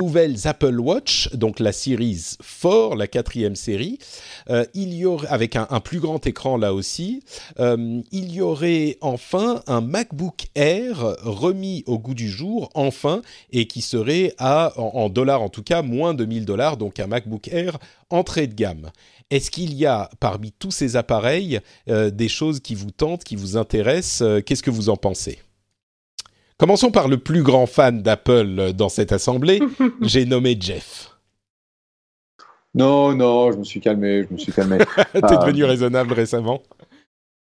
Nouvelles 0.00 0.48
Apple 0.48 0.80
Watch, 0.80 1.32
donc 1.34 1.60
la 1.60 1.70
Series 1.72 2.36
4, 2.60 2.96
la 2.96 3.06
quatrième 3.06 3.54
série, 3.54 3.98
euh, 4.50 4.64
il 4.74 4.92
y 4.92 5.06
aurait, 5.06 5.28
avec 5.28 5.54
un, 5.54 5.66
plus 5.78 6.00
grand 6.00 6.26
écran 6.26 6.56
là 6.56 6.74
aussi, 6.74 7.22
euh, 7.60 8.02
il 8.10 8.32
y 8.32 8.40
aurait 8.40 8.98
enfin 9.02 9.62
un 9.68 9.80
MacBook 9.80 10.46
Air 10.56 10.98
remis 11.22 11.84
au 11.86 12.00
goût 12.00 12.14
du 12.14 12.28
jour, 12.28 12.70
enfin, 12.74 13.22
et 13.52 13.68
qui 13.68 13.82
serait 13.82 14.34
à, 14.38 14.72
en, 14.80 15.08
dollars 15.08 15.42
en 15.42 15.48
tout 15.48 15.62
cas, 15.62 15.82
moins 15.82 16.12
de 16.12 16.24
1000 16.24 16.44
dollars, 16.44 16.76
donc 16.76 16.98
un 16.98 17.06
MacBook 17.06 17.46
Air 17.46 17.78
entrée 18.10 18.48
de 18.48 18.54
gamme. 18.54 18.90
Est-ce 19.30 19.52
qu'il 19.52 19.74
y 19.74 19.86
a 19.86 20.10
parmi 20.18 20.50
tous 20.50 20.72
ces 20.72 20.96
appareils 20.96 21.60
euh, 21.88 22.10
des 22.10 22.28
choses 22.28 22.58
qui 22.58 22.74
vous 22.74 22.90
tentent, 22.90 23.22
qui 23.22 23.36
vous 23.36 23.56
intéressent 23.56 24.42
Qu'est-ce 24.44 24.64
que 24.64 24.72
vous 24.72 24.88
en 24.88 24.96
pensez? 24.96 25.38
Commençons 26.58 26.90
par 26.90 27.08
le 27.08 27.18
plus 27.18 27.42
grand 27.42 27.66
fan 27.66 28.02
d'Apple 28.02 28.72
dans 28.74 28.88
cette 28.88 29.12
assemblée. 29.12 29.60
J'ai 30.02 30.24
nommé 30.24 30.56
Jeff. 30.58 31.10
Non, 32.74 33.14
non, 33.14 33.52
je 33.52 33.58
me 33.58 33.64
suis 33.64 33.80
calmé, 33.80 34.24
je 34.28 34.32
me 34.32 34.38
suis 34.38 34.52
calmé. 34.52 34.78
T'es 35.12 35.24
euh... 35.24 35.38
devenu 35.38 35.64
raisonnable 35.64 36.12
récemment 36.12 36.62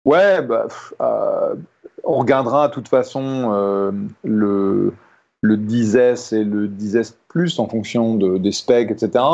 Ouais, 0.05 0.43
bah, 0.43 0.69
euh, 1.01 1.55
on 2.03 2.19
regardera 2.19 2.69
de 2.69 2.75
toute 2.75 2.89
façon 2.89 3.51
euh, 3.53 3.93
le, 4.23 4.93
le 5.41 5.57
10S 5.57 6.35
et 6.35 6.45
le 6.45 6.69
10S 6.69 7.15
Plus 7.29 7.59
en 7.59 7.67
fonction 7.67 8.15
de, 8.15 8.39
des 8.39 8.53
specs, 8.53 8.91
etc. 8.91 9.25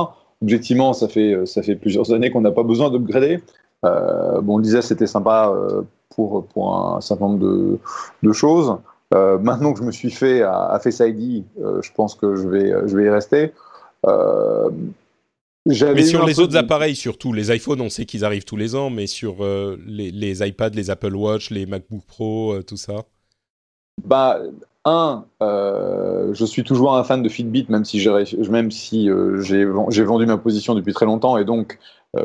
Objectivement, 0.42 0.92
ça 0.92 1.08
fait, 1.08 1.44
ça 1.44 1.62
fait 1.62 1.74
plusieurs 1.74 2.12
années 2.12 2.30
qu'on 2.30 2.40
n'a 2.40 2.52
pas 2.52 2.62
besoin 2.62 2.90
d'upgrader. 2.90 3.42
Euh, 3.84 4.40
bon, 4.40 4.58
le 4.58 4.64
10S 4.64 4.82
c'était 4.82 5.06
sympa 5.06 5.52
pour, 6.14 6.46
pour 6.46 6.76
un 6.76 7.00
certain 7.00 7.26
nombre 7.26 7.40
de, 7.40 7.78
de 8.22 8.32
choses. 8.32 8.76
Euh, 9.12 9.38
maintenant 9.38 9.72
que 9.72 9.80
je 9.80 9.84
me 9.84 9.92
suis 9.92 10.10
fait 10.10 10.42
à, 10.42 10.66
à 10.66 10.78
Face 10.78 11.00
ID, 11.00 11.44
euh, 11.60 11.82
je 11.82 11.90
pense 11.92 12.14
que 12.14 12.36
je 12.36 12.48
vais, 12.48 12.72
je 12.86 12.96
vais 12.96 13.04
y 13.04 13.08
rester. 13.08 13.52
Euh, 14.06 14.70
mais 15.66 16.04
sur 16.04 16.24
les 16.24 16.40
autres 16.40 16.52
de... 16.52 16.58
appareils, 16.58 16.96
surtout 16.96 17.32
les 17.32 17.54
iPhones, 17.54 17.80
on 17.80 17.90
sait 17.90 18.06
qu'ils 18.06 18.24
arrivent 18.24 18.44
tous 18.44 18.56
les 18.56 18.74
ans, 18.74 18.88
mais 18.88 19.06
sur 19.06 19.44
euh, 19.44 19.78
les, 19.86 20.10
les, 20.10 20.46
iPads, 20.46 20.70
les 20.70 20.90
Apple 20.90 21.14
Watch, 21.14 21.50
les 21.50 21.66
MacBook 21.66 22.02
Pro, 22.06 22.54
euh, 22.54 22.62
tout 22.62 22.78
ça 22.78 23.04
Bah, 24.04 24.40
un, 24.86 25.26
je 25.40 26.44
suis 26.46 26.64
toujours 26.64 26.96
un 26.96 27.04
fan 27.04 27.22
de 27.22 27.28
Fitbit, 27.28 27.66
même 27.68 27.84
si 27.84 28.00
j'ai 28.00 28.10
même 28.48 28.70
si 28.70 29.10
j'ai 29.40 29.64
vendu 29.64 30.24
ma 30.24 30.38
position 30.38 30.74
depuis 30.74 30.94
très 30.94 31.04
longtemps, 31.04 31.36
et 31.36 31.44
donc 31.44 31.78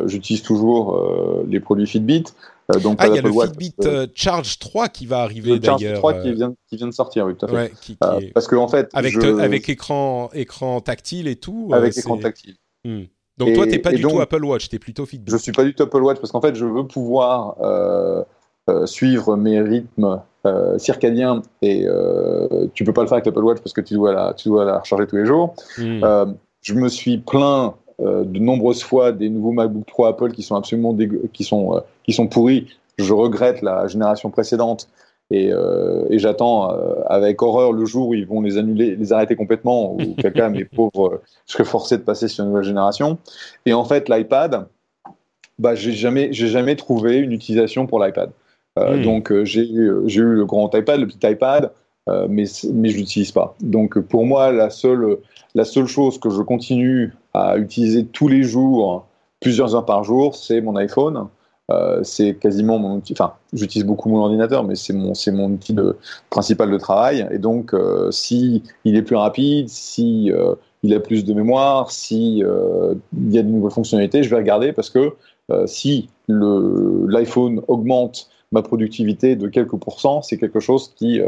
j'utilise 0.05 0.41
toujours 0.41 1.43
les 1.47 1.59
produits 1.59 1.88
Fitbit. 1.88 2.25
Euh, 2.73 2.79
donc, 2.79 2.97
ah, 2.99 3.07
il 3.07 3.15
y 3.15 3.19
a 3.19 3.21
le 3.21 3.29
Watch, 3.29 3.49
Fitbit 3.49 3.75
euh, 3.86 4.07
Charge 4.15 4.57
3 4.57 4.89
qui 4.89 5.05
va 5.05 5.19
arriver 5.19 5.59
d'ailleurs. 5.59 5.79
Charge 5.79 5.93
3 5.97 6.13
qui 6.21 6.33
vient, 6.33 6.55
qui 6.67 6.77
vient 6.77 6.88
de 6.88 6.93
sortir, 6.93 7.25
oui, 7.25 7.36
tout 7.36 7.45
à 7.45 7.49
fait. 7.49 7.55
Ouais, 7.55 7.71
qui, 7.81 7.95
qui 7.95 7.97
euh, 8.03 8.19
parce 8.33 8.47
que 8.47 8.55
en 8.55 8.67
fait, 8.67 8.89
avec, 8.93 9.13
je... 9.13 9.39
avec 9.39 9.69
écran, 9.69 10.29
écran 10.33 10.81
tactile 10.81 11.27
et 11.27 11.36
tout. 11.36 11.69
Avec 11.71 11.95
écran 11.95 12.17
tactile. 12.17 12.55
Hmm. 12.83 13.03
Donc 13.38 13.49
et, 13.49 13.53
toi, 13.53 13.67
t'es 13.67 13.79
pas 13.79 13.91
du 13.91 14.01
donc, 14.01 14.13
tout 14.13 14.21
Apple 14.21 14.43
Watch, 14.43 14.69
t'es 14.69 14.79
plutôt 14.79 15.05
Fitbit. 15.05 15.31
Je 15.31 15.38
suis 15.38 15.51
pas 15.51 15.63
du 15.63 15.75
tout 15.75 15.83
Apple 15.83 16.01
Watch 16.01 16.19
parce 16.19 16.31
qu'en 16.31 16.41
fait, 16.41 16.55
je 16.55 16.65
veux 16.65 16.88
pouvoir 16.88 17.57
euh, 17.61 18.23
euh, 18.69 18.86
suivre 18.88 19.36
mes 19.36 19.61
rythmes 19.61 20.21
euh, 20.47 20.77
circadiens 20.79 21.41
et 21.61 21.86
tu 22.73 22.83
peux 22.83 22.93
pas 22.93 23.01
le 23.01 23.07
faire 23.07 23.17
avec 23.17 23.25
l'Apple 23.25 23.43
Watch 23.43 23.59
parce 23.59 23.73
que 23.73 23.81
tu 23.81 23.93
dois 23.93 24.13
la, 24.13 24.33
tu 24.33 24.49
dois 24.49 24.65
la 24.65 24.79
recharger 24.79 25.05
tous 25.05 25.17
les 25.17 25.25
jours. 25.25 25.53
Hmm. 25.77 26.33
je 26.61 26.73
me 26.73 26.88
suis 26.88 27.19
plaint 27.19 27.75
de 27.99 28.39
nombreuses 28.39 28.83
fois 28.83 29.11
des 29.11 29.29
nouveaux 29.29 29.51
MacBook 29.51 29.85
Pro 29.85 30.05
Apple 30.05 30.31
qui 30.31 30.43
sont 30.43 30.55
absolument 30.55 30.95
qui 31.31 31.43
sont 31.43 31.81
qui 32.03 32.13
sont 32.13 32.27
pourris 32.27 32.67
je 32.97 33.13
regrette 33.13 33.61
la 33.61 33.87
génération 33.87 34.29
précédente 34.29 34.87
et, 35.31 35.51
euh, 35.51 36.05
et 36.09 36.19
j'attends 36.19 36.71
euh, 36.71 37.01
avec 37.07 37.41
horreur 37.41 37.73
le 37.73 37.85
jour 37.85 38.09
où 38.09 38.13
ils 38.13 38.27
vont 38.27 38.41
les 38.41 38.57
annuler, 38.57 38.95
les 38.95 39.11
arrêter 39.11 39.35
complètement, 39.35 39.95
ou 39.95 40.15
quelqu'un, 40.17 40.49
mes 40.49 40.65
pauvres, 40.65 41.13
euh, 41.13 41.21
serait 41.45 41.65
forcé 41.65 41.97
de 41.97 42.03
passer 42.03 42.27
sur 42.27 42.43
une 42.43 42.51
nouvelle 42.51 42.65
génération. 42.65 43.17
Et 43.65 43.73
en 43.73 43.85
fait, 43.85 44.07
l'iPad, 44.07 44.67
bah, 45.57 45.73
j'ai 45.73 45.93
jamais, 45.93 46.31
j'ai 46.31 46.47
jamais 46.47 46.75
trouvé 46.75 47.17
une 47.17 47.31
utilisation 47.31 47.87
pour 47.87 48.03
l'iPad. 48.03 48.29
Euh, 48.77 48.97
mmh. 48.97 49.03
Donc 49.03 49.43
j'ai, 49.43 49.67
j'ai 50.05 50.21
eu 50.21 50.35
le 50.35 50.45
grand 50.45 50.73
iPad, 50.75 50.99
le 50.99 51.07
petit 51.07 51.25
iPad, 51.27 51.71
euh, 52.07 52.27
mais 52.29 52.43
mais 52.71 52.89
je 52.89 52.97
l'utilise 52.97 53.31
pas. 53.31 53.55
Donc 53.61 53.97
pour 53.99 54.25
moi, 54.25 54.51
la 54.51 54.69
seule, 54.69 55.17
la 55.55 55.65
seule 55.65 55.87
chose 55.87 56.19
que 56.19 56.29
je 56.29 56.41
continue 56.41 57.13
à 57.36 57.57
utiliser 57.57 58.05
tous 58.05 58.27
les 58.27 58.43
jours, 58.43 59.07
plusieurs 59.39 59.75
heures 59.75 59.86
par 59.86 60.03
jour, 60.03 60.36
c'est 60.36 60.61
mon 60.61 60.75
iPhone. 60.75 61.27
Euh, 61.71 62.03
c'est 62.03 62.36
quasiment 62.36 62.77
mon 62.77 62.97
outil. 62.97 63.13
Enfin, 63.13 63.33
j'utilise 63.51 63.86
beaucoup 63.86 64.09
mon 64.09 64.19
ordinateur, 64.19 64.63
mais 64.63 64.75
c'est 64.75 64.93
mon 64.93 65.13
mon 65.33 65.51
outil 65.51 65.75
principal 66.29 66.69
de 66.69 66.77
travail. 66.77 67.27
Et 67.31 67.39
donc, 67.39 67.73
euh, 67.73 68.11
si 68.11 68.63
il 68.83 68.95
est 68.95 69.01
plus 69.01 69.15
rapide, 69.15 69.67
si 69.67 70.31
euh, 70.31 70.53
il 70.83 70.93
a 70.93 70.99
plus 70.99 71.25
de 71.25 71.33
mémoire, 71.33 71.89
si 71.89 72.43
euh, 72.43 72.93
il 73.17 73.33
y 73.33 73.39
a 73.39 73.43
de 73.43 73.47
nouvelles 73.47 73.71
fonctionnalités, 73.71 74.21
je 74.21 74.29
vais 74.29 74.38
regarder 74.38 74.73
parce 74.73 74.89
que 74.89 75.13
si 75.67 76.09
l'iPhone 76.27 77.61
augmente 77.67 78.29
ma 78.51 78.63
productivité 78.63 79.36
de 79.36 79.47
quelques 79.47 79.77
pourcents, 79.77 80.23
c'est 80.23 80.38
quelque 80.38 80.59
chose 80.59 80.91
qui 80.95 81.21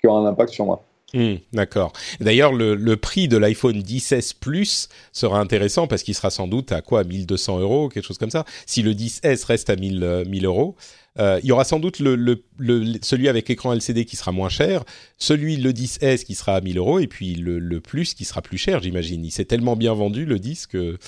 qui 0.00 0.06
aura 0.06 0.20
un 0.20 0.26
impact 0.26 0.52
sur 0.52 0.64
moi. 0.64 0.80
Mmh, 1.14 1.34
D'accord. 1.52 1.92
D'ailleurs, 2.20 2.52
le, 2.52 2.74
le, 2.74 2.96
prix 2.96 3.28
de 3.28 3.36
l'iPhone 3.36 3.80
10S 3.80 4.34
Plus 4.38 4.88
sera 5.12 5.38
intéressant 5.38 5.86
parce 5.86 6.02
qu'il 6.02 6.14
sera 6.14 6.30
sans 6.30 6.48
doute 6.48 6.72
à 6.72 6.80
quoi? 6.82 7.04
1200 7.04 7.60
euros, 7.60 7.88
quelque 7.88 8.04
chose 8.04 8.18
comme 8.18 8.30
ça. 8.30 8.44
Si 8.66 8.82
le 8.82 8.92
10S 8.92 9.46
reste 9.46 9.70
à 9.70 9.76
1000, 9.76 10.24
1000 10.26 10.44
euros, 10.44 10.74
euh, 11.20 11.38
il 11.44 11.48
y 11.48 11.52
aura 11.52 11.62
sans 11.62 11.78
doute 11.78 12.00
le, 12.00 12.16
le, 12.16 12.42
le, 12.58 12.94
celui 13.02 13.28
avec 13.28 13.48
écran 13.48 13.72
LCD 13.72 14.04
qui 14.04 14.16
sera 14.16 14.32
moins 14.32 14.48
cher, 14.48 14.82
celui 15.16 15.56
le 15.56 15.72
10S 15.72 16.24
qui 16.24 16.34
sera 16.34 16.56
à 16.56 16.60
1000 16.60 16.78
euros 16.78 16.98
et 16.98 17.06
puis 17.06 17.36
le, 17.36 17.60
le 17.60 17.80
Plus 17.80 18.14
qui 18.14 18.24
sera 18.24 18.42
plus 18.42 18.58
cher, 18.58 18.82
j'imagine. 18.82 19.24
Il 19.24 19.30
s'est 19.30 19.44
tellement 19.44 19.76
bien 19.76 19.94
vendu 19.94 20.24
le 20.24 20.40
10 20.40 20.66
que 20.66 20.98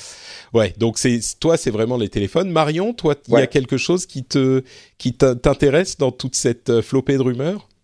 ouais. 0.54 0.72
Donc 0.78 0.98
c'est 0.98 1.18
toi, 1.40 1.56
c'est 1.56 1.72
vraiment 1.72 1.96
les 1.96 2.08
téléphones. 2.08 2.50
Marion, 2.50 2.94
toi, 2.94 3.16
il 3.26 3.34
ouais. 3.34 3.40
y 3.40 3.44
a 3.44 3.48
quelque 3.48 3.76
chose 3.76 4.06
qui 4.06 4.22
te 4.22 4.62
qui 4.98 5.14
t'intéresse 5.14 5.96
dans 5.98 6.12
toute 6.12 6.36
cette 6.36 6.70
euh, 6.70 6.82
flopée 6.82 7.14
de 7.16 7.22
rumeurs? 7.22 7.68
euh, 7.68 7.75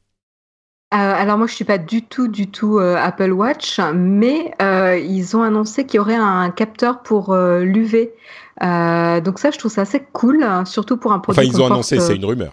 alors 0.93 1.39
moi 1.39 1.47
je 1.47 1.55
suis 1.55 1.65
pas 1.65 1.79
du 1.79 2.03
tout 2.03 2.29
du 2.29 2.49
tout 2.49 2.79
euh, 2.79 2.97
Apple 2.97 3.33
Watch, 3.33 3.81
mais 3.95 4.53
euh, 4.61 4.99
ils 4.99 5.37
ont 5.37 5.43
annoncé 5.43 5.87
qu'il 5.87 5.99
y 5.99 6.01
aurait 6.01 6.17
un 6.17 6.51
capteur 6.51 7.03
pour 7.03 7.35
l'UV. 7.35 8.13
donc 8.61 9.39
ça 9.39 9.51
je 9.51 9.59
trouve 9.59 9.73
ça 9.73 9.83
assez 9.83 10.03
cool, 10.13 10.47
surtout 10.65 10.97
pour 10.97 11.13
un 11.13 11.19
produit. 11.19 11.41
Enfin 11.41 11.49
ils 11.49 11.61
ont 11.61 11.67
annoncé, 11.67 11.99
c'est 12.01 12.17
une 12.17 12.25
rumeur. 12.25 12.53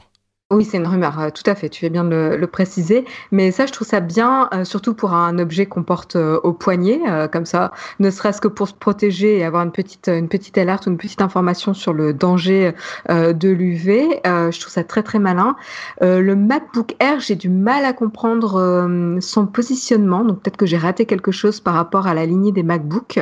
Oui, 0.52 0.66
c'est 0.66 0.78
une 0.78 0.88
rumeur, 0.88 1.20
euh, 1.20 1.30
tout 1.30 1.44
à 1.46 1.54
fait, 1.54 1.70
tu 1.70 1.82
fais 1.82 1.92
bien 1.92 2.04
de 2.04 2.10
le, 2.10 2.36
le, 2.36 2.48
préciser. 2.48 3.06
Mais 3.32 3.52
ça, 3.52 3.68
je 3.68 3.72
trouve 3.72 3.88
ça 3.88 4.00
bien, 4.00 4.50
euh, 4.52 4.64
surtout 4.64 4.96
pour 4.96 5.14
un 5.14 5.38
objet 5.38 5.68
qu'on 5.68 5.84
porte 5.84 6.16
euh, 6.16 6.40
au 6.42 6.54
poignet, 6.54 7.00
euh, 7.08 7.28
comme 7.28 7.46
ça, 7.46 7.72
ne 8.00 8.10
serait-ce 8.10 8.42
que 8.42 8.48
pour 8.48 8.68
se 8.68 8.74
protéger 8.74 9.38
et 9.38 9.44
avoir 9.44 9.62
une 9.62 9.72
petite, 9.72 10.08
une 10.08 10.28
petite 10.28 10.58
alerte 10.58 10.88
ou 10.88 10.90
une 10.90 10.98
petite 10.98 11.22
information 11.22 11.76
sur 11.76 11.94
le 11.94 12.16
danger 12.16 12.72
euh, 13.12 13.32
de 13.32 13.48
l'UV. 13.50 14.22
je 14.26 14.60
trouve 14.60 14.74
ça 14.74 14.84
très, 14.84 15.04
très 15.04 15.20
malin. 15.20 15.56
le 16.02 16.34
MacBook 16.34 16.96
Air, 17.00 17.20
j'ai 17.20 17.36
du 17.36 17.50
mal 17.50 17.86
à 17.86 17.94
comprendre 17.94 18.88
son 19.20 19.46
positionnement, 19.46 20.26
donc 20.26 20.42
peut-être 20.42 20.58
que 20.58 20.66
j'ai 20.66 20.78
raté 20.78 21.06
quelque 21.06 21.32
chose 21.32 21.60
par 21.60 21.76
rapport 21.76 22.08
à 22.08 22.16
la 22.16 22.26
lignée 22.26 22.52
des 22.52 22.64
MacBooks. 22.64 23.20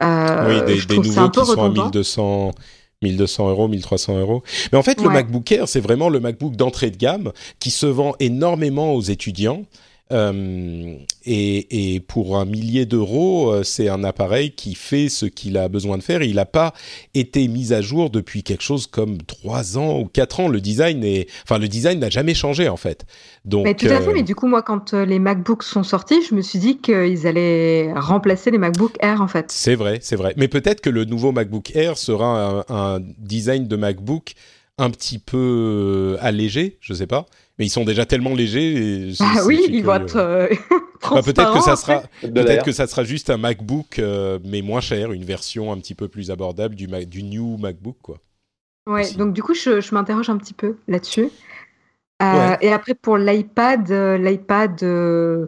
oui, 0.00 0.62
des, 0.66 0.86
des 0.86 0.96
nouveaux 0.98 1.30
qui 1.30 1.44
sont 1.44 1.64
à 1.64 1.68
1200... 1.68 2.52
1200 3.02 3.48
euros, 3.48 3.66
1300 3.68 4.18
euros. 4.18 4.42
Mais 4.72 4.78
en 4.78 4.82
fait, 4.82 4.98
ouais. 4.98 5.04
le 5.04 5.10
MacBook 5.10 5.50
Air, 5.52 5.66
c'est 5.68 5.80
vraiment 5.80 6.10
le 6.10 6.20
MacBook 6.20 6.54
d'entrée 6.56 6.90
de 6.90 6.98
gamme 6.98 7.32
qui 7.58 7.70
se 7.70 7.86
vend 7.86 8.14
énormément 8.20 8.92
aux 8.92 9.00
étudiants. 9.00 9.64
Euh, 10.12 10.96
et, 11.24 11.94
et, 11.94 12.00
pour 12.00 12.36
un 12.36 12.44
millier 12.44 12.84
d'euros, 12.84 13.50
euh, 13.50 13.62
c'est 13.62 13.88
un 13.88 14.02
appareil 14.02 14.50
qui 14.50 14.74
fait 14.74 15.08
ce 15.08 15.26
qu'il 15.26 15.56
a 15.56 15.68
besoin 15.68 15.98
de 15.98 16.02
faire. 16.02 16.22
Il 16.22 16.36
n'a 16.36 16.46
pas 16.46 16.74
été 17.14 17.46
mis 17.46 17.72
à 17.72 17.80
jour 17.80 18.10
depuis 18.10 18.42
quelque 18.42 18.62
chose 18.62 18.88
comme 18.88 19.18
trois 19.22 19.78
ans 19.78 20.00
ou 20.00 20.06
quatre 20.06 20.40
ans. 20.40 20.48
Le 20.48 20.60
design 20.60 21.04
est, 21.04 21.28
enfin, 21.44 21.58
le 21.58 21.68
design 21.68 22.00
n'a 22.00 22.10
jamais 22.10 22.34
changé 22.34 22.68
en 22.68 22.76
fait. 22.76 23.04
Donc, 23.44 23.64
mais 23.64 23.74
tout 23.74 23.86
à 23.86 24.00
fait. 24.00 24.08
Euh... 24.08 24.12
Mais 24.14 24.22
du 24.22 24.34
coup, 24.34 24.48
moi, 24.48 24.62
quand 24.62 24.94
les 24.94 25.20
MacBooks 25.20 25.62
sont 25.62 25.84
sortis, 25.84 26.20
je 26.28 26.34
me 26.34 26.42
suis 26.42 26.58
dit 26.58 26.78
qu'ils 26.78 27.26
allaient 27.26 27.92
remplacer 27.94 28.50
les 28.50 28.58
MacBook 28.58 28.96
Air 29.00 29.20
en 29.20 29.28
fait. 29.28 29.46
C'est 29.52 29.76
vrai, 29.76 30.00
c'est 30.02 30.16
vrai. 30.16 30.34
Mais 30.36 30.48
peut-être 30.48 30.80
que 30.80 30.90
le 30.90 31.04
nouveau 31.04 31.30
MacBook 31.30 31.74
Air 31.76 31.96
sera 31.96 32.64
un, 32.68 32.96
un 32.96 33.00
design 33.18 33.68
de 33.68 33.76
MacBook 33.76 34.34
un 34.78 34.90
petit 34.90 35.18
peu 35.18 36.16
allégé, 36.20 36.78
je 36.80 36.94
sais 36.94 37.06
pas 37.06 37.26
mais 37.60 37.66
ils 37.66 37.70
sont 37.70 37.84
déjà 37.84 38.06
tellement 38.06 38.34
légers. 38.34 39.12
Ah 39.20 39.44
oui, 39.44 39.62
ils 39.68 39.84
vont 39.84 39.94
être 39.94 40.16
euh, 40.16 40.48
enfin, 41.02 41.22
peut-être 41.30 41.52
que 41.52 41.60
ça 41.60 41.76
sera 41.76 42.02
peut-être 42.22 42.64
que 42.64 42.72
ça 42.72 42.86
sera 42.86 43.04
juste 43.04 43.28
un 43.28 43.36
MacBook 43.36 43.98
euh, 43.98 44.38
mais 44.44 44.62
moins 44.62 44.80
cher, 44.80 45.12
une 45.12 45.24
version 45.24 45.70
un 45.70 45.76
petit 45.76 45.94
peu 45.94 46.08
plus 46.08 46.30
abordable 46.30 46.74
du, 46.74 46.86
du 46.86 47.22
new 47.22 47.58
MacBook 47.58 47.96
quoi. 48.00 48.16
Ouais, 48.88 49.02
Aussi. 49.02 49.16
donc 49.16 49.34
du 49.34 49.42
coup 49.42 49.52
je, 49.52 49.82
je 49.82 49.94
m'interroge 49.94 50.30
un 50.30 50.38
petit 50.38 50.54
peu 50.54 50.78
là-dessus. 50.88 51.28
Euh, 52.22 52.56
et 52.60 52.72
après, 52.72 52.94
pour 52.94 53.16
l'iPad, 53.16 53.90
euh, 53.90 54.18
l'iPad, 54.18 54.82
euh, 54.82 55.46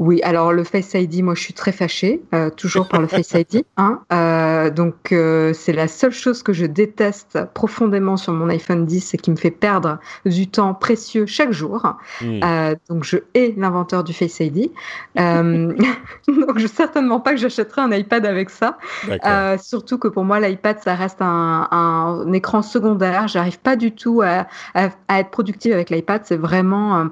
oui, 0.00 0.20
alors 0.22 0.52
le 0.54 0.64
Face 0.64 0.94
ID, 0.94 1.22
moi 1.22 1.34
je 1.34 1.42
suis 1.42 1.52
très 1.52 1.72
fâchée, 1.72 2.22
euh, 2.34 2.48
toujours 2.48 2.88
par 2.88 3.00
le 3.02 3.06
Face 3.06 3.32
ID. 3.32 3.64
Hein, 3.76 4.00
euh, 4.12 4.70
donc 4.70 5.12
euh, 5.12 5.52
c'est 5.54 5.72
la 5.72 5.88
seule 5.88 6.12
chose 6.12 6.42
que 6.42 6.52
je 6.52 6.66
déteste 6.66 7.38
profondément 7.54 8.16
sur 8.16 8.32
mon 8.32 8.48
iPhone 8.48 8.84
10 8.86 9.14
et 9.14 9.16
qui 9.18 9.30
me 9.30 9.36
fait 9.36 9.50
perdre 9.50 9.98
du 10.26 10.48
temps 10.48 10.74
précieux 10.74 11.24
chaque 11.26 11.52
jour. 11.52 11.94
Euh, 12.22 12.74
donc 12.88 13.04
je 13.04 13.18
hais 13.34 13.54
l'inventeur 13.56 14.02
du 14.04 14.12
Face 14.12 14.40
ID. 14.40 14.70
Euh, 15.18 15.72
donc 16.28 16.58
je 16.58 16.66
certainement 16.66 17.20
pas 17.20 17.32
que 17.32 17.38
j'achèterai 17.38 17.82
un 17.82 17.92
iPad 17.92 18.24
avec 18.26 18.50
ça. 18.50 18.78
Euh, 19.26 19.56
surtout 19.58 19.98
que 19.98 20.08
pour 20.08 20.24
moi, 20.24 20.40
l'iPad, 20.40 20.78
ça 20.82 20.94
reste 20.94 21.20
un, 21.22 21.68
un 21.70 22.32
écran 22.32 22.62
secondaire. 22.62 23.28
J'arrive 23.28 23.60
pas 23.60 23.76
du 23.76 23.92
tout 23.92 24.22
à, 24.22 24.46
à- 24.74 24.90
à 25.08 25.20
être 25.20 25.30
productive 25.30 25.72
avec 25.72 25.90
l'iPad. 25.90 26.22
C'est 26.24 26.36
vraiment 26.38 27.08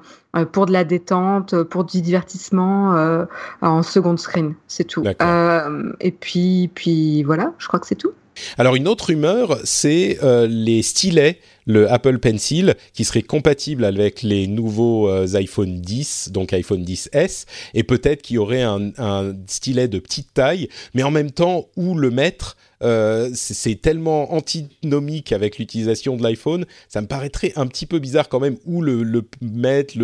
pour 0.52 0.66
de 0.66 0.72
la 0.72 0.84
détente, 0.84 1.62
pour 1.64 1.84
du 1.84 2.02
divertissement 2.02 2.94
euh, 2.96 3.24
en 3.60 3.82
seconde 3.82 4.18
screen. 4.18 4.54
C'est 4.66 4.84
tout. 4.84 5.02
Euh, 5.22 5.92
et 6.00 6.12
puis, 6.12 6.70
puis 6.74 7.22
voilà, 7.22 7.52
je 7.58 7.66
crois 7.66 7.80
que 7.80 7.86
c'est 7.86 7.94
tout. 7.94 8.12
Alors 8.56 8.74
une 8.76 8.88
autre 8.88 9.06
rumeur, 9.06 9.58
c'est 9.64 10.18
euh, 10.22 10.46
les 10.46 10.82
stylets, 10.82 11.38
le 11.66 11.90
Apple 11.90 12.18
Pencil, 12.18 12.74
qui 12.92 13.04
serait 13.04 13.22
compatible 13.22 13.84
avec 13.84 14.22
les 14.22 14.46
nouveaux 14.46 15.08
euh, 15.08 15.26
iPhone 15.34 15.80
10, 15.80 16.30
donc 16.32 16.52
iPhone 16.52 16.82
10s, 16.82 17.46
et 17.74 17.82
peut-être 17.82 18.22
qu'il 18.22 18.36
y 18.36 18.38
aurait 18.38 18.62
un, 18.62 19.34
stylet 19.46 19.88
de 19.88 19.98
petite 19.98 20.32
taille, 20.34 20.68
mais 20.94 21.02
en 21.02 21.10
même 21.10 21.30
temps 21.30 21.68
où 21.76 21.94
le 21.94 22.10
mettre. 22.10 22.56
euh, 22.82 23.30
c'est 23.34 23.80
tellement 23.80 24.32
antinomique 24.32 25.32
avec 25.32 25.58
l'utilisation 25.58 26.16
de 26.16 26.22
l'iPhone, 26.22 26.64
ça 26.88 27.00
me 27.00 27.06
paraîtrait 27.06 27.52
un 27.56 27.66
petit 27.66 27.86
peu 27.86 27.98
bizarre 27.98 28.28
quand 28.28 28.40
même 28.40 28.56
où 28.66 28.82
le, 28.82 29.02
le 29.02 29.28
mettre, 29.40 29.94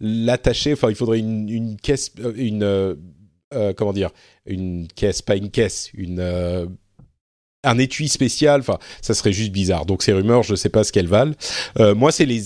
l'attacher. 0.00 0.72
Enfin, 0.72 0.90
il 0.90 0.96
faudrait 0.96 1.20
une, 1.20 1.48
une 1.48 1.76
caisse, 1.76 2.12
une 2.36 2.96
comment 3.76 3.92
dire, 3.92 4.10
une 4.46 4.88
caisse, 4.88 5.22
pas 5.22 5.36
une 5.36 5.50
caisse, 5.50 5.90
une 5.94 6.20
un 7.68 7.78
étui 7.78 8.08
spécial, 8.08 8.60
enfin, 8.60 8.78
ça 9.02 9.14
serait 9.14 9.32
juste 9.32 9.52
bizarre. 9.52 9.86
Donc 9.86 10.02
ces 10.02 10.12
rumeurs, 10.12 10.42
je 10.42 10.52
ne 10.52 10.56
sais 10.56 10.68
pas 10.68 10.84
ce 10.84 10.92
qu'elles 10.92 11.08
valent. 11.08 11.34
Euh, 11.78 11.94
moi, 11.94 12.10
c'est 12.12 12.26
les 12.26 12.40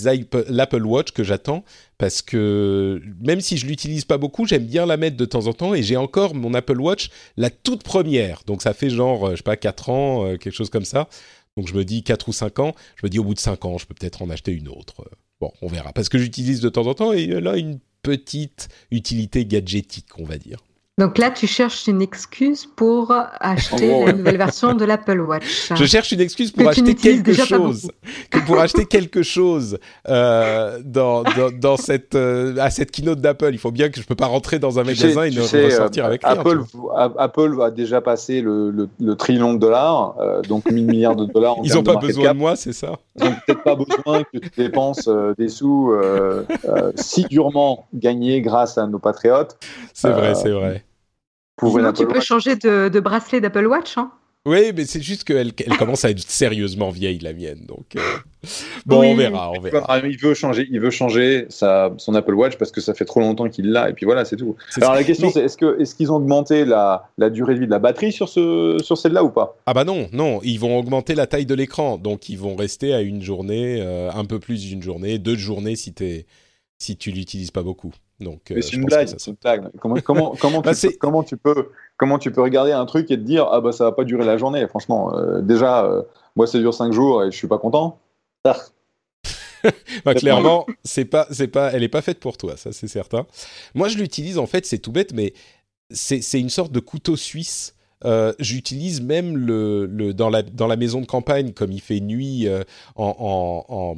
l'Apple 0.49 0.85
Watch 0.85 1.12
que 1.12 1.23
j'attends 1.23 1.64
parce 1.99 2.23
que 2.23 3.01
même 3.20 3.41
si 3.41 3.57
je 3.57 3.66
l'utilise 3.66 4.05
pas 4.05 4.18
beaucoup, 4.18 4.47
j'aime 4.47 4.66
bien 4.66 4.87
la 4.87 4.97
mettre 4.97 5.16
de 5.16 5.25
temps 5.25 5.47
en 5.47 5.53
temps 5.53 5.75
et 5.75 5.83
j'ai 5.83 5.97
encore 5.97 6.35
mon 6.35 6.55
Apple 6.55 6.81
Watch, 6.81 7.11
la 7.37 7.51
toute 7.51 7.85
première. 7.85 8.43
Donc 8.47 8.62
ça 8.62 8.75
fait 8.75 8.91
genre, 8.91 9.29
euh, 9.29 9.31
je 9.33 9.37
sais 9.37 9.43
pas, 9.43 9.57
4 9.57 9.91
ans, 9.91 10.27
euh, 10.27 10.37
quelque 10.37 10.55
chose 10.55 10.70
comme 10.70 10.85
ça. 10.85 11.09
Donc 11.57 11.68
je 11.68 11.75
me 11.75 11.85
dis 11.85 12.03
4 12.03 12.29
ou 12.29 12.33
5 12.33 12.59
ans, 12.59 12.75
je 12.97 13.07
me 13.07 13.11
dis 13.11 13.18
au 13.18 13.25
bout 13.25 13.35
de 13.35 13.39
5 13.39 13.64
ans, 13.64 13.79
je 13.79 13.87
peux 13.87 13.95
peut-être 13.95 14.23
en 14.23 14.31
acheter 14.31 14.53
une 14.53 14.68
autre. 14.68 15.05
Bon, 15.41 15.53
on 15.61 15.68
verra. 15.68 15.93
Parce 15.93 16.09
que 16.09 16.18
j'utilise 16.18 16.61
de 16.61 16.68
temps 16.68 16.87
en 16.87 16.95
temps 16.95 17.12
et 17.12 17.33
a 17.35 17.57
une 17.57 17.79
petite 18.03 18.68
utilité 18.91 19.45
gadgetique, 19.47 20.18
on 20.18 20.25
va 20.25 20.39
dire. 20.39 20.59
Donc 20.99 21.16
là, 21.16 21.30
tu 21.30 21.47
cherches 21.47 21.86
une 21.86 22.03
excuse 22.03 22.66
pour 22.66 23.14
acheter 23.40 23.88
gros, 23.88 24.05
la 24.07 24.12
nouvelle 24.12 24.36
version 24.36 24.74
de 24.74 24.84
l'Apple 24.84 25.20
Watch. 25.20 25.72
Je 25.74 25.86
cherche 25.86 26.12
une 26.12 26.20
excuse 26.20 26.53
pour 26.53 26.64
Que 26.64 26.68
acheter 26.68 26.95
quelque 26.95 27.32
chose, 27.32 27.90
que 28.30 28.38
pour 28.40 28.59
acheter 28.61 28.84
quelque 28.90 29.22
chose 29.22 29.78
euh, 30.11 30.80
dans, 30.84 31.22
dans, 31.22 31.51
dans 31.51 31.76
cette 31.78 32.14
euh, 32.14 32.55
à 32.61 32.68
cette 32.68 32.90
keynote 32.90 33.22
d'Apple. 33.22 33.49
Il 33.53 33.59
faut 33.59 33.70
bien 33.70 33.88
que 33.88 33.99
je 33.99 34.07
peux 34.07 34.14
pas 34.14 34.26
rentrer 34.26 34.59
dans 34.59 34.78
un 34.78 34.82
Tu 34.82 34.88
magasin 34.88 35.22
sais- 35.22 35.28
et 35.28 35.34
ne 35.34 35.40
sais, 35.40 35.64
ressortir 35.64 36.05
avec 36.05 36.22
rien. 36.24 36.34
Apple, 36.38 36.61
Apple 37.18 37.62
a 37.62 37.70
déjà 37.70 38.03
passé 38.03 38.43
le, 38.43 38.70
le, 38.70 38.86
le 39.01 39.14
trillion 39.16 39.55
de 39.55 39.59
dollars, 39.59 40.16
euh, 40.20 40.43
donc 40.43 40.70
1000 40.70 40.84
milliards 40.84 41.16
de 41.16 41.24
dollars. 41.24 41.59
En 41.59 41.62
Ils 41.62 41.70
termes 41.70 41.78
ont 41.80 41.82
de 41.84 41.93
pas 41.95 42.01
besoin 42.01 42.24
cap. 42.24 42.34
de 42.34 42.38
moi, 42.38 42.55
c'est 42.55 42.74
ça? 42.74 42.93
Ils 43.18 43.24
n'ont 43.24 43.34
peut-être 43.47 43.62
pas 43.64 43.76
besoin 43.76 44.24
que 44.30 44.38
tu 44.38 44.51
dépenses 44.59 45.09
euh, 45.09 45.32
des 45.38 45.49
sous 45.49 45.90
euh, 45.93 46.45
euh, 46.66 46.93
si 46.97 47.24
durement 47.24 47.86
gagnés 47.95 48.43
grâce 48.43 48.76
à 48.76 48.86
nos 48.86 48.99
patriotes 48.99 49.57
C'est 49.95 50.09
Euh, 50.09 50.12
vrai, 50.12 50.34
c'est 50.34 50.51
vrai. 50.51 50.84
Pour 51.57 51.70
une 51.78 51.84
Sinon, 51.84 51.88
Apple 51.90 51.98
tu 51.98 52.07
peux 52.07 52.14
Watch. 52.14 52.26
changer 52.26 52.57
de, 52.57 52.88
de 52.88 53.00
bracelet 53.00 53.40
d'Apple 53.40 53.66
Watch. 53.66 53.96
Hein. 53.98 54.11
Oui, 54.44 54.72
mais 54.76 54.84
c'est 54.86 55.00
juste 55.00 55.22
qu'elle 55.22 55.53
elle 55.64 55.76
commence 55.76 56.05
à 56.05 56.11
être 56.11 56.18
sérieusement 56.28 56.90
vieille 56.90 57.20
la 57.20 57.32
mienne. 57.32 57.64
Donc 57.68 57.94
euh, 57.94 58.00
bon, 58.86 59.03
Oui. 59.03 59.07
on 59.12 59.14
verra, 59.14 59.53
on 59.53 59.61
verra. 59.61 59.84
Ah, 59.88 60.00
Il 60.05 60.18
veut 60.18 60.34
changer, 60.34 60.66
il 60.68 60.80
veut 60.80 60.90
changer 60.90 61.46
sa, 61.48 61.92
son 61.98 62.16
Apple 62.16 62.34
Watch 62.34 62.57
parce 62.57 62.72
que 62.72 62.80
ça 62.80 62.92
fait 62.92 63.05
trop 63.05 63.20
longtemps 63.20 63.48
qu'il 63.48 63.70
l'a 63.70 63.88
et 63.90 63.92
puis 63.92 64.05
voilà, 64.05 64.24
c'est 64.24 64.34
tout. 64.34 64.57
C'est 64.68 64.82
Alors 64.82 64.94
ça. 64.94 64.98
la 65.00 65.05
question 65.05 65.28
Mais- 65.28 65.32
c'est 65.32 65.44
est-ce 65.44 65.57
que 65.57 65.80
est-ce 65.80 65.94
qu'ils 65.94 66.11
ont 66.11 66.16
augmenté 66.16 66.64
la, 66.64 67.09
la 67.18 67.30
durée 67.30 67.55
de 67.55 67.61
vie 67.61 67.66
de 67.66 67.70
la 67.70 67.78
batterie 67.78 68.11
sur 68.11 68.28
ce 68.28 68.78
sur 68.82 68.98
celle-là 68.98 69.22
ou 69.22 69.30
pas? 69.30 69.57
Ah 69.66 69.74
bah 69.74 69.84
non, 69.84 70.09
non, 70.12 70.40
ils 70.42 70.59
vont 70.59 70.76
augmenter 70.76 71.14
la 71.14 71.28
taille 71.28 71.46
de 71.46 71.55
l'écran, 71.55 71.96
donc 71.96 72.28
ils 72.28 72.38
vont 72.38 72.57
rester 72.57 72.94
à 72.94 73.00
une 73.00 73.22
journée, 73.22 73.78
euh, 73.80 74.11
un 74.12 74.24
peu 74.24 74.40
plus 74.40 74.64
d'une 74.66 74.82
journée, 74.82 75.18
deux 75.20 75.36
journées 75.36 75.76
si 75.76 75.92
t'es 75.92 76.26
si 76.80 76.96
tu 76.96 77.12
l'utilises 77.12 77.53
pas 77.53 77.62
beaucoup. 77.62 77.92
Donc 78.23 78.51
euh, 78.51 78.55
Mais 78.57 78.62
c'est 78.62 78.77
une 78.77 78.85
blague, 78.85 79.09
c'est 79.09 79.31
une 79.31 79.37
blague. 79.41 79.70
Comment 79.81 79.97
comment 80.03 80.35
comment, 80.41 80.61
Bah, 80.61 80.73
tu 80.73 80.81
c'est- 80.81 80.89
peux, 80.91 80.97
comment 80.99 81.23
tu 81.23 81.37
peux 81.37 81.70
comment 81.97 82.18
tu 82.18 82.31
peux 82.31 82.43
regarder 82.43 82.73
un 82.73 82.87
truc 82.87 83.11
et 83.11 83.16
te 83.16 83.23
dire 83.23 83.47
ah 83.51 83.61
bah 83.61 83.73
ça 83.73 83.85
va 83.85 83.93
pas 83.93 84.05
durer 84.05 84.25
la 84.25 84.37
journée. 84.39 84.66
Franchement, 84.68 85.14
euh, 85.16 85.41
déjà 85.43 85.85
euh, 85.85 86.03
moi 86.37 86.47
ça 86.47 86.59
dure 86.59 86.75
cinq 86.75 86.93
jours 86.93 87.25
et 87.25 87.31
je 87.31 87.37
suis 87.37 87.49
pas 87.49 87.59
content. 87.59 87.99
Ah. 88.45 88.57
Bah, 90.05 90.14
clairement, 90.14 90.66
c'est 90.83 91.05
pas, 91.05 91.29
c'est 91.31 91.47
pas, 91.47 91.70
elle 91.73 91.85
est 91.85 91.89
pas 91.89 92.03
faite 92.03 92.18
pour 92.18 92.37
toi, 92.37 92.57
ça 92.57 92.73
c'est 92.73 92.89
certain. 92.89 93.27
Moi, 93.77 93.87
je 93.89 93.97
l'utilise 93.97 94.37
en 94.39 94.47
fait, 94.47 94.66
c'est 94.66 94.79
tout 94.79 94.91
bête, 94.91 95.12
mais 95.12 95.35
c'est, 95.91 96.20
c'est 96.20 96.41
une 96.41 96.51
sorte 96.51 96.73
de 96.73 96.81
couteau 96.81 97.14
suisse. 97.16 97.77
Euh, 98.05 98.33
j'utilise 98.41 99.01
même 99.01 99.37
le, 99.37 99.87
le 99.87 100.12
dans 100.12 100.29
la 100.31 100.43
dans 100.43 100.66
la 100.66 100.75
maison 100.75 101.01
de 101.01 101.07
campagne, 101.07 101.53
comme 101.53 101.70
il 101.70 101.81
fait 101.81 102.01
nuit 102.01 102.49
euh, 102.49 102.64
en, 102.97 103.64
en, 103.70 103.97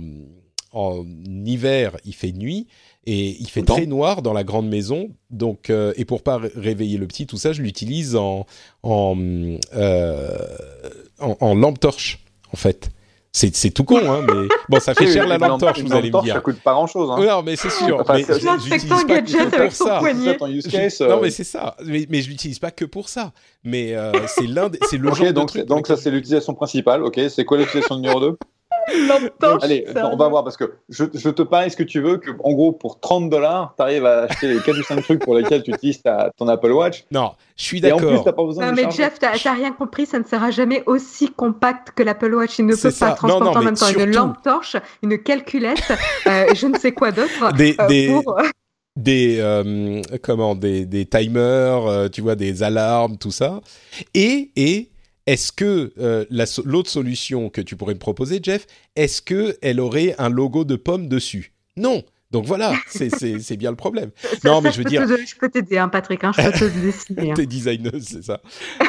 en, 0.74 0.78
en 0.78 1.06
hiver, 1.46 1.96
il 2.04 2.14
fait 2.14 2.32
nuit 2.32 2.66
et 3.06 3.36
il 3.40 3.48
fait 3.48 3.62
très 3.62 3.86
noir 3.86 4.22
dans 4.22 4.32
la 4.32 4.44
grande 4.44 4.68
maison. 4.68 5.10
Donc 5.30 5.70
euh, 5.70 5.92
et 5.96 6.04
pour 6.04 6.22
pas 6.22 6.38
ré- 6.38 6.52
réveiller 6.56 6.98
le 6.98 7.06
petit, 7.06 7.26
tout 7.26 7.36
ça, 7.36 7.52
je 7.52 7.62
l'utilise 7.62 8.16
en 8.16 8.46
en, 8.82 9.16
euh, 9.74 10.38
en 11.20 11.36
en 11.40 11.54
lampe 11.54 11.80
torche 11.80 12.20
en 12.52 12.56
fait. 12.56 12.90
C'est, 13.36 13.52
c'est 13.56 13.70
tout 13.70 13.82
con, 13.82 13.98
hein, 13.98 14.24
mais 14.28 14.46
bon, 14.68 14.78
ça 14.78 14.94
fait 14.94 15.06
Oui, 15.06 15.12
cher 15.12 15.26
la 15.26 15.38
lampe 15.38 15.58
torche, 15.58 15.80
vous 15.80 15.92
allez 15.92 16.06
me 16.06 16.12
torche, 16.12 16.24
dire. 16.24 16.34
Ça 16.34 16.40
coûte 16.40 16.60
pas 16.60 16.72
grand 16.72 16.86
chose. 16.86 17.10
Hein. 17.10 17.16
Non, 17.26 17.42
mais 17.42 17.56
c'est 17.56 17.68
sûr. 17.68 17.98
Enfin, 18.00 18.14
mais 18.14 18.22
c'est- 18.22 18.38
je- 18.38 18.88
pas 18.88 19.02
gadget 19.02 19.50
que 19.50 19.56
avec 19.56 19.68
pour 19.70 19.76
son 19.76 19.86
ça. 19.86 19.98
poignet. 19.98 20.36
Non, 20.38 21.16
euh, 21.16 21.18
mais 21.20 21.30
c'est 21.30 21.42
ça. 21.42 21.76
Mais, 21.84 22.06
mais 22.08 22.22
je 22.22 22.28
l'utilise 22.28 22.60
pas 22.60 22.70
que 22.70 22.84
pour 22.84 23.08
ça. 23.08 23.32
Mais 23.64 23.92
euh, 23.96 24.12
c'est 24.28 24.46
l'un, 24.46 24.68
des- 24.68 24.78
c'est 24.88 24.98
le 24.98 25.08
Ok, 25.08 25.16
genre 25.16 25.26
de 25.26 25.32
donc, 25.32 25.48
truc. 25.48 25.66
donc 25.66 25.86
ça 25.88 25.96
c'est 25.96 26.12
l'utilisation 26.12 26.54
principale. 26.54 27.02
Ok, 27.02 27.20
c'est 27.28 27.44
quoi 27.44 27.58
l'utilisation 27.58 27.96
numéro 27.96 28.20
2 28.20 28.26
Lampe 28.26 28.38
torche, 28.38 28.53
Allez, 29.62 29.86
ça. 29.92 30.08
on 30.12 30.16
va 30.16 30.28
voir 30.28 30.44
parce 30.44 30.56
que 30.56 30.74
je, 30.88 31.04
je 31.14 31.28
te 31.30 31.42
parie 31.42 31.70
ce 31.70 31.76
que 31.76 31.82
tu 31.82 32.00
veux 32.00 32.18
que 32.18 32.30
en 32.42 32.52
gros 32.52 32.72
pour 32.72 33.00
30 33.00 33.30
dollars, 33.30 33.74
tu 33.76 33.82
arrives 33.82 34.04
à 34.06 34.22
acheter 34.24 34.48
les 34.48 34.60
4 34.60 34.78
ou 34.78 34.82
5 34.82 35.02
trucs 35.02 35.24
pour 35.24 35.34
lesquels 35.34 35.62
tu 35.62 35.72
utilises 35.72 36.02
ta- 36.02 36.30
ton 36.36 36.48
Apple 36.48 36.70
Watch 36.72 37.04
Non, 37.10 37.32
je 37.56 37.64
suis 37.64 37.84
et 37.84 37.92
en 37.92 37.96
plus 37.96 38.06
d'accord. 38.06 38.24
t'as 38.24 38.32
pas 38.32 38.44
besoin 38.44 38.66
Non, 38.66 38.70
de 38.72 38.76
mais 38.76 38.82
charger. 38.82 39.02
Jeff, 39.04 39.18
t'as 39.18 39.38
t'as 39.38 39.52
rien 39.54 39.72
compris, 39.72 40.06
ça 40.06 40.18
ne 40.18 40.24
sera 40.24 40.50
jamais 40.50 40.82
aussi 40.86 41.30
compact 41.30 41.92
que 41.92 42.02
l'Apple 42.02 42.34
Watch. 42.34 42.58
Il 42.58 42.66
ne 42.66 42.74
C'est 42.74 42.88
peut 42.88 42.94
ça. 42.94 43.08
pas 43.10 43.14
transporter 43.14 43.44
Non, 43.46 43.52
non, 43.52 43.58
en 43.60 43.62
même 43.64 43.74
temps 43.76 43.88
une 43.88 44.14
lampe 44.14 44.42
torche, 44.42 44.76
une 45.02 45.18
calculette, 45.18 45.92
euh, 46.26 46.46
et 46.52 46.54
je 46.54 46.66
ne 46.66 46.78
sais 46.78 46.92
quoi 46.92 47.10
d'autre. 47.10 47.52
Des, 47.56 47.74
euh, 47.80 47.86
des, 47.86 48.08
pour- 48.08 48.36
des, 48.96 49.38
euh, 49.40 50.00
comment, 50.22 50.54
des, 50.54 50.84
des 50.86 51.04
timers, 51.06 51.86
euh, 51.86 52.08
tu 52.08 52.20
vois, 52.20 52.36
des 52.36 52.62
alarmes, 52.62 53.16
tout 53.18 53.32
ça. 53.32 53.60
Et, 54.14 54.50
et 54.56 54.90
est-ce 55.26 55.52
que 55.52 55.92
euh, 55.98 56.24
la 56.30 56.44
l'autre 56.64 56.90
solution 56.90 57.48
que 57.50 57.60
tu 57.60 57.76
pourrais 57.76 57.94
me 57.94 57.98
proposer, 57.98 58.40
Jeff, 58.42 58.66
est-ce 58.96 59.22
que 59.22 59.56
elle 59.62 59.80
aurait 59.80 60.14
un 60.18 60.28
logo 60.28 60.64
de 60.64 60.76
pomme 60.76 61.08
dessus? 61.08 61.52
Non. 61.76 62.02
Donc 62.30 62.46
voilà, 62.46 62.74
c'est 62.88 63.08
bien 63.56 63.70
le 63.70 63.76
problème. 63.76 64.10
Ça- 64.16 64.28
Non, 64.44 64.54
ça, 64.56 64.60
mais 64.62 64.72
je 64.72 64.78
veux 64.78 64.84
dire- 64.84 65.06
te- 65.06 65.24
je 65.24 65.36
peux 65.36 65.48
t'aider, 65.48 65.78
hein, 65.78 65.88
Patrick, 65.88 66.24
hein, 66.24 66.32
je 66.36 66.42
peux 66.42 66.52
te 66.70 66.78
dessiner. 66.84 67.30
hein. 67.30 67.34
T'es 67.34 67.46
designeuse, 67.46 68.02
c'est 68.04 68.24
ça. 68.24 68.40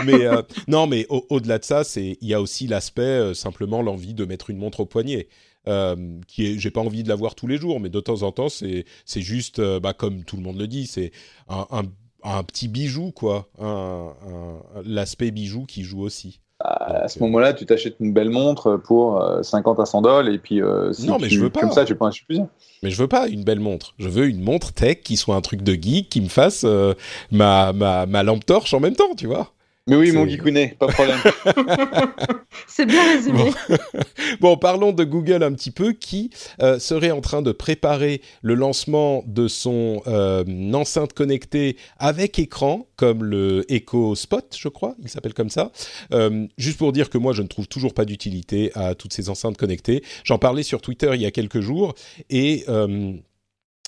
Mais 0.04 0.26
euh, 0.26 0.42
non, 0.68 0.88
mais 0.88 1.06
au- 1.10 1.26
au-delà 1.30 1.60
de 1.60 1.64
ça, 1.64 1.84
il 1.96 2.16
y 2.22 2.34
a 2.34 2.42
aussi 2.42 2.66
l'aspect 2.66 3.02
euh, 3.04 3.34
simplement 3.36 3.84
l'envie 3.84 4.16
de 4.16 4.26
mettre 4.26 4.50
une 4.50 4.58
montre 4.58 4.80
au 4.80 4.86
poignet. 4.86 5.28
Euh, 5.68 5.96
qui 6.28 6.46
est, 6.46 6.60
j'ai 6.60 6.70
pas 6.70 6.82
envie 6.82 7.02
de 7.02 7.10
la 7.10 7.16
voir 7.16 7.34
tous 7.34 7.48
les 7.48 7.58
jours, 7.58 7.80
mais 7.80 7.90
de 7.90 8.00
temps 8.00 8.22
en 8.22 8.32
temps, 8.32 8.50
c'est 8.50 8.86
c'est 9.04 9.22
juste, 9.22 9.58
euh, 9.60 9.80
bah, 9.80 9.94
comme 9.94 10.24
tout 10.24 10.38
le 10.38 10.44
monde 10.44 10.60
le 10.60 10.68
dit, 10.68 10.86
c'est 10.86 11.12
un, 11.48 11.66
un, 11.72 11.84
un 12.26 12.44
petit 12.44 12.68
bijou 12.68 13.12
quoi, 13.12 13.48
un, 13.62 14.10
un- 14.28 14.82
l'aspect 14.86 15.32
bijou 15.32 15.66
qui 15.66 15.84
joue 15.84 16.02
aussi. 16.02 16.40
À 16.62 17.08
ce 17.10 17.20
moment-là, 17.20 17.54
tu 17.54 17.66
t'achètes 17.66 17.98
une 18.00 18.14
belle 18.14 18.30
montre 18.30 18.78
pour 18.78 19.22
euh, 19.22 19.44
50 19.44 19.80
à 19.80 19.86
100 19.86 20.02
dollars 20.02 20.28
et 20.28 20.40
puis 20.40 20.62
euh, 20.62 20.94
si 20.94 21.06
Non, 21.06 21.18
mais 21.20 21.30
je 21.30 21.40
veux 21.42 21.50
pas. 21.50 21.60
comme 21.60 21.72
ça, 21.74 21.84
tu 21.86 21.96
peux 21.96 22.06
en 22.06 22.08
acheter 22.08 22.24
plusieurs. 22.26 22.48
Mais 22.82 22.90
je 22.90 22.98
veux 22.98 23.10
pas 23.10 23.28
une 23.28 23.44
belle 23.44 23.60
montre. 23.60 23.94
Je 24.00 24.08
veux 24.08 24.26
une 24.28 24.42
montre 24.42 24.72
tech 24.74 25.02
qui 25.04 25.18
soit 25.18 25.36
un 25.36 25.42
truc 25.42 25.62
de 25.64 25.74
geek, 25.74 26.10
qui 26.10 26.22
me 26.22 26.30
fasse 26.30 26.64
euh, 26.64 26.94
ma, 27.32 27.74
ma 27.74 28.06
ma 28.06 28.24
lampe 28.24 28.46
torche 28.46 28.74
en 28.74 28.80
même 28.80 28.96
temps, 28.96 29.14
tu 29.18 29.28
vois. 29.28 29.52
Mais 29.88 29.96
oui, 29.96 30.12
mon 30.12 30.28
Geekounet, 30.28 30.76
pas 30.80 30.88
de 30.88 30.94
problème. 30.94 31.20
c'est 32.68 32.88
bien 32.88 33.04
résumé. 33.14 33.52
Bon. 34.42 34.58
parlons 34.58 34.92
de 34.92 35.04
Google 35.04 35.44
un 35.44 35.54
petit 35.54 35.70
peu, 35.70 35.94
qui 35.94 36.32
euh, 36.62 36.80
serait 36.80 37.12
en 37.12 37.22
train 37.22 37.44
de 37.44 37.52
préparer 37.52 38.22
le 38.42 38.56
lancement 38.56 39.24
de 39.28 39.48
son 39.48 40.02
euh, 40.08 40.44
enceinte 40.74 41.14
connectée 41.14 41.78
avec 42.00 42.40
écran, 42.40 42.88
comme 42.96 43.24
le 43.24 43.64
Echo 43.72 44.16
Spot, 44.16 44.56
je 44.58 44.68
crois, 44.70 44.96
il 45.04 45.10
s'appelle 45.10 45.36
comme 45.36 45.52
ça. 45.52 45.72
Euh, 46.12 46.48
juste 46.58 46.80
pour 46.80 46.92
dire 46.92 47.12
que 47.12 47.20
moi, 47.20 47.34
je 47.34 47.44
ne 47.44 47.48
trouve 47.48 47.68
toujours 47.68 47.94
pas 47.94 48.06
d'utilité 48.06 48.72
à 48.74 48.96
toutes 48.96 49.14
ces 49.14 49.30
enceintes 49.30 49.58
connectées. 49.58 50.04
J'en 50.24 50.40
parlais 50.40 50.64
sur 50.64 50.82
Twitter 50.82 51.12
il 51.14 51.22
y 51.22 51.26
a 51.28 51.32
quelques 51.32 51.62
jours 51.62 51.94
et 52.32 52.66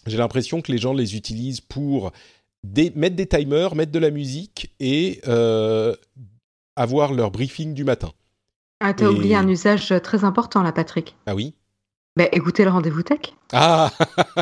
j'ai 0.08 0.18
l'impression 0.18 0.62
que 0.62 0.72
les 0.72 0.78
gens 0.78 0.94
les 0.94 1.16
utilisent 1.16 1.62
pour 1.62 2.12
mettre 2.96 3.16
des 3.16 3.28
timers, 3.28 3.76
mettre 3.76 3.92
de 3.92 4.00
la 4.00 4.12
musique 4.12 4.74
et 4.80 5.22
euh, 5.28 5.96
avoir 6.76 7.14
leur 7.14 7.32
briefing 7.32 7.74
du 7.74 7.84
matin. 7.84 8.12
Ah, 8.80 8.94
t'as 8.94 9.10
oublié 9.10 9.36
un 9.36 9.48
usage 9.48 9.94
très 10.04 10.24
important 10.24 10.62
là, 10.62 10.72
Patrick. 10.72 11.16
Ah 11.26 11.36
oui 11.36 11.56
bah, 12.18 12.28
écoutez 12.32 12.64
le 12.64 12.72
rendez-vous 12.72 13.04
tech. 13.04 13.20
Ah 13.54 13.92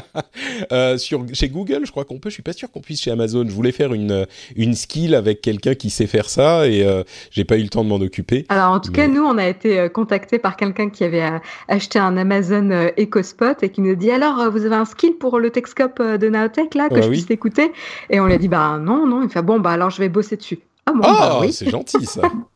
euh, 0.71 0.97
sur, 0.97 1.25
Chez 1.33 1.49
Google, 1.49 1.81
je 1.85 1.91
crois 1.91 2.05
qu'on 2.05 2.19
peut, 2.19 2.29
je 2.29 2.35
suis 2.35 2.41
pas 2.41 2.53
sûr 2.53 2.71
qu'on 2.71 2.79
puisse 2.79 3.01
chez 3.01 3.11
Amazon. 3.11 3.43
Je 3.45 3.53
voulais 3.53 3.73
faire 3.73 3.93
une, 3.93 4.25
une 4.55 4.75
skill 4.75 5.13
avec 5.13 5.41
quelqu'un 5.41 5.75
qui 5.75 5.89
sait 5.89 6.07
faire 6.07 6.29
ça 6.29 6.69
et 6.69 6.85
euh, 6.85 7.03
j'ai 7.31 7.43
pas 7.43 7.57
eu 7.57 7.63
le 7.63 7.67
temps 7.67 7.83
de 7.83 7.89
m'en 7.89 7.97
occuper. 7.97 8.45
Alors 8.47 8.71
en 8.71 8.79
tout 8.79 8.93
cas, 8.93 9.07
nous, 9.07 9.23
on 9.23 9.37
a 9.37 9.45
été 9.45 9.77
euh, 9.77 9.89
contacté 9.89 10.39
par 10.39 10.55
quelqu'un 10.55 10.89
qui 10.89 11.03
avait 11.03 11.29
acheté 11.67 11.99
un 11.99 12.15
Amazon 12.15 12.89
EcoSpot 12.97 13.61
et 13.61 13.69
qui 13.69 13.81
nous 13.81 13.95
dit 13.95 14.09
alors, 14.09 14.49
vous 14.49 14.65
avez 14.65 14.75
un 14.75 14.85
skill 14.85 15.17
pour 15.17 15.39
le 15.39 15.49
Techscope 15.49 16.01
de 16.01 16.29
Naotech 16.29 16.75
là, 16.75 16.87
que 16.87 17.01
je 17.01 17.09
puisse 17.09 17.29
écouter? 17.29 17.73
Et 18.09 18.21
on 18.21 18.25
lui 18.25 18.33
a 18.33 18.37
dit 18.37 18.47
bah 18.47 18.79
non, 18.79 19.05
non. 19.05 19.21
Il 19.21 19.29
fait 19.29 19.41
bon, 19.41 19.59
bah 19.59 19.71
alors 19.71 19.89
je 19.89 19.97
vais 19.97 20.07
bosser 20.07 20.37
dessus. 20.37 20.59
Ah, 20.85 20.93
bon, 20.93 20.99
bah, 20.99 21.39
oui. 21.41 21.51
c'est 21.51 21.69
gentil 21.69 22.05
ça. 22.05 22.21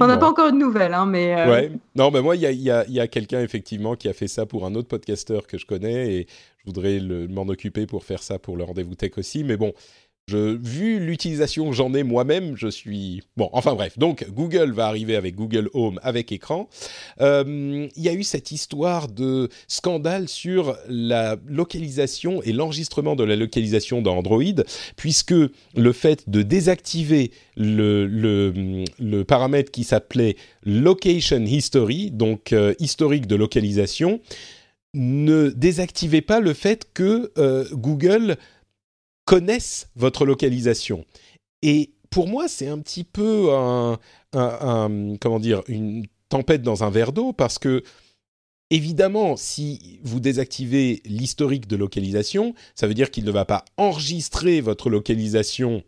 On 0.00 0.06
n'a 0.08 0.16
pas 0.16 0.28
encore 0.28 0.48
une 0.48 0.58
nouvelle, 0.58 0.92
hein, 0.92 1.06
mais. 1.06 1.34
Euh, 1.34 1.50
ouais. 1.50 1.72
Non, 1.94 2.10
mais 2.10 2.20
moi, 2.20 2.34
il 2.34 2.42
y 2.42 2.70
a, 2.70 3.06
quelqu'un 3.06 3.40
effectivement 3.40 3.94
qui 3.94 4.08
a 4.08 4.12
fait 4.12 4.26
ça 4.26 4.44
pour 4.44 4.66
un 4.66 4.74
autre 4.74 4.88
podcasteur 4.88 5.46
que 5.46 5.56
je 5.56 5.66
connais 5.66 6.14
et 6.14 6.26
je 6.58 6.64
voudrais 6.66 7.00
m'en 7.28 7.42
occuper 7.42 7.86
pour 7.86 8.04
faire 8.04 8.22
ça 8.22 8.38
pour 8.38 8.56
le 8.56 8.64
rendez-vous 8.64 8.96
tech 8.96 9.12
aussi. 9.18 9.44
Mais 9.44 9.56
bon, 9.56 9.72
vu 10.28 11.00
l'utilisation 11.00 11.68
que 11.70 11.76
j'en 11.76 11.92
ai 11.94 12.02
moi-même, 12.02 12.56
je 12.56 12.68
suis... 12.68 13.22
Bon, 13.36 13.50
enfin 13.52 13.74
bref, 13.74 13.98
donc 13.98 14.26
Google 14.30 14.72
va 14.72 14.86
arriver 14.86 15.16
avec 15.16 15.34
Google 15.34 15.68
Home 15.74 15.98
avec 16.02 16.32
écran. 16.32 16.68
Euh, 17.20 17.88
il 17.96 18.02
y 18.02 18.08
a 18.08 18.12
eu 18.12 18.22
cette 18.22 18.52
histoire 18.52 19.08
de 19.08 19.48
scandale 19.68 20.28
sur 20.28 20.76
la 20.88 21.36
localisation 21.46 22.42
et 22.42 22.52
l'enregistrement 22.52 23.16
de 23.16 23.24
la 23.24 23.36
localisation 23.36 24.00
dans 24.00 24.16
Android, 24.16 24.42
puisque 24.96 25.34
le 25.76 25.92
fait 25.92 26.28
de 26.30 26.42
désactiver 26.42 27.32
le, 27.56 28.06
le, 28.06 29.24
paramètre 29.24 29.70
qui 29.70 29.84
s'appelait 29.84 30.36
Location 30.64 31.44
History, 31.44 32.10
donc 32.10 32.52
euh, 32.52 32.74
historique 32.78 33.26
de 33.26 33.36
localisation, 33.36 34.20
ne 34.94 35.48
désactivait 35.50 36.20
pas 36.20 36.40
le 36.40 36.52
fait 36.52 36.88
que 36.92 37.32
euh, 37.38 37.64
Google 37.72 38.36
connaissent 39.24 39.88
votre 39.96 40.24
localisation. 40.24 41.04
Et 41.62 41.92
pour 42.10 42.28
moi, 42.28 42.48
c'est 42.48 42.68
un 42.68 42.78
petit 42.78 43.04
peu 43.04 43.48
comment 44.32 45.40
dire, 45.40 45.62
une 45.68 46.06
tempête 46.28 46.62
dans 46.62 46.84
un 46.84 46.90
verre 46.90 47.12
d'eau 47.12 47.32
parce 47.32 47.58
que 47.58 47.82
Évidemment, 48.72 49.36
si 49.36 50.00
vous 50.02 50.18
désactivez 50.18 51.02
l'historique 51.04 51.66
de 51.66 51.76
localisation, 51.76 52.54
ça 52.74 52.86
veut 52.86 52.94
dire 52.94 53.10
qu'il 53.10 53.26
ne 53.26 53.30
va 53.30 53.44
pas 53.44 53.66
enregistrer 53.76 54.62
votre 54.62 54.88
localisation 54.88 55.82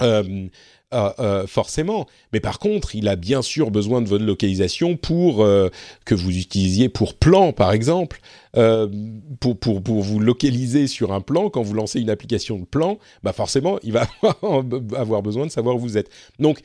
euh, 0.00 0.48
euh, 0.94 1.10
euh, 1.18 1.46
forcément. 1.46 2.06
Mais 2.32 2.40
par 2.40 2.58
contre, 2.58 2.94
il 2.94 3.08
a 3.08 3.16
bien 3.16 3.42
sûr 3.42 3.70
besoin 3.70 4.00
de 4.00 4.08
votre 4.08 4.24
localisation 4.24 4.96
pour 4.96 5.44
euh, 5.44 5.68
que 6.06 6.14
vous 6.14 6.34
utilisiez 6.34 6.88
pour 6.88 7.12
plan, 7.12 7.52
par 7.52 7.72
exemple, 7.72 8.20
pour, 8.54 9.58
pour, 9.58 9.82
pour, 9.82 10.02
vous 10.02 10.18
localiser 10.18 10.86
sur 10.86 11.12
un 11.12 11.20
plan. 11.20 11.50
Quand 11.50 11.60
vous 11.60 11.74
lancez 11.74 12.00
une 12.00 12.08
application 12.08 12.58
de 12.58 12.64
plan, 12.64 12.98
bah 13.22 13.34
forcément, 13.34 13.78
il 13.82 13.92
va 13.92 14.06
avoir 14.96 15.22
besoin 15.22 15.44
de 15.44 15.50
savoir 15.50 15.76
où 15.76 15.78
vous 15.78 15.98
êtes. 15.98 16.08
Donc, 16.38 16.60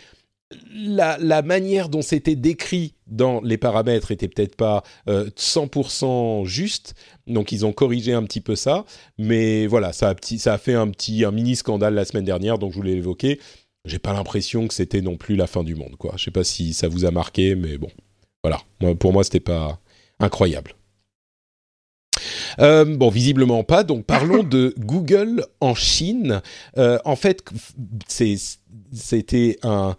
la, 0.73 1.17
la, 1.19 1.41
manière 1.41 1.89
dont 1.89 2.01
c'était 2.01 2.37
décrit 2.37 2.93
dans 3.07 3.41
les 3.41 3.57
paramètres 3.57 4.11
était 4.11 4.29
peut-être 4.29 4.55
pas 4.55 4.83
100% 5.07 6.45
juste, 6.45 6.93
donc 7.27 7.51
ils 7.51 7.65
ont 7.65 7.73
corrigé 7.73 8.13
un 8.13 8.23
petit 8.23 8.41
peu 8.41 8.55
ça, 8.55 8.85
mais 9.17 9.67
voilà, 9.67 9.93
ça 9.93 10.09
a, 10.09 10.15
petit, 10.15 10.39
ça 10.39 10.53
a 10.53 10.57
fait 10.57 10.75
un 10.75 10.87
petit 10.89 11.25
un 11.25 11.31
mini 11.31 11.55
scandale 11.55 11.95
la 11.95 12.05
semaine 12.05 12.25
dernière, 12.25 12.59
donc 12.59 12.71
je 12.71 12.77
voulais 12.77 12.93
l'évoquer 12.93 13.39
j'ai 13.85 13.99
pas 13.99 14.13
l'impression 14.13 14.67
que 14.67 14.73
c'était 14.73 15.01
non 15.01 15.17
plus 15.17 15.35
la 15.35 15.47
fin 15.47 15.63
du 15.63 15.75
monde, 15.75 15.95
quoi. 15.97 16.13
Je 16.17 16.23
sais 16.23 16.31
pas 16.31 16.43
si 16.43 16.73
ça 16.73 16.87
vous 16.87 17.05
a 17.05 17.11
marqué, 17.11 17.55
mais 17.55 17.77
bon, 17.77 17.89
voilà. 18.43 18.61
pour 18.95 19.13
moi, 19.13 19.23
c'était 19.23 19.39
pas 19.39 19.79
incroyable. 20.19 20.75
Euh, 22.59 22.85
bon, 22.85 23.09
visiblement 23.09 23.63
pas. 23.63 23.83
Donc, 23.83 24.05
parlons 24.05 24.43
de 24.43 24.73
Google 24.79 25.45
en 25.59 25.75
Chine. 25.75 26.41
Euh, 26.77 26.99
en 27.03 27.15
fait, 27.15 27.43
c'était 28.07 29.57
un, 29.63 29.95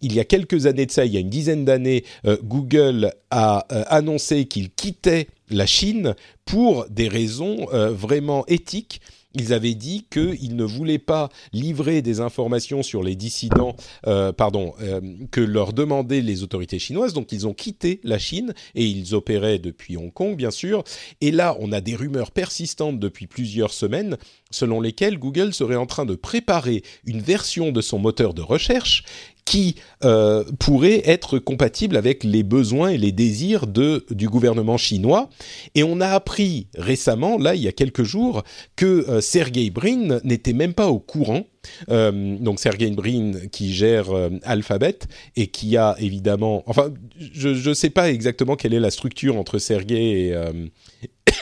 il 0.00 0.12
y 0.12 0.20
a 0.20 0.24
quelques 0.24 0.66
années 0.66 0.86
de 0.86 0.90
ça, 0.90 1.04
il 1.04 1.12
y 1.12 1.16
a 1.16 1.20
une 1.20 1.30
dizaine 1.30 1.64
d'années, 1.64 2.04
euh, 2.24 2.36
Google 2.44 3.12
a 3.30 3.58
annoncé 3.88 4.44
qu'il 4.44 4.70
quittait 4.70 5.28
la 5.50 5.66
Chine 5.66 6.14
pour 6.44 6.86
des 6.88 7.08
raisons 7.08 7.66
vraiment 7.72 8.46
éthiques 8.46 9.00
ils 9.34 9.52
avaient 9.52 9.74
dit 9.74 10.06
qu'ils 10.10 10.56
ne 10.56 10.64
voulaient 10.64 10.98
pas 10.98 11.28
livrer 11.52 12.02
des 12.02 12.20
informations 12.20 12.82
sur 12.82 13.02
les 13.02 13.16
dissidents, 13.16 13.76
euh, 14.06 14.32
pardon, 14.32 14.74
euh, 14.80 15.00
que 15.30 15.40
leur 15.40 15.72
demandaient 15.72 16.20
les 16.20 16.42
autorités 16.42 16.78
chinoises. 16.78 17.12
Donc 17.12 17.32
ils 17.32 17.46
ont 17.46 17.54
quitté 17.54 18.00
la 18.04 18.18
Chine 18.18 18.54
et 18.74 18.84
ils 18.84 19.14
opéraient 19.14 19.58
depuis 19.58 19.96
Hong 19.96 20.12
Kong, 20.12 20.36
bien 20.36 20.50
sûr. 20.50 20.84
Et 21.20 21.30
là, 21.30 21.56
on 21.60 21.72
a 21.72 21.80
des 21.80 21.96
rumeurs 21.96 22.30
persistantes 22.30 22.98
depuis 22.98 23.26
plusieurs 23.26 23.72
semaines 23.72 24.16
selon 24.54 24.80
lesquelles 24.80 25.18
Google 25.18 25.52
serait 25.52 25.76
en 25.76 25.86
train 25.86 26.06
de 26.06 26.14
préparer 26.14 26.82
une 27.04 27.20
version 27.20 27.72
de 27.72 27.80
son 27.80 27.98
moteur 27.98 28.34
de 28.34 28.42
recherche 28.42 29.04
qui 29.44 29.76
euh, 30.04 30.44
pourrait 30.58 31.02
être 31.04 31.38
compatible 31.38 31.96
avec 31.96 32.24
les 32.24 32.42
besoins 32.42 32.90
et 32.90 32.98
les 32.98 33.12
désirs 33.12 33.66
de, 33.66 34.04
du 34.10 34.28
gouvernement 34.28 34.78
chinois. 34.78 35.28
Et 35.74 35.82
on 35.82 36.00
a 36.00 36.08
appris 36.08 36.68
récemment, 36.76 37.38
là, 37.38 37.54
il 37.54 37.62
y 37.62 37.68
a 37.68 37.72
quelques 37.72 38.04
jours, 38.04 38.42
que 38.76 39.08
euh, 39.08 39.20
Sergey 39.20 39.70
Brin 39.70 40.20
n'était 40.24 40.52
même 40.52 40.74
pas 40.74 40.88
au 40.88 40.98
courant. 40.98 41.44
Euh, 41.90 42.36
donc 42.38 42.60
Sergey 42.60 42.90
Brin 42.90 43.32
qui 43.50 43.74
gère 43.74 44.06
Alphabet 44.44 44.98
et 45.36 45.48
qui 45.48 45.76
a 45.76 45.96
évidemment... 45.98 46.62
Enfin, 46.66 46.92
je 47.18 47.68
ne 47.68 47.74
sais 47.74 47.90
pas 47.90 48.10
exactement 48.10 48.56
quelle 48.56 48.74
est 48.74 48.80
la 48.80 48.90
structure 48.90 49.36
entre 49.36 49.58
Sergey 49.58 50.34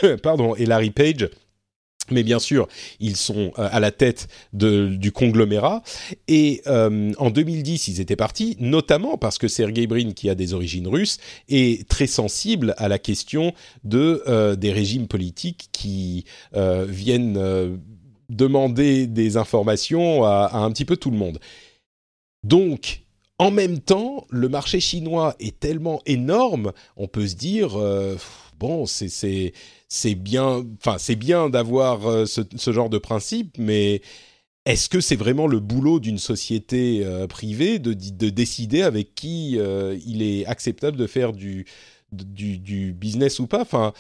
et 0.01 0.67
Larry 0.67 0.91
Page 0.91 1.29
mais 2.13 2.23
bien 2.23 2.39
sûr, 2.39 2.69
ils 3.01 3.17
sont 3.17 3.53
euh, 3.59 3.69
à 3.71 3.81
la 3.81 3.91
tête 3.91 4.29
du 4.53 5.13
conglomérat. 5.13 5.83
Et 6.29 6.63
euh, 6.67 7.13
en 7.19 7.31
2010, 7.31 7.89
ils 7.89 8.01
étaient 8.01 8.17
partis, 8.17 8.57
notamment 8.61 9.17
parce 9.17 9.39
que 9.39 9.49
Sergey 9.49 9.87
Brin, 9.87 10.13
qui 10.13 10.29
a 10.29 10.35
des 10.35 10.55
origines 10.55 10.89
russes, 10.89 11.19
est 11.49 11.89
très 11.89 12.07
sensible 12.07 12.75
à 12.79 12.89
la 12.89 12.99
question 12.99 13.53
de 13.85 14.23
euh, 14.29 14.57
des 14.57 14.73
régimes 14.73 15.09
politiques 15.09 15.69
qui 15.73 16.25
viennent 16.53 17.81
demander 18.29 19.07
des 19.07 19.37
informations 19.37 20.25
à, 20.25 20.51
un 20.55 20.71
petit 20.71 20.85
peu 20.85 20.97
tout 20.97 21.11
le 21.11 21.17
monde. 21.17 21.39
Donc, 22.45 23.03
en 23.39 23.51
même 23.51 23.81
temps, 23.81 24.27
le 24.31 24.49
marché 24.49 24.81
chinois 24.81 25.35
est 25.41 25.59
tellement 25.59 26.01
énorme, 26.07 26.73
on 26.97 27.09
peut 27.09 27.27
se 27.27 27.35
dire 27.35 27.77
bon, 28.59 28.87
c'est 28.87 30.15
bien, 30.15 30.65
enfin 30.79 30.97
c'est 30.99 31.17
bien 31.17 31.51
d'avoir 31.51 32.07
euh, 32.07 32.27
ce, 32.27 32.73
genre 32.73 32.91
de 32.91 32.99
principe, 32.99 33.57
mais 33.59 34.03
est-ce 34.65 34.89
que 34.89 35.01
c'est 35.01 35.17
vraiment 35.17 35.47
le 35.47 35.61
boulot 35.61 36.01
d'une 36.01 36.19
société 36.19 37.05
euh, 37.05 37.27
privée 37.27 37.79
de, 37.79 37.93
décider 38.31 38.83
avec 38.83 39.15
qui 39.15 39.59
euh, 39.59 39.99
il 40.07 40.23
est 40.23 40.47
acceptable 40.47 40.97
de 40.97 41.07
faire 41.07 41.33
du, 41.33 41.67
du, 42.13 42.93
business 42.93 43.39
ou 43.39 43.47
pas? 43.47 43.63
Enfin, 43.63 43.93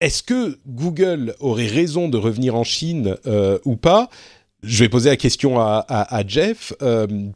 est-ce 0.00 0.22
que 0.22 0.58
Google 0.66 1.34
aurait 1.40 1.68
raison 1.68 2.08
de 2.08 2.16
revenir 2.16 2.56
en 2.56 2.64
Chine 2.64 3.16
ou 3.64 3.76
pas? 3.76 4.10
Je 4.64 4.84
vais 4.84 4.88
poser 4.88 5.10
la 5.10 5.16
question 5.16 5.60
à, 5.60 6.22
Jeff, 6.26 6.72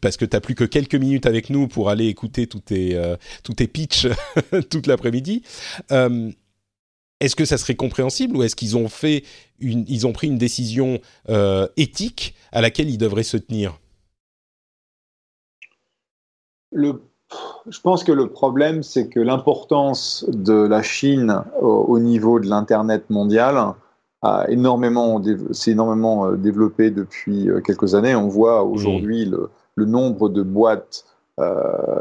parce 0.00 0.16
que 0.16 0.24
tu 0.24 0.36
n'as 0.36 0.40
plus 0.40 0.54
que 0.54 0.64
quelques 0.64 0.94
minutes 0.94 1.26
avec 1.26 1.50
nous 1.50 1.68
pour 1.68 1.90
aller 1.90 2.06
écouter 2.06 2.46
tous 2.46 2.60
tes, 2.60 3.00
tous 3.42 3.54
tes 3.54 3.66
pitchs 3.66 4.06
toute 4.70 4.86
l'après-midi. 4.86 5.42
Est-ce 7.20 7.34
que 7.34 7.44
ça 7.44 7.58
serait 7.58 7.74
compréhensible 7.74 8.36
ou 8.36 8.42
est-ce 8.42 8.54
qu'ils 8.54 8.76
ont 8.76 8.88
fait 8.88 9.24
une, 9.58 9.84
ils 9.88 10.06
ont 10.06 10.12
pris 10.12 10.28
une 10.28 10.38
décision 10.38 11.00
euh, 11.28 11.66
éthique 11.76 12.34
à 12.52 12.60
laquelle 12.60 12.88
ils 12.88 12.98
devraient 12.98 13.24
se 13.24 13.36
tenir? 13.36 13.80
Je 16.72 17.80
pense 17.82 18.04
que 18.04 18.12
le 18.12 18.28
problème, 18.28 18.82
c'est 18.82 19.08
que 19.08 19.18
l'importance 19.18 20.24
de 20.28 20.54
la 20.54 20.82
Chine 20.82 21.42
au, 21.60 21.98
niveau 21.98 22.38
de 22.38 22.46
l'internet 22.46 23.10
mondial 23.10 23.74
a 24.22 24.46
énormément, 24.48 25.22
s'est 25.52 25.72
énormément 25.72 26.26
euh, 26.26 26.36
développé 26.36 26.90
depuis 26.90 27.48
euh, 27.48 27.60
quelques 27.60 27.94
années. 27.94 28.14
On 28.14 28.28
voit 28.28 28.64
aujourd'hui 28.64 29.24
le, 29.24 29.50
le 29.76 29.84
nombre 29.84 30.28
de 30.28 30.42
boîtes 30.42 31.04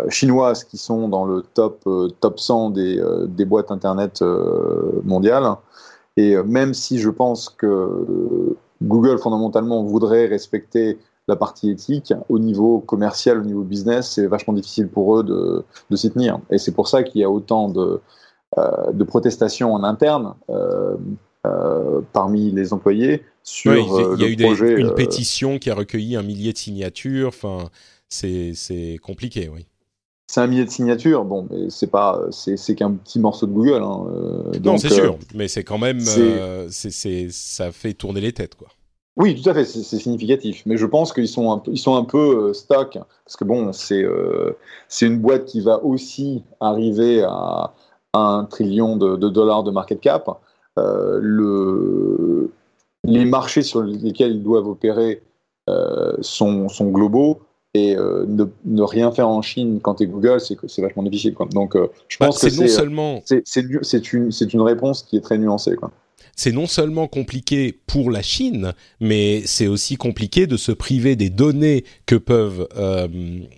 chinoises 0.10 0.64
qui 0.64 0.80
sont 0.80 1.10
dans 1.10 1.24
le 1.24 1.44
top, 1.54 1.88
top 2.22 2.40
100 2.40 2.72
des, 2.72 3.00
des 3.28 3.46
boîtes 3.46 3.70
Internet 3.70 4.24
mondiales. 5.04 5.46
Et 6.16 6.36
même 6.38 6.74
si 6.74 6.98
je 6.98 7.12
pense 7.12 7.48
que 7.50 8.56
Google, 8.82 9.20
fondamentalement, 9.20 9.84
voudrait 9.84 10.26
respecter 10.26 10.98
la 11.28 11.36
partie 11.36 11.70
éthique, 11.70 12.14
au 12.30 12.40
niveau 12.40 12.80
commercial, 12.80 13.40
au 13.40 13.44
niveau 13.44 13.62
business, 13.62 14.10
c'est 14.12 14.26
vachement 14.26 14.54
difficile 14.54 14.88
pour 14.88 15.20
eux 15.20 15.24
de, 15.24 15.64
de 15.92 15.96
s'y 15.96 16.10
tenir. 16.10 16.40
Et 16.50 16.58
c'est 16.58 16.72
pour 16.72 16.88
ça 16.88 17.04
qu'il 17.04 17.22
y 17.22 17.24
a 17.24 17.30
autant 17.30 17.70
de, 17.70 18.02
euh, 18.58 18.92
de 18.94 19.04
protestations 19.04 19.74
en 19.74 19.84
interne 19.84 20.34
euh, 21.48 22.00
euh, 22.00 22.02
parmi 22.14 22.52
les 22.52 22.74
employés 22.74 23.24
sur 23.44 23.72
oui, 23.72 23.84
il 24.16 24.20
y 24.20 24.26
a 24.26 24.28
le 24.28 24.34
eu 24.34 24.38
projet. 24.38 24.76
des, 24.76 24.82
une 24.82 24.88
euh, 24.88 24.92
pétition 24.92 25.60
qui 25.60 25.70
a 25.70 25.76
recueilli 25.76 26.16
un 26.16 26.24
millier 26.24 26.54
de 26.54 26.58
signatures. 26.58 27.30
Enfin, 27.30 27.70
c'est 28.10 28.54
c'est 28.54 28.98
compliqué, 29.02 29.50
oui. 29.50 29.66
c'est 30.28 30.42
un 30.42 30.48
millier 30.48 30.66
de 30.66 30.70
signatures, 30.70 31.24
bon, 31.26 31.48
mais 31.50 31.70
c'est 31.70 31.88
pas, 31.88 32.22
c'est 32.32 32.58
c'est 32.58 32.76
qu'un 32.76 32.92
petit 32.94 33.20
morceau 33.20 33.48
de 33.48 33.54
Google. 33.54 33.82
Hein, 33.84 34.06
euh, 34.10 34.60
non, 34.64 34.78
c'est 34.78 34.92
euh, 34.92 34.96
sûr, 34.96 35.18
mais 35.34 35.48
c'est 35.48 35.64
quand 35.64 35.78
même, 35.78 36.00
c'est- 36.02 36.20
euh, 36.22 36.70
ça 37.32 37.72
fait 37.72 37.94
tourner 37.94 38.22
les 38.22 38.34
têtes, 38.34 38.56
quoi. 38.56 38.68
Oui, 39.16 39.42
tout 39.42 39.50
à 39.50 39.54
fait, 39.54 39.66
c'est 39.66 39.82
significatif. 39.98 40.62
Mais 40.68 40.78
je 40.78 40.86
pense 40.86 41.12
qu'ils 41.12 41.28
sont 41.28 41.52
un 41.52 41.58
peu, 41.58 41.72
ils 41.72 41.80
sont 41.80 41.96
un 41.96 42.04
peu 42.04 42.50
euh, 42.50 42.54
stock, 42.54 43.00
parce 43.26 43.36
que 43.36 43.44
bon, 43.46 43.74
c'est 43.74 44.04
euh, 44.04 44.56
c'est 44.90 45.08
une 45.08 45.18
boîte 45.20 45.46
qui 45.46 45.62
va 45.62 45.84
aussi 45.84 46.44
arriver 46.60 47.24
à, 47.24 47.74
à 48.14 48.20
un 48.20 48.46
trillion 48.46 48.96
de, 48.96 49.16
de 49.16 49.30
dollars 49.30 49.64
de 49.64 49.72
market 49.72 50.00
cap. 50.02 50.30
Euh, 50.78 51.20
le, 51.22 52.52
les 53.04 53.26
marchés 53.26 53.64
sur 53.64 53.82
lesquels 53.82 54.32
ils 54.32 54.44
doivent 54.44 54.68
opérer 54.68 55.22
euh, 55.70 56.14
sont, 56.22 56.70
sont 56.70 56.90
globaux. 56.90 57.42
Et 57.74 57.96
euh, 57.96 58.26
ne, 58.28 58.46
ne 58.66 58.82
rien 58.82 59.12
faire 59.12 59.28
en 59.28 59.42
Chine 59.42 59.80
quand 59.82 59.96
tu 59.96 60.04
es 60.04 60.08
Google, 60.08 60.40
c'est 60.40 60.82
vachement 60.82 61.04
difficile. 61.04 61.34
Quoi. 61.36 61.48
Donc, 61.52 61.76
je 62.08 62.18
Bah, 62.20 62.28
pense 62.28 62.40
que 62.40 62.50
c'est 62.50 62.68
seulement 62.70 63.22
une, 63.56 64.32
une 64.54 64.62
réponse 64.62 65.04
qui 65.04 65.18
est 65.18 65.22
très 65.22 65.38
nuancée. 65.38 65.76
Quoi. 65.76 65.92
c'est 66.36 66.52
non 66.52 66.68
seulement 66.68 67.08
compliqué 67.08 67.78
pour 67.88 68.10
la 68.10 68.22
Chine, 68.22 68.74
mais 69.00 69.42
c'est 69.46 69.68
aussi 69.68 69.98
compliqué 69.98 70.48
de 70.48 70.56
se 70.56 70.72
priver 70.72 71.16
des 71.16 71.30
données 71.30 71.84
que 72.06 72.16
peuvent 72.16 72.68
euh, 72.78 73.08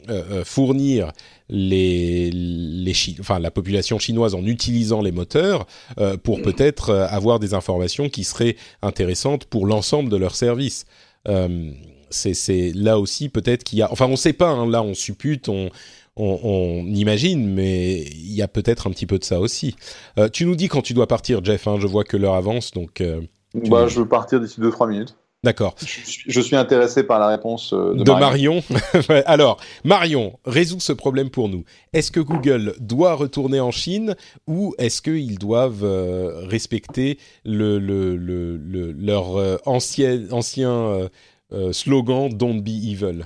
euh, 0.10 0.24
euh, 0.32 0.44
fournir 0.44 1.12
les, 1.50 2.30
les 2.32 2.94
Chi- 2.94 3.18
enfin 3.20 3.40
la 3.40 3.52
population 3.52 4.00
chinoise 4.00 4.36
en 4.36 4.46
utilisant 4.46 5.02
les 5.02 5.12
moteurs 5.12 5.66
euh, 6.00 6.18
pour 6.18 6.42
peut-être 6.42 6.90
euh, 6.92 7.08
avoir 7.10 7.40
des 7.40 7.54
informations 7.54 8.10
qui 8.10 8.24
seraient 8.24 8.56
intéressantes 8.82 9.46
pour 9.46 9.66
l'ensemble 9.66 10.10
de 10.10 10.18
leurs 10.18 10.36
services. 10.36 10.86
Euh, 11.28 11.72
c'est 12.10 12.34
c'est 12.34 12.72
là 12.74 13.00
aussi 13.00 13.30
peut-être 13.30 13.64
qu'il 13.64 13.80
y 13.80 13.82
a, 13.82 13.92
enfin 13.92 14.06
on 14.06 14.12
ne 14.12 14.16
sait 14.16 14.34
pas, 14.34 14.50
hein, 14.50 14.68
là 14.70 14.82
on 14.84 14.94
suppute, 14.94 15.50
on, 15.50 15.70
on, 16.16 16.40
on 16.44 16.86
imagine, 16.88 17.48
mais 17.54 18.02
il 18.02 18.34
y 18.34 18.42
a 18.42 18.48
peut-être 18.48 18.88
un 18.88 18.92
petit 18.92 19.06
peu 19.06 19.20
de 19.20 19.24
ça 19.24 19.40
aussi. 19.40 19.76
Euh, 20.18 20.30
tu 20.30 20.46
nous 20.46 20.56
dis 20.56 20.68
quand 20.68 20.82
tu 20.82 20.94
dois 20.94 21.08
partir, 21.08 21.44
Jeff. 21.44 21.68
hein, 21.68 21.78
je 21.80 21.88
vois 21.88 22.04
que 22.04 22.18
l'heure 22.18 22.36
avance, 22.36 22.72
donc 22.72 23.02
euh, 23.02 23.22
Bah, 23.54 23.88
je 23.88 24.00
veux 24.00 24.08
partir 24.08 24.40
d'ici 24.40 24.60
2-3 24.60 24.88
minutes. 24.90 25.16
D'accord. 25.44 25.76
Je 25.80 25.86
suis, 25.86 26.24
je 26.32 26.42
suis 26.42 26.56
intéressé 26.56 27.04
par 27.04 27.20
la 27.20 27.28
réponse 27.28 27.74
euh, 27.74 27.94
de, 27.94 28.04
De 28.04 28.12
Marion. 28.12 28.62
Alors, 29.26 29.60
Marion, 29.84 30.38
résous 30.46 30.80
ce 30.80 30.94
problème 30.94 31.30
pour 31.30 31.50
nous. 31.50 31.64
Est-ce 31.94 32.12
que 32.12 32.20
Google 32.20 32.76
doit 32.80 33.14
retourner 33.14 33.60
en 33.60 33.72
Chine 33.72 34.16
ou 34.48 34.74
est-ce 34.78 35.02
qu'ils 35.02 35.38
doivent 35.40 35.84
euh, 35.84 36.46
respecter 36.48 37.18
le, 37.46 37.80
le, 37.80 38.16
le, 38.18 38.58
le- 38.58 38.92
leur 38.92 39.38
euh, 39.38 39.58
ancien, 39.66 40.30
ancien 40.32 41.10
euh, 41.52 41.74
slogan 41.74 42.30
Don't 42.30 42.62
be 42.62 42.70
evil? 42.70 43.26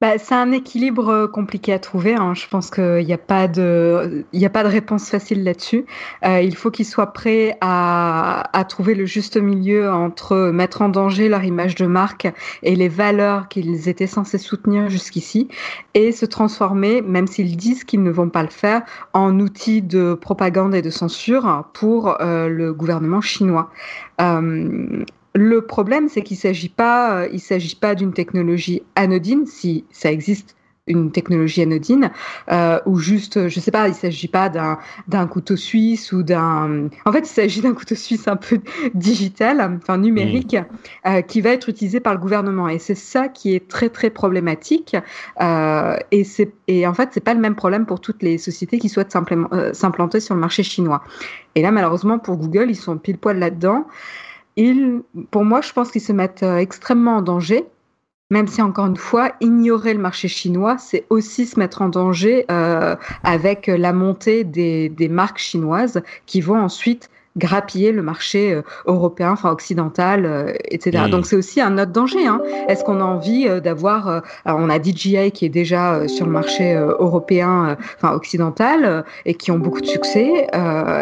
Bah, 0.00 0.16
c'est 0.16 0.36
un 0.36 0.52
équilibre 0.52 1.08
euh, 1.08 1.26
compliqué 1.26 1.72
à 1.72 1.80
trouver. 1.80 2.14
hein. 2.14 2.32
Je 2.32 2.46
pense 2.46 2.70
qu'il 2.70 3.04
n'y 3.04 3.12
a 3.12 3.18
pas 3.18 3.48
de, 3.48 4.24
a 4.32 4.48
pas 4.48 4.62
de 4.62 4.68
réponse 4.68 5.10
facile 5.10 5.42
là-dessus. 5.42 5.86
Euh, 6.24 6.40
il 6.40 6.54
faut 6.54 6.70
qu'ils 6.70 6.86
soient 6.86 7.12
prêts 7.12 7.56
à, 7.60 8.48
à 8.56 8.64
trouver 8.64 8.94
le 8.94 9.06
juste 9.06 9.36
milieu 9.36 9.90
entre 9.90 10.52
mettre 10.52 10.82
en 10.82 10.88
danger 10.88 11.28
leur 11.28 11.42
image 11.42 11.74
de 11.74 11.86
marque 11.86 12.28
et 12.62 12.76
les 12.76 12.88
valeurs 12.88 13.48
qu'ils 13.48 13.88
étaient 13.88 14.06
censés 14.06 14.38
soutenir 14.38 14.88
jusqu'ici 14.88 15.48
et 15.94 16.12
se 16.12 16.26
transformer, 16.26 17.02
même 17.02 17.26
s'ils 17.26 17.56
disent 17.56 17.82
qu'ils 17.82 18.04
ne 18.04 18.10
vont 18.12 18.28
pas 18.30 18.44
le 18.44 18.50
faire, 18.50 18.82
en 19.14 19.40
outil 19.40 19.82
de 19.82 20.14
propagande 20.14 20.76
et 20.76 20.82
de 20.82 20.90
censure 20.90 21.64
pour 21.74 22.20
euh, 22.20 22.48
le 22.48 22.72
gouvernement 22.72 23.20
chinois. 23.20 23.72
Euh, 24.20 25.04
le 25.34 25.62
problème, 25.62 26.08
c'est 26.08 26.22
qu'il 26.22 26.36
ne 26.36 26.40
s'agit 26.40 26.68
pas, 26.68 27.22
euh, 27.22 27.28
il 27.32 27.40
s'agit 27.40 27.76
pas 27.76 27.94
d'une 27.94 28.12
technologie 28.12 28.82
anodine, 28.96 29.46
si 29.46 29.84
ça 29.90 30.10
existe 30.10 30.56
une 30.88 31.12
technologie 31.12 31.62
anodine, 31.62 32.10
euh, 32.50 32.80
ou 32.86 32.98
juste, 32.98 33.48
je 33.48 33.60
sais 33.60 33.70
pas, 33.70 33.88
il 33.88 33.94
s'agit 33.94 34.28
pas 34.28 34.48
d'un 34.48 34.78
d'un 35.06 35.26
couteau 35.26 35.56
suisse 35.56 36.12
ou 36.12 36.22
d'un. 36.22 36.88
En 37.04 37.12
fait, 37.12 37.20
il 37.20 37.26
s'agit 37.26 37.60
d'un 37.60 37.74
couteau 37.74 37.94
suisse 37.94 38.26
un 38.26 38.36
peu 38.36 38.58
digital, 38.94 39.78
enfin 39.80 39.98
numérique, 39.98 40.56
euh, 41.06 41.20
qui 41.22 41.40
va 41.40 41.50
être 41.50 41.68
utilisé 41.68 42.00
par 42.00 42.14
le 42.14 42.18
gouvernement. 42.18 42.68
Et 42.68 42.78
c'est 42.78 42.94
ça 42.94 43.28
qui 43.28 43.54
est 43.54 43.68
très 43.68 43.90
très 43.90 44.10
problématique. 44.10 44.96
Euh, 45.40 45.96
et 46.10 46.24
c'est 46.24 46.52
et 46.66 46.86
en 46.86 46.94
fait, 46.94 47.10
c'est 47.12 47.24
pas 47.24 47.34
le 47.34 47.40
même 47.40 47.54
problème 47.54 47.86
pour 47.86 48.00
toutes 48.00 48.22
les 48.22 48.38
sociétés 48.38 48.78
qui 48.78 48.88
souhaitent 48.88 49.12
simplement 49.12 49.48
euh, 49.52 49.72
s'implanter 49.72 50.20
sur 50.20 50.34
le 50.34 50.40
marché 50.40 50.62
chinois. 50.62 51.02
Et 51.54 51.62
là, 51.62 51.70
malheureusement, 51.70 52.18
pour 52.18 52.36
Google, 52.36 52.66
ils 52.70 52.76
sont 52.76 52.96
pile 52.98 53.18
poil 53.18 53.38
là-dedans. 53.38 53.86
Pour 55.30 55.44
moi, 55.44 55.60
je 55.60 55.72
pense 55.72 55.90
qu'ils 55.90 56.00
se 56.00 56.12
mettent 56.12 56.42
euh, 56.42 56.56
extrêmement 56.56 57.16
en 57.16 57.22
danger. 57.22 57.64
Même 58.30 58.46
si, 58.46 58.60
encore 58.60 58.86
une 58.86 58.96
fois, 58.96 59.32
ignorer 59.40 59.94
le 59.94 60.00
marché 60.00 60.28
chinois, 60.28 60.76
c'est 60.76 61.06
aussi 61.08 61.46
se 61.46 61.58
mettre 61.58 61.80
en 61.80 61.88
danger 61.88 62.44
euh, 62.50 62.94
avec 63.22 63.68
la 63.68 63.94
montée 63.94 64.44
des 64.44 65.08
marques 65.10 65.38
chinoises 65.38 66.02
qui 66.26 66.42
vont 66.42 66.60
ensuite 66.60 67.08
grappiller 67.38 67.92
le 67.92 68.02
marché 68.02 68.52
euh, 68.52 68.62
européen, 68.86 69.30
enfin 69.32 69.50
occidental, 69.50 70.26
euh, 70.26 70.52
etc. 70.64 71.04
Donc 71.10 71.26
c'est 71.26 71.36
aussi 71.36 71.60
un 71.60 71.78
autre 71.78 71.92
danger. 71.92 72.26
Hein. 72.26 72.42
Est-ce 72.68 72.84
qu'on 72.84 73.00
a 73.00 73.04
envie 73.04 73.46
euh, 73.48 73.60
d'avoir, 73.60 74.22
on 74.44 74.68
a 74.68 74.82
DJI 74.82 75.30
qui 75.32 75.44
est 75.46 75.48
déjà 75.48 76.06
sur 76.08 76.26
le 76.26 76.32
marché 76.32 76.74
européen, 76.74 77.76
enfin 77.96 78.14
occidental, 78.14 79.04
et 79.24 79.34
qui 79.34 79.50
ont 79.50 79.58
beaucoup 79.58 79.80
de 79.80 79.86
succès. 79.86 80.46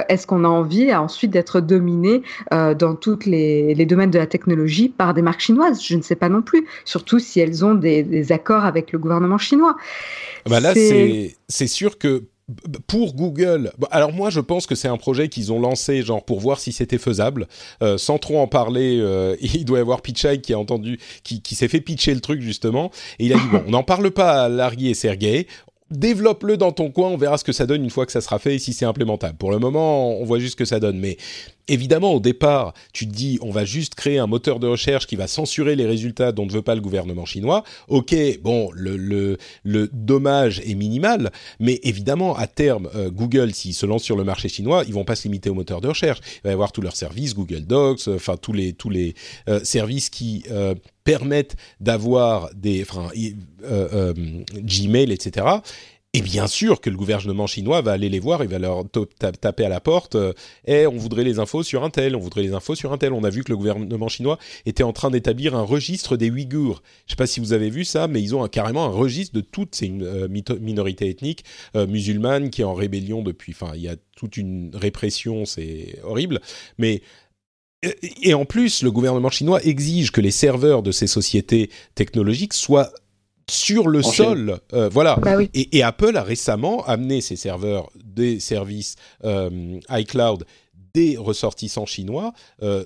Est-ce 0.09 0.27
qu'on 0.27 0.45
a 0.45 0.49
envie 0.49 0.95
ensuite 0.95 1.31
d'être 1.31 1.61
dominé 1.61 2.23
dans 2.51 2.95
tous 2.95 3.21
les, 3.27 3.75
les 3.75 3.87
domaines 3.87 4.11
de 4.11 4.19
la 4.19 4.27
technologie 4.27 4.89
par 4.89 5.15
des 5.15 5.23
marques 5.23 5.41
chinoises? 5.41 5.83
Je 5.83 5.97
ne 5.97 6.03
sais 6.03 6.17
pas 6.17 6.29
non 6.29 6.43
plus. 6.43 6.67
Surtout 6.85 7.19
si 7.19 7.41
elles 7.41 7.65
ont 7.65 7.75
des, 7.75 8.03
des 8.03 8.33
accords 8.33 8.65
avec 8.65 8.93
le 8.93 8.99
gouvernement 8.99 9.39
chinois. 9.39 9.77
Bah 10.49 10.61
là, 10.61 10.75
C'est- 10.75 11.67
sûr 11.67 11.99
que 11.99 12.23
pour 12.87 13.15
Google, 13.15 13.73
alors 13.91 14.13
moi 14.13 14.31
je 14.31 14.39
pense 14.41 14.67
que 14.67 14.75
c'est 14.77 14.87
un 14.89 14.97
projet 14.97 15.29
qu'ils 15.29 15.53
ont 15.53 15.59
lancé 15.61 16.03
genre 16.03 16.25
pour 16.25 16.39
voir 16.39 16.61
si 16.61 16.73
c'était 16.73 16.99
faisable, 16.99 17.49
Euh, 17.83 17.99
sans 17.99 18.19
trop 18.19 18.39
en 18.39 18.47
parler. 18.47 18.99
euh, 19.01 19.37
il 19.41 19.65
doit 19.65 19.79
y 19.79 19.81
avoir 19.81 20.01
Pichai 20.01 20.41
qui 20.41 20.53
a 20.53 20.59
entendu, 20.59 20.99
qui, 21.25 21.43
qui 21.43 21.55
s'est 21.57 21.69
fait 21.69 21.81
pitcher 21.81 22.15
le 22.15 22.21
truc 22.21 22.41
justement, 22.41 22.91
et 23.19 23.27
il 23.27 23.33
a 23.33 23.37
dit 23.37 23.49
bon, 23.51 23.63
on 23.67 23.71
n'en 23.71 23.83
parle 23.83 24.11
pas 24.13 24.45
à 24.45 24.49
Larry 24.49 24.89
et 24.89 24.95
Sergey. 24.95 25.47
Développe-le 25.91 26.57
dans 26.57 26.73
ton 26.73 26.91
coin, 26.91 27.11
on 27.11 27.17
verra 27.17 27.39
ce 27.39 27.45
que 27.45 27.53
ça 27.53 27.65
donne 27.65 27.85
une 27.85 27.91
fois 27.91 28.07
que 28.07 28.13
ça 28.13 28.21
sera 28.21 28.41
fait 28.41 28.57
et 28.57 28.59
si 28.59 28.73
c'est 28.73 28.85
implémentable. 28.85 29.37
Pour 29.39 29.53
le 29.53 29.61
moment, 29.61 30.19
on 30.19 30.25
voit 30.25 30.41
juste 30.41 30.53
ce 30.53 30.57
que 30.57 30.65
ça 30.65 30.81
donne. 30.81 30.99
Mais 30.99 31.17
évidemment, 31.69 32.13
au 32.15 32.21
départ, 32.21 32.75
tu 32.93 33.07
te 33.07 33.13
dis, 33.13 33.39
on 33.41 33.51
va 33.51 33.65
juste 33.65 33.95
créer 33.95 34.19
un 34.19 34.27
moteur 34.27 34.61
de 34.61 34.67
recherche 34.67 35.07
qui 35.07 35.17
va 35.17 35.27
censurer 35.27 35.77
les 35.77 35.87
résultats 35.87 36.33
dont 36.33 36.47
ne 36.47 36.53
veut 36.53 36.63
pas 36.63 36.75
le 36.75 36.81
gouvernement 36.81 37.25
chinois. 37.25 37.65
Ok, 37.89 38.15
bon, 38.43 38.71
le, 38.73 38.97
le, 38.97 39.39
le 39.65 39.89
dommage 39.93 40.61
est 40.61 40.75
minimal, 40.75 41.31
mais 41.61 41.81
évidemment, 41.83 42.37
à 42.37 42.47
terme, 42.47 42.89
euh, 42.95 43.11
Google, 43.11 43.53
s'ils 43.53 43.75
se 43.75 43.87
lancent 43.87 44.05
sur 44.05 44.17
le 44.17 44.25
marché 44.25 44.49
chinois, 44.49 44.85
ils 44.87 44.95
vont 44.95 45.05
pas 45.05 45.17
se 45.17 45.25
limiter 45.25 45.51
au 45.51 45.55
moteur 45.55 45.81
de 45.81 45.89
recherche. 45.89 46.21
Il 46.37 46.41
va 46.45 46.51
y 46.51 46.53
avoir 46.53 46.73
tous 46.73 46.81
leurs 46.81 46.97
services, 46.97 47.35
Google 47.35 47.63
Docs, 47.63 48.09
euh, 48.09 48.17
enfin 48.17 48.37
tous 48.37 48.53
les 48.53 48.73
tous 48.73 48.91
les 48.91 49.15
euh, 49.49 49.61
services 49.65 50.11
qui 50.11 50.45
permettent 51.05 51.57
d'avoir 51.81 52.51
des, 52.55 52.83
enfin, 52.83 53.09
Gmail, 53.65 55.13
etc. 55.13 55.47
Et 56.13 56.23
bien 56.23 56.47
sûr 56.47 56.81
que 56.81 56.89
le 56.89 56.97
gouvernement 56.97 57.47
chinois 57.47 57.83
va 57.83 57.93
aller 57.93 58.09
les 58.09 58.21
voir, 58.21 58.43
il 58.43 58.49
va 58.49 58.59
leur 58.59 58.85
taper 59.39 59.67
à 59.67 59.69
la 59.69 59.81
porte. 59.81 60.15
Euh, 60.15 60.33
Eh, 60.67 60.87
on 60.87 60.97
voudrait 60.97 61.25
les 61.25 61.39
infos 61.41 61.63
sur 61.63 61.85
un 61.85 61.91
tel, 61.91 62.17
on 62.17 62.21
voudrait 62.21 62.41
les 62.43 62.55
infos 62.55 62.75
sur 62.75 62.91
un 62.95 62.97
tel. 62.97 63.13
On 63.13 63.23
a 63.23 63.29
vu 63.29 63.45
que 63.45 63.53
le 63.53 63.57
gouvernement 63.59 64.09
chinois 64.09 64.39
était 64.65 64.83
en 64.83 64.95
train 64.95 65.11
d'établir 65.11 65.55
un 65.55 65.61
registre 65.63 66.17
des 66.17 66.31
Ouïghours. 66.31 66.83
Je 67.07 67.13
sais 67.13 67.17
pas 67.17 67.27
si 67.27 67.39
vous 67.39 67.53
avez 67.53 67.69
vu 67.69 67.85
ça, 67.85 68.09
mais 68.09 68.23
ils 68.23 68.35
ont 68.35 68.43
un- 68.43 68.49
carrément 68.49 68.87
un 68.87 68.91
registre 68.91 69.35
de 69.35 69.43
toutes 69.43 69.75
ces 69.75 69.91
euh, 70.01 70.27
minorités 70.59 71.11
ethniques 71.11 71.45
euh, 71.75 71.87
musulmanes 71.87 72.49
qui 72.49 72.63
est 72.63 72.65
en 72.65 72.73
rébellion 72.75 73.21
depuis. 73.23 73.53
Enfin, 73.53 73.73
il 73.75 73.83
y 73.83 73.89
a 73.89 73.97
toute 74.17 74.39
une 74.39 74.71
répression, 74.75 75.45
c'est 75.45 75.99
horrible. 76.03 76.41
Mais 76.79 77.03
et 78.23 78.33
en 78.33 78.47
plus, 78.47 78.83
le 78.83 78.91
gouvernement 78.91 79.29
chinois 79.31 79.63
exige 79.65 80.11
que 80.13 80.23
les 80.23 80.31
serveurs 80.31 80.83
de 80.83 80.93
ces 80.93 81.07
sociétés 81.07 81.69
technologiques 81.95 82.55
soient 82.55 82.91
sur 83.51 83.89
le 83.89 84.01
En 84.01 84.11
sol. 84.11 84.61
Euh, 84.73 84.89
voilà. 84.89 85.17
Bah 85.17 85.37
oui. 85.37 85.51
Et, 85.55 85.79
et 85.79 85.83
Apple 85.83 86.17
a 86.17 86.23
récemment 86.23 86.85
amené 86.85 87.21
ses 87.21 87.37
serveurs 87.37 87.91
des 88.05 88.41
services 88.41 88.97
euh, 89.25 89.79
iCloud 89.91 90.45
des 90.95 91.19
ressortissants 91.19 91.85
chinois 91.85 92.33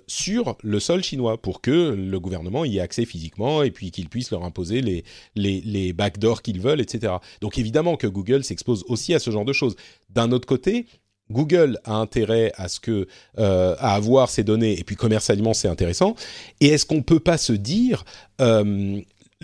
sur 0.08 0.56
le 0.64 0.80
sol 0.80 1.00
chinois 1.04 1.40
pour 1.40 1.61
que 1.61 1.94
le 1.96 2.18
gouvernement 2.18 2.64
y 2.64 2.78
ait 2.78 2.80
accès 2.80 3.04
physiquement 3.04 3.62
et 3.62 3.70
puis 3.70 3.92
qu'il 3.92 4.08
puisse 4.08 4.32
leur 4.32 4.42
imposer 4.42 4.80
les, 4.80 5.04
les, 5.36 5.61
les 5.61 5.92
backdoors 5.92 6.42
qu'ils 6.42 6.61
veulent, 6.61 6.80
etc. 6.80 7.12
Donc 7.40 7.56
évidemment 7.56 7.96
que 7.96 8.08
Google 8.08 8.42
s'expose 8.42 8.84
aussi 8.88 9.14
à 9.14 9.20
ce 9.20 9.30
genre 9.30 9.44
de 9.44 9.52
choses. 9.52 9.76
D'un 10.08 10.32
autre 10.32 10.48
côté, 10.48 10.86
Google 11.30 11.78
a 11.84 11.94
intérêt 11.94 12.52
à 12.56 12.68
ce 12.68 12.80
que 12.80 13.06
euh, 13.38 13.74
à 13.78 13.94
avoir 13.94 14.28
ces 14.28 14.44
données 14.44 14.78
et 14.78 14.84
puis 14.84 14.96
commercialement 14.96 15.54
c'est 15.54 15.68
intéressant. 15.68 16.14
Et 16.61 16.68
est-ce 16.68 16.84
qu'on 16.84 17.02
peut 17.02 17.20
pas 17.20 17.38
se 17.38 17.52
dire 17.52 18.04
euh, 18.40 19.00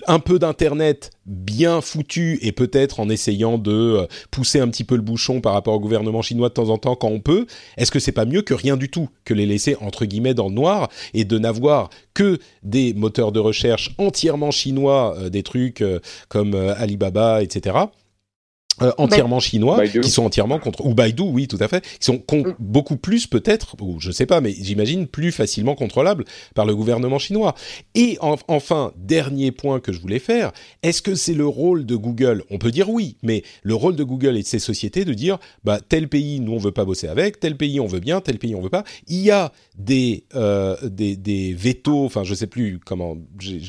un 0.06 0.18
peu 0.18 0.38
d'internet 0.38 1.10
bien 1.24 1.80
foutu 1.80 2.38
et 2.42 2.52
peut-être 2.52 3.00
en 3.00 3.08
essayant 3.08 3.56
de 3.56 3.72
euh, 3.72 4.06
pousser 4.30 4.60
un 4.60 4.68
petit 4.68 4.84
peu 4.84 4.94
le 4.94 5.02
bouchon 5.02 5.40
par 5.40 5.54
rapport 5.54 5.74
au 5.74 5.80
gouvernement 5.80 6.22
chinois 6.22 6.48
de 6.50 6.54
temps 6.54 6.68
en 6.68 6.78
temps 6.78 6.96
quand 6.96 7.08
on 7.08 7.20
peut, 7.20 7.46
est-ce 7.76 7.90
que 7.90 7.98
c'est 7.98 8.12
pas 8.12 8.26
mieux 8.26 8.42
que 8.42 8.54
rien 8.54 8.76
du 8.76 8.90
tout, 8.90 9.08
que 9.24 9.32
les 9.32 9.46
laisser 9.46 9.76
entre 9.80 10.04
guillemets 10.04 10.34
dans 10.34 10.48
le 10.48 10.54
noir 10.54 10.90
et 11.14 11.24
de 11.24 11.38
n'avoir 11.38 11.90
que 12.14 12.38
des 12.62 12.92
moteurs 12.94 13.32
de 13.32 13.40
recherche 13.40 13.94
entièrement 13.98 14.50
chinois, 14.50 15.16
des 15.30 15.42
trucs 15.42 15.82
comme 16.28 16.54
Alibaba, 16.54 17.42
etc. 17.42 17.76
Euh, 18.82 18.92
entièrement 18.98 19.40
chinois, 19.40 19.86
qui 19.88 20.10
sont 20.10 20.24
entièrement 20.24 20.58
contre 20.58 20.84
ou 20.84 20.92
Baidu, 20.92 21.22
oui, 21.22 21.48
tout 21.48 21.56
à 21.60 21.68
fait, 21.68 21.82
qui 21.98 22.04
sont 22.04 22.22
mm. 22.30 22.56
beaucoup 22.58 22.98
plus 22.98 23.26
peut-être, 23.26 23.74
ou 23.80 24.00
je 24.00 24.10
sais 24.10 24.26
pas, 24.26 24.42
mais 24.42 24.54
j'imagine 24.60 25.06
plus 25.06 25.32
facilement 25.32 25.74
contrôlables 25.74 26.26
par 26.54 26.66
le 26.66 26.76
gouvernement 26.76 27.18
chinois. 27.18 27.54
Et 27.94 28.18
enfin, 28.20 28.92
dernier 28.98 29.50
point 29.50 29.80
que 29.80 29.92
je 29.92 30.00
voulais 30.00 30.18
faire, 30.18 30.52
est-ce 30.82 31.00
que 31.00 31.14
c'est 31.14 31.32
le 31.32 31.46
rôle 31.46 31.86
de 31.86 31.96
Google? 31.96 32.44
On 32.50 32.58
peut 32.58 32.70
dire 32.70 32.90
oui, 32.90 33.16
mais 33.22 33.44
le 33.62 33.74
rôle 33.74 33.96
de 33.96 34.04
Google 34.04 34.36
et 34.36 34.42
de 34.42 34.46
ces 34.46 34.58
sociétés 34.58 35.06
de 35.06 35.14
dire, 35.14 35.38
bah 35.64 35.80
tel 35.80 36.08
pays 36.08 36.40
nous 36.40 36.52
on 36.52 36.58
veut 36.58 36.72
pas 36.72 36.84
bosser 36.84 37.08
avec, 37.08 37.40
tel 37.40 37.56
pays 37.56 37.80
on 37.80 37.86
veut 37.86 38.00
bien, 38.00 38.20
tel 38.20 38.38
pays 38.38 38.54
on 38.54 38.60
veut 38.60 38.68
pas. 38.68 38.84
Il 39.08 39.20
y 39.20 39.30
a 39.30 39.52
des 39.78 40.24
euh, 40.34 40.76
des, 40.82 41.16
des 41.16 41.54
vétos, 41.54 42.04
enfin 42.04 42.24
je 42.24 42.34
sais 42.34 42.46
plus 42.46 42.78
comment 42.84 43.16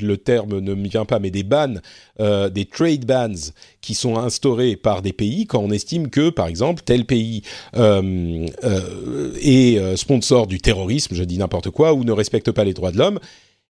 le 0.01 0.17
terme 0.17 0.59
ne 0.59 0.73
me 0.73 0.87
vient 0.89 1.05
pas, 1.05 1.19
mais 1.19 1.31
des 1.31 1.43
bans, 1.43 1.75
euh, 2.19 2.49
des 2.49 2.65
trade 2.65 3.05
bans 3.05 3.51
qui 3.87 3.95
sont 3.95 4.17
instaurés 4.17 4.75
par 4.75 5.01
des 5.01 5.13
pays 5.13 5.45
quand 5.45 5.59
on 5.59 5.71
estime 5.71 6.09
que, 6.09 6.29
par 6.29 6.47
exemple, 6.47 6.83
tel 6.83 7.05
pays 7.05 7.43
euh, 7.77 8.45
euh, 8.65 9.31
est 9.41 9.77
euh, 9.77 9.95
sponsor 9.95 10.45
du 10.45 10.59
terrorisme, 10.59 11.15
je 11.15 11.23
dis 11.23 11.37
n'importe 11.37 11.69
quoi, 11.69 11.93
ou 11.93 12.03
ne 12.03 12.11
respecte 12.11 12.51
pas 12.51 12.65
les 12.65 12.73
droits 12.73 12.91
de 12.91 12.97
l'homme, 12.97 13.17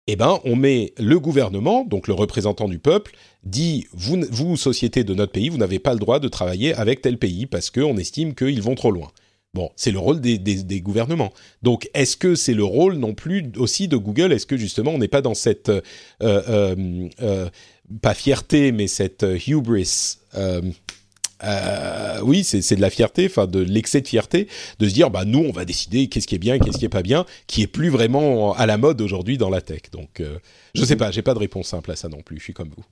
eh 0.07 0.15
ben, 0.15 0.39
on 0.45 0.55
met 0.55 0.95
le 0.99 1.19
gouvernement, 1.19 1.85
donc 1.85 2.07
le 2.07 2.15
représentant 2.15 2.69
du 2.69 2.79
peuple, 2.79 3.17
dit 3.43 3.89
vous, 3.93 4.57
société 4.57 5.03
de 5.03 5.15
notre 5.15 5.33
pays, 5.33 5.49
vous 5.49 5.59
n'avez 5.59 5.81
pas 5.81 5.95
le 5.95 5.99
droit 5.99 6.21
de 6.21 6.29
travailler 6.29 6.75
avec 6.75 7.03
tel 7.03 7.19
pays 7.19 7.47
parce 7.47 7.71
qu'on 7.71 7.97
estime 7.97 8.37
qu'ils 8.37 8.63
vont 8.63 8.77
trop 8.77 8.93
loin. 8.93 9.11
Bon, 9.53 9.71
c'est 9.75 9.91
le 9.91 9.99
rôle 9.99 10.21
des, 10.21 10.81
gouvernements. 10.81 11.33
Donc, 11.63 11.89
est-ce 11.95 12.17
que 12.17 12.37
c'est 12.37 12.55
le 12.55 12.65
rôle 12.65 12.95
non 12.95 13.15
plus 13.15 13.51
aussi 13.57 13.89
de 13.89 13.97
Google? 13.97 14.33
Est-ce 14.33 14.47
que 14.47 14.57
justement 14.57 14.93
on 14.93 14.99
n'est 14.99 15.09
pas 15.09 15.23
dans 15.23 15.35
cette 15.35 15.73
pas 18.01 18.15
fierté, 18.15 18.73
mais 18.73 18.87
cette 18.87 19.23
euh, 19.23 19.39
hubris. 19.47 20.19
Euh, 20.35 20.63
euh, 21.43 22.21
oui, 22.23 22.43
c'est 22.45 22.77
de 22.77 22.81
la 22.81 22.91
fierté, 22.91 23.27
enfin 23.27 23.47
de 23.47 23.61
l'excès 23.61 24.01
de 24.01 24.09
fierté, 24.09 24.49
de 24.79 24.89
se 24.89 24.95
dire 24.95 25.11
bah 25.11 25.25
nous 25.27 25.41
on 25.41 25.53
va 25.53 25.67
décider 25.67 26.09
qu'est-ce 26.09 26.27
qui 26.27 26.37
est 26.37 26.39
bien, 26.39 26.59
qu'est-ce 26.59 26.79
qui 26.79 26.87
est 26.87 26.91
pas 26.91 27.03
bien, 27.03 27.27
qui 27.47 27.63
est 27.63 27.67
plus 27.67 27.91
vraiment 27.91 28.55
à 28.55 28.65
la 28.65 28.79
mode 28.79 29.01
aujourd'hui 29.03 29.37
dans 29.37 29.51
la 29.51 29.61
tech. 29.61 29.83
Donc 29.93 30.23
je 30.75 30.85
sais 30.85 30.97
pas, 30.97 31.11
j'ai 31.11 31.21
pas 31.21 31.35
de 31.35 31.41
réponse 31.41 31.69
simple 31.69 31.91
à 31.91 31.97
ça 31.97 32.09
non 32.09 32.23
plus. 32.23 32.39
Je 32.39 32.45
suis 32.45 32.55
comme 32.55 32.71
vous. 32.75 32.85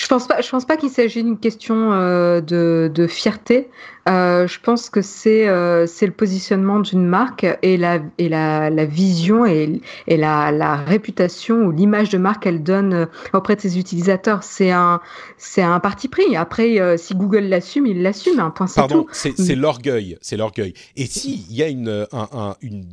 Je 0.00 0.06
pense 0.06 0.28
pas. 0.28 0.40
Je 0.40 0.48
pense 0.48 0.64
pas 0.64 0.76
qu'il 0.76 0.90
s'agit 0.90 1.24
d'une 1.24 1.38
question 1.38 1.92
euh, 1.92 2.40
de, 2.40 2.90
de, 2.94 3.06
fierté. 3.08 3.68
Euh, 4.08 4.46
je 4.46 4.60
pense 4.60 4.90
que 4.90 5.02
c'est 5.02 5.48
euh, 5.48 5.86
c'est 5.86 6.06
le 6.06 6.12
positionnement 6.12 6.78
d'une 6.78 7.04
marque 7.04 7.44
et 7.62 7.76
la 7.76 7.98
et 8.16 8.28
la, 8.28 8.70
la 8.70 8.84
vision 8.84 9.44
et, 9.44 9.80
et 10.06 10.16
la, 10.16 10.52
la 10.52 10.76
réputation 10.76 11.64
ou 11.64 11.72
l'image 11.72 12.10
de 12.10 12.18
marque 12.18 12.44
qu'elle 12.44 12.62
donne 12.62 12.94
euh, 12.94 13.06
auprès 13.32 13.56
de 13.56 13.60
ses 13.60 13.76
utilisateurs. 13.76 14.44
C'est 14.44 14.70
un 14.70 15.00
c'est 15.36 15.62
un 15.62 15.80
parti 15.80 16.06
pris. 16.06 16.36
Après, 16.36 16.80
euh, 16.80 16.96
si 16.96 17.16
Google 17.16 17.44
l'assume, 17.46 17.86
il 17.86 18.02
l'assume. 18.02 18.38
Un 18.38 18.50
point 18.50 18.68
c'est 18.68 18.80
tout. 18.82 18.88
Pardon, 18.88 19.06
c'est 19.10 19.56
l'orgueil. 19.56 20.16
C'est 20.20 20.36
l'orgueil. 20.36 20.74
Et 20.96 21.06
si 21.06 21.44
il 21.50 21.56
y 21.56 21.62
a 21.64 21.68
une 21.68 22.06
un, 22.12 22.28
un, 22.32 22.54
une 22.62 22.84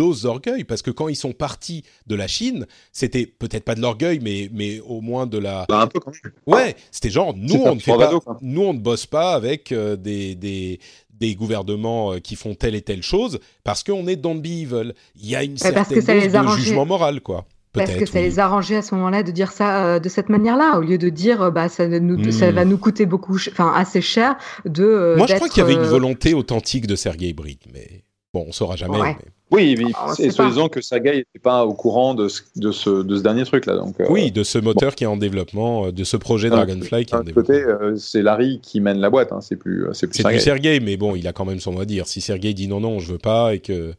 dose 0.00 0.22
d'orgueil 0.22 0.64
parce 0.64 0.80
que 0.80 0.90
quand 0.90 1.08
ils 1.08 1.16
sont 1.16 1.32
partis 1.32 1.84
de 2.06 2.14
la 2.14 2.26
Chine, 2.26 2.66
c'était 2.90 3.26
peut-être 3.26 3.64
pas 3.64 3.74
de 3.74 3.82
l'orgueil, 3.82 4.18
mais, 4.22 4.48
mais 4.50 4.80
au 4.80 5.02
moins 5.02 5.26
de 5.26 5.36
la. 5.36 5.66
Bah, 5.68 5.82
un 5.82 5.86
peu 5.86 6.00
quand 6.00 6.12
même. 6.24 6.32
Ouais, 6.46 6.74
c'était 6.90 7.10
genre 7.10 7.34
nous 7.36 7.56
on 7.56 7.74
ne 7.74 7.80
fait 7.80 7.94
pas, 7.94 8.10
nous 8.40 8.62
on 8.62 8.72
ne 8.72 8.78
bosse 8.78 9.04
pas 9.04 9.34
avec 9.34 9.72
euh, 9.72 9.96
des, 9.96 10.34
des 10.34 10.80
des 11.12 11.34
gouvernements 11.34 12.14
euh, 12.14 12.18
qui 12.18 12.34
font 12.34 12.54
telle 12.54 12.74
et 12.74 12.80
telle 12.80 13.02
chose 13.02 13.40
parce 13.62 13.84
qu'on 13.84 14.06
est 14.06 14.16
dans 14.16 14.34
be 14.34 14.46
evil. 14.46 14.94
Il 15.16 15.28
y 15.28 15.36
a 15.36 15.44
une 15.44 15.58
certaine 15.58 16.00
dose 16.00 16.32
de 16.32 16.56
jugement 16.56 16.86
moral, 16.86 17.20
quoi. 17.20 17.44
Parce 17.72 17.94
que 17.94 18.06
ça 18.06 18.22
les 18.22 18.38
arrangeait 18.38 18.76
à 18.76 18.82
ce 18.82 18.94
moment-là 18.94 19.22
de 19.22 19.30
dire 19.30 19.52
ça 19.52 19.84
euh, 19.84 19.98
de 20.00 20.08
cette 20.08 20.30
manière-là, 20.30 20.78
au 20.78 20.80
lieu 20.80 20.96
de 20.96 21.10
dire 21.10 21.52
bah 21.52 21.68
ça, 21.68 21.86
nous, 21.86 22.32
ça 22.32 22.50
hmm. 22.50 22.54
va 22.54 22.64
nous 22.64 22.78
coûter 22.78 23.04
beaucoup, 23.04 23.36
enfin 23.36 23.70
assez 23.76 24.00
cher 24.00 24.36
de. 24.64 25.14
Moi, 25.18 25.26
je 25.26 25.34
crois 25.34 25.48
qu'il 25.50 25.58
y 25.58 25.66
avait 25.66 25.74
une 25.74 25.90
volonté 25.96 26.32
authentique 26.32 26.86
de 26.86 26.96
Sergei 26.96 27.34
Brin, 27.34 27.60
mais 27.74 28.02
bon, 28.32 28.46
on 28.48 28.52
saura 28.52 28.76
jamais. 28.76 28.98
Mais... 29.02 29.16
Oui, 29.50 29.74
mais 29.76 29.92
c'est 30.14 30.30
soi-disant 30.30 30.68
que 30.68 30.80
Saga 30.80 31.12
n'était 31.12 31.38
pas 31.42 31.64
au 31.64 31.74
courant 31.74 32.14
de 32.14 32.28
ce, 32.28 32.42
de 32.56 32.70
ce, 32.70 33.02
de 33.02 33.16
ce 33.16 33.22
dernier 33.22 33.44
truc-là. 33.44 33.76
Donc, 33.76 34.00
euh, 34.00 34.06
oui, 34.08 34.30
de 34.30 34.44
ce 34.44 34.58
moteur 34.58 34.94
qui 34.94 35.04
est 35.04 35.08
en 35.08 35.16
développement, 35.16 35.86
euh, 35.86 35.92
de 35.92 36.04
ce 36.04 36.16
projet 36.16 36.50
Dragonfly 36.50 37.04
qui 37.04 37.14
est 37.14 37.16
en 37.16 37.24
développement. 37.24 37.54
côté, 37.54 37.64
euh, 37.64 37.96
c'est 37.96 38.22
Larry 38.22 38.60
qui 38.62 38.80
mène 38.80 39.00
la 39.00 39.10
boîte, 39.10 39.32
hein, 39.32 39.40
c'est 39.40 39.56
plus, 39.56 39.86
c'est 39.92 40.06
plus 40.06 40.22
Sergei. 40.22 40.38
Sergei, 40.38 40.80
mais 40.80 40.96
bon, 40.96 41.16
il 41.16 41.26
a 41.26 41.32
quand 41.32 41.44
même 41.44 41.58
son 41.58 41.72
mot 41.72 41.80
à 41.80 41.84
dire. 41.84 42.06
Si 42.06 42.20
Sergei 42.20 42.54
dit 42.54 42.68
non, 42.68 42.80
non, 42.80 43.00
je 43.00 43.12
veux 43.12 43.18
pas, 43.18 43.54
et 43.54 43.58
que. 43.58 43.94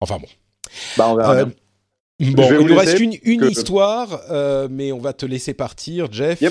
Enfin 0.00 0.18
bon. 0.18 0.28
Bah, 0.96 1.08
on 1.10 1.16
verra 1.16 1.44
bien. 1.44 1.52
Bon, 2.32 2.48
il 2.60 2.66
nous 2.66 2.76
reste 2.76 2.98
une, 2.98 3.14
une 3.22 3.44
histoire, 3.44 4.22
mais 4.70 4.92
on 4.92 4.98
va 4.98 5.12
te 5.12 5.26
laisser 5.26 5.54
partir, 5.54 6.10
Jeff. 6.10 6.42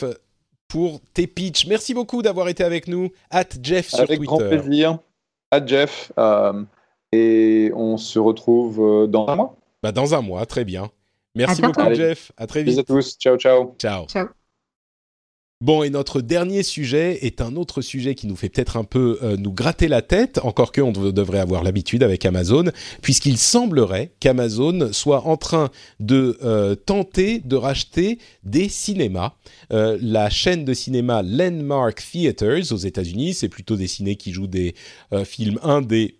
Pour 0.67 0.99
tes 1.13 1.27
pitchs. 1.27 1.65
Merci 1.65 1.93
beaucoup 1.93 2.21
d'avoir 2.21 2.49
été 2.49 2.61
avec 2.61 2.89
nous. 2.89 3.09
At 3.31 3.45
Jeff 3.63 3.88
sur 3.88 3.99
avec 3.99 4.17
Twitter. 4.19 4.33
Avec 4.33 4.49
grand 4.51 4.63
plaisir. 4.63 4.99
At 5.49 5.65
Jeff. 5.65 6.11
Et 7.12 7.72
on 7.76 7.97
se 7.97 8.20
retrouve 8.20 8.82
euh, 8.82 9.08
dans 9.08 9.28
un 9.28 9.36
mois. 9.36 9.55
Bah 9.82 9.91
dans 9.91 10.16
un 10.16 10.22
mois, 10.22 10.45
très 10.45 10.66
bien. 10.66 10.89
Merci 11.36 11.62
beaucoup, 11.62 11.93
Jeff. 11.93 12.32
À 12.38 12.47
très 12.47 12.64
vite. 12.64 12.70
Bisous 12.70 12.80
à 12.82 12.84
tous. 12.84 13.18
Ciao, 13.18 13.38
ciao. 13.38 13.76
Ciao. 13.78 14.08
Ciao. 14.08 14.28
Bon, 15.60 15.82
et 15.82 15.89
notre 15.89 16.22
dernier 16.22 16.62
sujet 16.62 17.26
est 17.26 17.41
un 17.41 17.55
autre 17.55 17.82
sujet 17.82 18.14
qui 18.14 18.28
nous 18.28 18.36
fait 18.36 18.49
peut-être 18.49 18.78
un 18.78 18.84
peu 18.84 19.18
euh, 19.24 19.38
nous 19.38 19.51
gratter 19.51 19.88
la 19.88 20.03
tête, 20.03 20.39
encore 20.43 20.72
qu'on 20.72 20.91
devrait 20.91 21.39
avoir 21.39 21.64
l'habitude 21.64 22.03
avec 22.03 22.26
Amazon, 22.26 22.66
puisqu'il 23.01 23.39
semblerait 23.39 24.12
qu'Amazon 24.20 24.93
soit 24.93 25.26
en 25.26 25.36
train 25.36 25.72
de 25.99 26.38
euh, 26.43 26.76
tenter 26.76 27.39
de 27.39 27.55
racheter 27.55 28.20
des 28.43 28.70
cinémas. 28.70 29.34
la 29.72 30.30
chaîne 30.30 30.64
de 30.64 30.76
cinéma 30.76 31.24
Landmark 31.24 32.03
Theaters 32.12 32.72
aux 32.72 32.78
États-Unis, 32.78 33.34
c'est 33.34 33.49
plutôt 33.49 33.78
des 33.78 33.88
ciné 33.88 34.16
qui 34.16 34.34
jouent 34.34 34.45
des 34.45 34.76
films 35.26 35.60
indés 35.64 36.16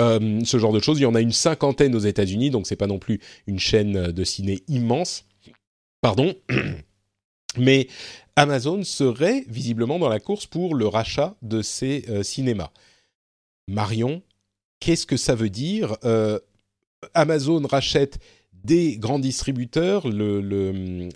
euh, 0.00 0.40
ce 0.44 0.58
genre 0.58 0.72
de 0.72 0.80
choses. 0.80 0.98
Il 0.98 1.02
y 1.02 1.06
en 1.06 1.14
a 1.14 1.20
une 1.20 1.32
cinquantaine 1.32 1.94
aux 1.94 2.00
États-Unis, 2.00 2.50
donc 2.50 2.66
c'est 2.66 2.76
pas 2.76 2.86
non 2.86 2.98
plus 2.98 3.20
une 3.46 3.58
chaîne 3.58 4.10
de 4.10 4.24
ciné 4.24 4.62
immense. 4.68 5.26
Pardon. 6.00 6.34
Mais 7.56 7.86
Amazon 8.36 8.82
serait 8.82 9.44
visiblement 9.48 9.98
dans 9.98 10.08
la 10.08 10.18
course 10.18 10.46
pour 10.46 10.74
le 10.74 10.88
rachat 10.88 11.36
de 11.42 11.62
ces 11.62 12.04
euh, 12.08 12.22
cinémas. 12.24 12.70
Marion, 13.68 14.22
qu'est-ce 14.80 15.06
que 15.06 15.16
ça 15.16 15.36
veut 15.36 15.50
dire? 15.50 15.96
Euh, 16.04 16.40
Amazon 17.14 17.62
rachète 17.64 18.18
des 18.52 18.96
grands 18.96 19.18
distributeurs, 19.18 20.08
le, 20.08 20.40
le 20.40 21.10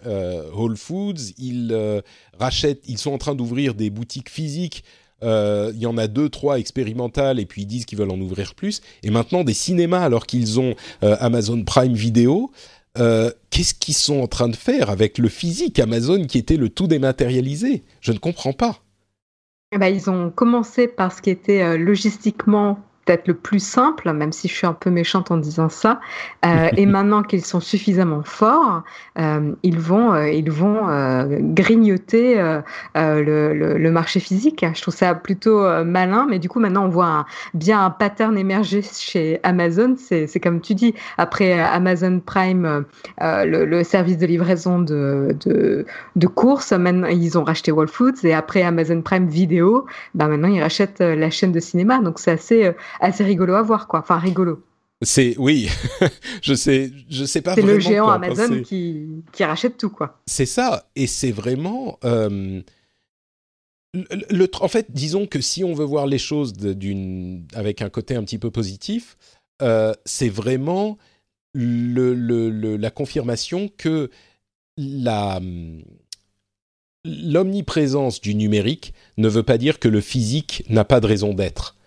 Whole 0.53 0.77
Foods, 0.77 1.33
ils 1.39 2.03
rachètent, 2.39 2.85
ils 2.87 2.99
sont 2.99 3.13
en 3.13 3.17
train 3.17 3.35
d'ouvrir 3.35 3.73
des 3.73 3.89
boutiques 3.89 4.29
physiques 4.29 4.85
euh, 5.23 5.73
il 5.75 5.81
y 5.81 5.87
en 5.87 5.99
a 5.99 6.07
deux, 6.07 6.29
trois 6.29 6.59
expérimentales, 6.59 7.41
et 7.41 7.47
puis 7.47 7.63
ils 7.63 7.67
disent 7.67 7.85
qu'ils 7.85 7.99
veulent 7.99 8.11
en 8.11 8.21
ouvrir 8.21 8.55
plus. 8.55 8.81
Et 9.03 9.11
maintenant, 9.11 9.45
des 9.45 9.55
cinémas, 9.55 10.03
alors 10.03 10.27
qu'ils 10.27 10.61
ont 10.61 10.75
euh, 11.03 11.17
Amazon 11.21 11.63
Prime 11.65 11.95
Video, 11.95 12.51
euh, 12.99 13.31
qu'est-ce 13.51 13.75
qu'ils 13.75 13.95
sont 13.95 14.21
en 14.21 14.27
train 14.27 14.49
de 14.49 14.57
faire 14.57 14.91
avec 14.91 15.19
le 15.19 15.29
physique 15.29 15.79
Amazon 15.79 16.25
qui 16.25 16.39
était 16.39 16.57
le 16.57 16.69
tout 16.69 16.87
dématérialisé? 16.87 17.83
Je 18.01 18.13
ne 18.13 18.19
comprends 18.19 18.53
pas. 18.53 18.79
Eh 19.73 19.79
ben, 19.79 19.89
ils 19.89 20.09
ont 20.09 20.31
commencé 20.31 20.89
par 20.89 21.13
ce 21.13 21.21
qui 21.21 21.31
était 21.31 21.77
logistiquement 21.77 22.79
peut-être 23.09 23.29
le 23.29 23.35
plus 23.35 23.65
simple, 23.65 24.13
même 24.13 24.33
si 24.33 24.49
je 24.49 24.55
suis 24.55 24.67
un 24.67 24.75
peu 24.75 24.91
méchante 24.91 25.31
en 25.31 25.39
disant 25.39 25.71
ça. 25.71 26.01
Euh, 26.45 26.69
et 26.77 26.85
maintenant 26.97 27.23
qu'ils 27.23 27.45
sont 27.45 27.61
suffisamment 27.61 28.23
forts, 28.23 28.83
euh, 29.19 29.53
ils 29.63 29.79
vont, 29.79 30.13
euh, 30.13 30.29
ils 30.29 30.51
vont 30.51 30.69
grignoter 31.55 32.37
le, 32.95 33.55
le, 33.55 33.91
marché 33.91 34.21
physique. 34.21 34.65
Je 34.75 34.83
trouve 34.83 34.95
ça 34.95 35.15
plutôt 35.15 35.63
malin, 35.85 36.27
mais 36.29 36.39
du 36.39 36.49
coup 36.49 36.61
maintenant 36.61 36.85
on 36.85 36.89
voit 36.89 37.25
bien 37.55 37.83
un 37.83 37.91
pattern 37.91 38.37
émerger 38.37 38.83
chez 38.83 39.41
Amazon. 39.43 39.97
C'est 39.97 40.41
comme 40.41 40.61
tu 40.61 40.75
dis, 40.75 40.95
après 41.17 41.59
Amazon 41.59 42.21
Prime, 42.21 42.85
le, 43.21 43.65
le, 43.65 43.85
service 43.85 44.19
de 44.19 44.27
livraison 44.27 44.79
de, 44.81 45.35
de, 45.45 45.87
de, 46.17 46.27
courses, 46.27 46.73
maintenant 46.73 47.09
ils 47.09 47.39
ont 47.39 47.45
racheté 47.45 47.73
Whole 47.73 47.89
Foods, 47.89 48.25
et 48.25 48.35
après 48.35 48.63
Amazon 48.63 49.01
Prime 49.01 49.27
Vidéo, 49.27 49.87
ben 50.15 50.29
maintenant 50.29 50.49
ils 50.49 50.63
rachètent 50.63 51.01
la 51.01 51.31
chaîne 51.31 51.53
de 51.53 51.61
cinéma. 51.61 52.01
Donc 52.01 52.19
c'est 52.19 52.33
assez 52.33 52.73
assez 53.01 53.25
rigolo 53.25 53.55
à 53.55 53.63
voir, 53.63 53.89
quoi. 53.89 54.01
Enfin, 54.01 54.19
rigolo. 54.19 54.65
C'est 55.03 55.37
oui, 55.39 55.69
je 56.43 56.55
sais, 56.55 56.91
je 57.09 57.25
sais 57.25 57.41
pas. 57.41 57.55
C'est 57.55 57.63
le 57.63 57.79
géant 57.79 58.09
Amazon 58.09 58.63
qui, 58.63 59.23
qui, 59.33 59.45
rachète 59.45 59.77
tout 59.77 59.91
quoi. 59.91 60.21
C'est 60.27 60.47
ça, 60.47 60.89
et 60.97 61.07
c'est 61.07 61.31
vraiment. 61.31 61.99
Euh, 62.05 62.61
le, 63.95 64.47
en 64.61 64.69
fait, 64.69 64.91
disons 64.91 65.27
que 65.27 65.41
si 65.41 65.63
on 65.63 65.73
veut 65.73 65.85
voir 65.85 66.07
les 66.07 66.19
choses 66.19 66.53
d'une 66.53 67.47
avec 67.55 67.81
un 67.81 67.91
côté 67.91 68.17
un 68.17 68.25
petit 68.25 68.39
peu 68.39 68.51
positif, 68.51 69.17
euh, 69.63 69.95
c'est 70.05 70.29
vraiment 70.29 70.99
le, 71.55 72.15
la 72.77 72.91
confirmation 72.91 73.71
que 73.77 74.11
la 74.77 75.41
l'omniprésence 77.05 78.21
du 78.21 78.35
numérique 78.35 78.93
ne 79.17 79.29
veut 79.29 79.45
pas 79.45 79.59
dire 79.59 79.79
que 79.79 79.89
le 79.89 80.01
physique 80.01 80.65
n'a 80.69 80.85
pas 80.85 81.01
de 81.01 81.07
raison 81.07 81.33
d'être. 81.33 81.78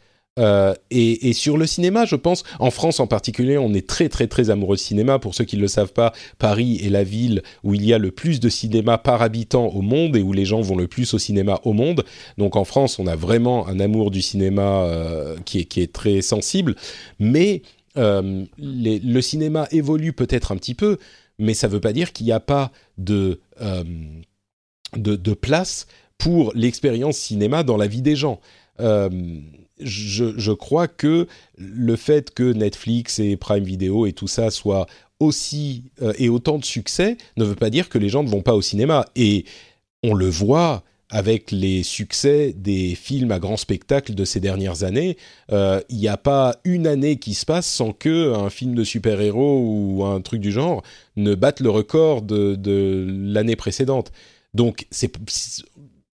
Euh, 0.42 0.74
et, 0.90 1.34
sur 1.34 1.58
le 1.58 1.68
cinéma, 1.68 2.06
je 2.06 2.16
pense, 2.16 2.44
en 2.60 2.72
France 2.72 3.00
en 3.00 3.08
particulier, 3.08 3.58
on 3.58 3.74
est 3.74 3.88
très 3.88 4.10
très 4.10 4.28
très 4.28 4.50
amoureux 4.50 4.76
de 4.76 4.82
cinéma. 4.82 5.20
Pour 5.20 5.36
ceux 5.36 5.46
qui 5.46 5.56
ne 5.56 5.62
le 5.62 5.68
savent 5.68 5.94
pas, 5.94 6.14
Paris 6.40 6.80
est 6.84 6.90
la 6.90 7.04
ville 7.04 7.44
où 7.64 7.74
il 7.74 7.86
y 7.86 7.94
a 7.94 7.98
le 7.98 8.12
plus 8.12 8.40
de 8.40 8.50
cinéma 8.50 8.98
par 8.98 9.22
habitant 9.22 9.68
au 9.68 9.82
monde 9.82 10.16
et 10.18 10.22
où 10.22 10.34
les 10.34 10.46
gens 10.46 10.62
vont 10.62 10.76
le 10.76 10.88
plus 10.88 11.14
au 11.14 11.20
cinéma 11.20 11.60
au 11.64 11.74
monde. 11.74 12.04
Donc 12.38 12.56
en 12.56 12.66
France, 12.66 13.00
on 13.00 13.08
a 13.08 13.16
vraiment 13.16 13.68
un 13.68 13.80
amour 13.80 14.12
du 14.12 14.22
cinéma 14.22 14.84
euh, 14.84 15.38
qui, 15.46 15.60
est, 15.60 15.94
très 15.94 16.22
sensible. 16.22 16.76
Mais 17.20 17.62
euh, 17.98 18.46
le 18.58 19.22
cinéma 19.22 19.68
évolue 19.72 20.14
peut-être 20.14 20.52
un 20.52 20.58
petit 20.58 20.76
peu, 20.76 20.98
mais 21.40 21.54
ça 21.54 21.68
ne 21.68 21.74
veut 21.74 21.82
pas 21.82 21.94
dire 21.94 22.14
qu'il 22.14 22.26
n'y 22.26 22.32
a 22.32 22.40
pas 22.40 22.72
de, 22.98 23.40
place 25.42 25.88
pour 26.18 26.52
l'expérience 26.56 27.18
cinéma 27.18 27.64
dans 27.64 27.78
la 27.78 27.88
vie 27.88 28.02
des 28.02 28.16
gens. 28.16 28.40
Euh, 28.82 29.10
je, 29.80 30.52
crois 30.52 30.88
que 30.88 31.28
le 31.58 31.96
fait 31.96 32.32
que 32.34 32.54
Netflix 32.54 33.20
et 33.20 33.36
Prime 33.36 33.64
Video 33.64 34.06
et 34.06 34.14
tout 34.14 34.28
ça 34.28 34.52
soient 34.52 34.86
aussi 35.20 35.86
euh, 36.02 36.14
et 36.18 36.30
autant 36.30 36.58
de 36.58 36.66
succès 36.66 37.18
ne 37.38 37.46
veut 37.46 37.56
pas 37.56 37.70
dire 37.70 37.90
que 37.90 37.98
les 37.98 38.10
gens 38.10 38.24
ne 38.24 38.30
vont 38.30 38.42
pas 38.42 38.56
au 38.56 38.62
cinéma. 38.62 39.06
Et 39.16 39.46
on 40.04 40.14
le 40.14 40.30
voit 40.30 40.84
avec 41.10 41.52
les 41.52 41.84
succès 41.84 42.54
des 42.56 42.96
films 42.96 43.32
à 43.32 43.40
grand 43.40 43.58
spectacle 43.58 44.16
de 44.16 44.24
ces 44.24 44.40
dernières 44.40 44.84
années. 44.84 45.18
Euh, 45.52 45.82
il 45.90 45.98
n'y 45.98 46.08
a 46.08 46.18
pas 46.18 46.56
une 46.64 46.88
année 46.88 47.18
qui 47.18 47.34
se 47.34 47.46
passe 47.46 47.68
sans 47.68 47.92
que 47.92 48.34
un 48.34 48.50
film 48.50 48.76
de 48.76 48.86
super-héros 48.86 49.62
ou 49.62 50.06
un 50.06 50.22
truc 50.22 50.40
du 50.40 50.52
genre 50.52 50.84
ne 51.18 51.36
batte 51.36 51.60
le 51.60 51.70
record 51.70 52.22
de, 52.22 52.56
de 52.56 53.06
l'année 53.10 53.58
précédente. 53.58 54.12
Donc 54.54 54.88
c'est 54.90 55.12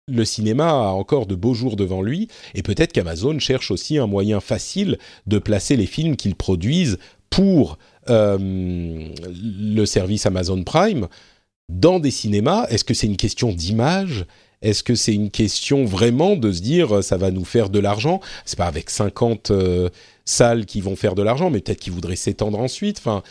le 0.07 0.25
cinéma 0.25 0.69
a 0.69 0.89
encore 0.89 1.27
de 1.27 1.35
beaux 1.35 1.55
jours 1.55 1.77
devant 1.77 2.03
lui, 2.03 2.29
et 2.55 2.63
peut-être 2.63 2.93
qu'Amazon 2.93 3.39
cherche 3.39 3.71
aussi 3.71 3.99
un 3.99 4.07
moyen 4.07 4.41
facile 4.41 4.99
de 5.27 5.39
placer 5.39 5.77
les 5.77 5.87
films 5.87 6.17
qu'ils 6.17 6.35
produisent 6.35 6.99
pour 7.31 7.79
euh, 8.11 8.39
le 8.41 9.87
service 9.87 10.27
Amazon 10.27 10.63
Prime 10.63 11.09
dans 11.69 11.99
des 11.99 12.11
cinémas. 12.11 12.67
Est-ce 12.69 12.85
que 12.85 12.95
c'est 12.95 13.07
une 13.07 13.17
question 13.17 13.53
d'image? 13.53 14.27
Est-ce 14.63 14.83
que 14.83 14.95
c'est 14.95 15.15
une 15.15 15.31
question 15.31 15.85
vraiment 15.85 16.37
de 16.37 16.53
se 16.53 16.61
dire 16.61 17.03
ça 17.03 17.17
va 17.17 17.31
nous 17.31 17.45
faire 17.45 17.71
de 17.71 17.79
l'argent? 17.79 18.21
C'est 18.45 18.59
pas 18.59 18.67
avec 18.67 18.91
50 18.91 19.51
euh, 19.51 19.89
salles 20.25 20.65
qui 20.67 20.81
vont 20.81 20.97
faire 20.97 21.15
de 21.15 21.23
l'argent, 21.23 21.51
mais 21.51 21.61
peut-être 21.61 21.81
qu'ils 21.81 21.93
voudraient 21.93 22.17
s'étendre 22.17 22.59
ensuite. 22.59 22.99
Enfin, 22.99 23.23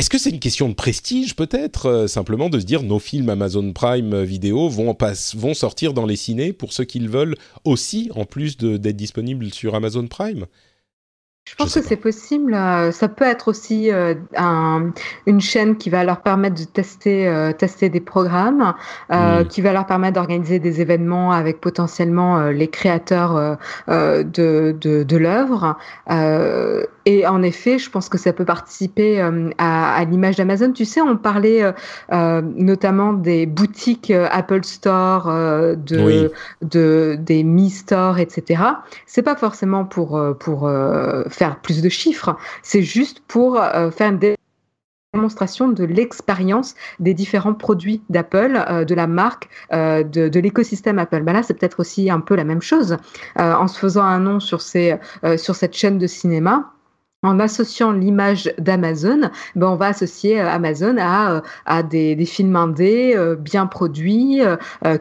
est-ce 0.00 0.08
que 0.08 0.16
c'est 0.16 0.30
une 0.30 0.40
question 0.40 0.70
de 0.70 0.74
prestige 0.74 1.36
peut-être 1.36 1.84
euh, 1.84 2.06
Simplement 2.06 2.48
de 2.48 2.58
se 2.58 2.64
dire 2.64 2.82
nos 2.82 2.98
films 2.98 3.28
Amazon 3.28 3.70
Prime 3.74 4.22
Vidéo 4.22 4.70
vont, 4.70 4.96
vont 5.34 5.52
sortir 5.52 5.92
dans 5.92 6.06
les 6.06 6.16
ciné 6.16 6.54
pour 6.54 6.72
ceux 6.72 6.84
qui 6.84 7.00
le 7.00 7.10
veulent 7.10 7.36
aussi, 7.66 8.10
en 8.14 8.24
plus 8.24 8.56
d'être 8.56 8.96
disponibles 8.96 9.52
sur 9.52 9.74
Amazon 9.74 10.06
Prime? 10.06 10.46
Je 11.50 11.56
pense 11.56 11.74
que 11.74 11.82
c'est 11.82 11.96
possible. 11.96 12.54
Euh, 12.54 12.92
ça 12.92 13.08
peut 13.08 13.24
être 13.24 13.48
aussi 13.48 13.90
euh, 13.90 14.14
une 15.26 15.40
chaîne 15.40 15.76
qui 15.76 15.90
va 15.90 16.04
leur 16.04 16.20
permettre 16.20 16.60
de 16.60 16.64
tester, 16.64 17.26
euh, 17.26 17.52
tester 17.52 17.88
des 17.88 18.00
programmes, 18.00 18.74
hmm. 19.08 19.44
qui 19.48 19.60
va 19.60 19.72
leur 19.72 19.86
permettre 19.86 20.14
d'organiser 20.14 20.60
des 20.60 20.80
événements 20.80 21.32
avec 21.32 21.60
potentiellement 21.60 22.50
les 22.50 22.68
créateurs 22.68 23.58
de, 23.88 24.22
de, 24.24 25.02
de 25.02 25.16
l'œuvre. 25.16 25.76
Et 27.18 27.26
en 27.26 27.42
effet, 27.42 27.78
je 27.78 27.90
pense 27.90 28.08
que 28.08 28.18
ça 28.18 28.32
peut 28.32 28.44
participer 28.44 29.20
à, 29.58 29.94
à 29.94 30.04
l'image 30.04 30.36
d'Amazon. 30.36 30.72
Tu 30.72 30.84
sais, 30.84 31.00
on 31.00 31.16
parlait 31.16 31.62
notamment 32.10 33.12
des 33.12 33.46
boutiques 33.46 34.10
Apple 34.10 34.64
Store, 34.64 35.26
de, 35.26 36.32
de, 36.62 37.16
des 37.18 37.42
Mi 37.44 37.70
Store, 37.70 38.18
etc. 38.18 38.62
C'est 39.06 39.22
pas 39.22 39.36
forcément 39.36 39.84
pour, 39.84 40.20
pour 40.38 40.70
faire 41.28 41.60
plus 41.60 41.82
de 41.82 41.88
chiffres, 41.88 42.36
c'est 42.62 42.82
juste 42.82 43.20
pour 43.26 43.60
euh, 43.60 43.90
faire 43.90 44.10
une 44.10 44.36
démonstration 45.12 45.68
de 45.68 45.84
l'expérience 45.84 46.74
des 46.98 47.14
différents 47.14 47.54
produits 47.54 48.02
d'Apple, 48.10 48.64
euh, 48.68 48.84
de 48.84 48.94
la 48.94 49.06
marque, 49.06 49.48
euh, 49.72 50.02
de, 50.02 50.40
l'écosystème 50.40 50.98
Apple. 50.98 51.22
Ben 51.22 51.32
là, 51.32 51.42
c'est 51.42 51.54
peut-être 51.54 51.80
aussi 51.80 52.10
un 52.10 52.20
peu 52.20 52.34
la 52.34 52.44
même 52.44 52.62
chose. 52.62 52.96
en 53.36 53.66
se 53.66 53.78
faisant 53.78 54.04
un 54.04 54.20
nom 54.20 54.40
sur, 54.40 54.60
ces, 54.60 54.96
sur 55.36 55.54
cette 55.54 55.74
chaîne 55.74 55.98
de 55.98 56.06
cinéma, 56.06 56.72
en 57.22 57.38
associant 57.38 57.92
l'image 57.92 58.50
d'Amazon, 58.58 59.30
ben 59.54 59.68
on 59.68 59.76
va 59.76 59.88
associer 59.88 60.40
euh, 60.40 60.48
Amazon 60.48 60.96
à, 60.98 61.34
euh, 61.34 61.40
à 61.66 61.82
des, 61.82 62.16
des 62.16 62.24
films 62.24 62.56
indés 62.56 63.12
euh, 63.14 63.36
bien 63.36 63.66
produits 63.66 64.40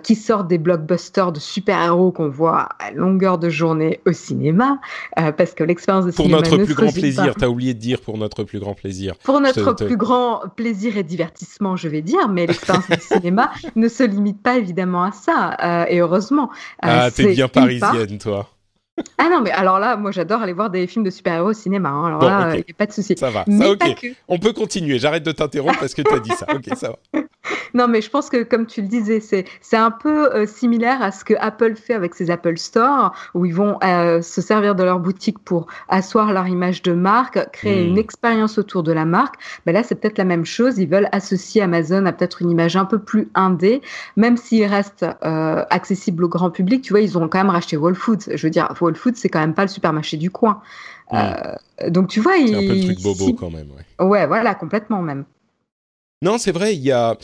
qui 0.03 0.15
sortent 0.15 0.47
des 0.47 0.57
blockbusters 0.57 1.31
de 1.31 1.39
super-héros 1.39 2.11
qu'on 2.11 2.29
voit 2.29 2.69
à 2.79 2.91
longueur 2.91 3.37
de 3.37 3.49
journée 3.49 3.99
au 4.05 4.11
cinéma, 4.11 4.79
parce 5.15 5.53
que 5.53 5.63
l'expérience 5.63 6.05
de 6.05 6.11
pour 6.11 6.25
cinéma 6.25 6.41
notre 6.41 6.63
plus 6.63 6.73
grand 6.73 6.91
plaisir. 6.91 7.35
T'as 7.37 7.47
oublié 7.47 7.73
de 7.73 7.79
dire 7.79 8.01
pour 8.01 8.17
notre 8.17 8.43
plus 8.43 8.59
grand 8.59 8.73
plaisir. 8.73 9.15
Pour 9.23 9.39
notre 9.39 9.73
plus 9.73 9.97
grand 9.97 10.41
plaisir 10.55 10.97
et 10.97 11.03
divertissement, 11.03 11.75
je 11.75 11.87
vais 11.87 12.01
dire, 12.01 12.27
mais 12.29 12.47
l'expérience 12.47 12.89
du 12.89 12.99
cinéma 13.01 13.51
ne 13.75 13.87
se 13.87 14.03
limite 14.03 14.41
pas 14.41 14.57
évidemment 14.57 15.03
à 15.03 15.11
ça, 15.11 15.87
et 15.89 15.99
heureusement. 15.99 16.49
ah, 16.81 17.09
t'es 17.11 17.33
bien 17.33 17.47
parisienne, 17.47 18.17
toi. 18.17 18.49
Ah 19.17 19.29
non, 19.29 19.41
mais 19.41 19.51
alors 19.51 19.79
là, 19.79 19.97
moi 19.97 20.11
j'adore 20.11 20.41
aller 20.41 20.53
voir 20.53 20.69
des 20.69 20.87
films 20.87 21.05
de 21.05 21.09
super-héros 21.09 21.49
au 21.49 21.53
cinéma. 21.53 21.89
Hein. 21.89 22.07
Alors 22.07 22.21
là, 22.23 22.55
il 22.55 22.57
n'y 22.57 22.71
a 22.71 22.73
pas 22.77 22.85
de 22.85 22.91
souci. 22.91 23.15
Ça 23.17 23.29
va, 23.29 23.45
ça, 23.45 23.71
ok. 23.71 24.15
On 24.27 24.39
peut 24.39 24.53
continuer. 24.53 24.99
J'arrête 24.99 25.23
de 25.23 25.31
t'interrompre 25.31 25.79
parce 25.79 25.93
que 25.93 26.01
tu 26.01 26.13
as 26.13 26.19
dit 26.19 26.31
ça. 26.31 26.45
Ok, 26.53 26.75
ça 26.75 26.89
va. 26.89 27.21
non, 27.73 27.87
mais 27.87 28.01
je 28.01 28.09
pense 28.09 28.29
que, 28.29 28.43
comme 28.43 28.65
tu 28.65 28.81
le 28.81 28.87
disais, 28.87 29.19
c'est, 29.19 29.45
c'est 29.61 29.77
un 29.77 29.91
peu 29.91 30.33
euh, 30.33 30.45
similaire 30.45 31.01
à 31.01 31.11
ce 31.11 31.23
que 31.23 31.33
Apple 31.39 31.75
fait 31.75 31.93
avec 31.93 32.15
ses 32.15 32.31
Apple 32.31 32.57
Store, 32.57 33.13
où 33.33 33.45
ils 33.45 33.53
vont 33.53 33.77
euh, 33.83 34.21
se 34.21 34.41
servir 34.41 34.75
de 34.75 34.83
leur 34.83 34.99
boutique 34.99 35.39
pour 35.39 35.67
asseoir 35.87 36.31
leur 36.33 36.47
image 36.47 36.81
de 36.81 36.93
marque, 36.93 37.39
créer 37.51 37.85
une 37.85 37.95
hmm. 37.95 37.99
expérience 37.99 38.57
autour 38.57 38.83
de 38.83 38.91
la 38.91 39.05
marque. 39.05 39.35
Ben 39.65 39.73
là, 39.73 39.83
c'est 39.83 39.95
peut-être 39.95 40.17
la 40.17 40.25
même 40.25 40.45
chose. 40.45 40.77
Ils 40.77 40.89
veulent 40.89 41.09
associer 41.11 41.61
Amazon 41.61 42.05
à 42.05 42.11
peut-être 42.11 42.41
une 42.41 42.51
image 42.51 42.75
un 42.75 42.85
peu 42.85 42.99
plus 42.99 43.29
indé, 43.35 43.81
même 44.15 44.37
s'il 44.37 44.65
reste 44.65 45.05
euh, 45.23 45.63
accessible 45.69 46.23
au 46.23 46.29
grand 46.29 46.51
public. 46.51 46.81
Tu 46.83 46.93
vois, 46.93 47.01
ils 47.01 47.17
ont 47.17 47.27
quand 47.27 47.39
même 47.39 47.49
racheté 47.49 47.77
Whole 47.77 47.95
Foods. 47.95 48.33
Je 48.33 48.47
veux 48.47 48.51
dire, 48.51 48.73
Whole 48.79 48.88
Foods, 48.97 49.15
c'est 49.15 49.29
quand 49.29 49.39
même 49.39 49.53
pas 49.53 49.63
le 49.63 49.67
supermarché 49.69 50.17
du 50.17 50.31
coin. 50.31 50.61
Hmm. 51.11 51.89
donc, 51.89 52.09
tu 52.09 52.19
vois, 52.19 52.33
c'est 52.35 52.55
un 52.55 52.59
peu 52.59 52.75
le 52.75 52.83
truc 52.83 53.01
bobo 53.01 53.33
quand 53.33 53.49
même. 53.49 53.67
Ouais. 53.99 54.05
ouais, 54.05 54.27
voilà, 54.27 54.53
complètement 54.53 55.01
même. 55.01 55.25
Non, 56.21 56.37
c'est 56.37 56.51
vrai, 56.51 56.75
il 56.75 56.81
y 56.81 56.91
a 56.91 57.17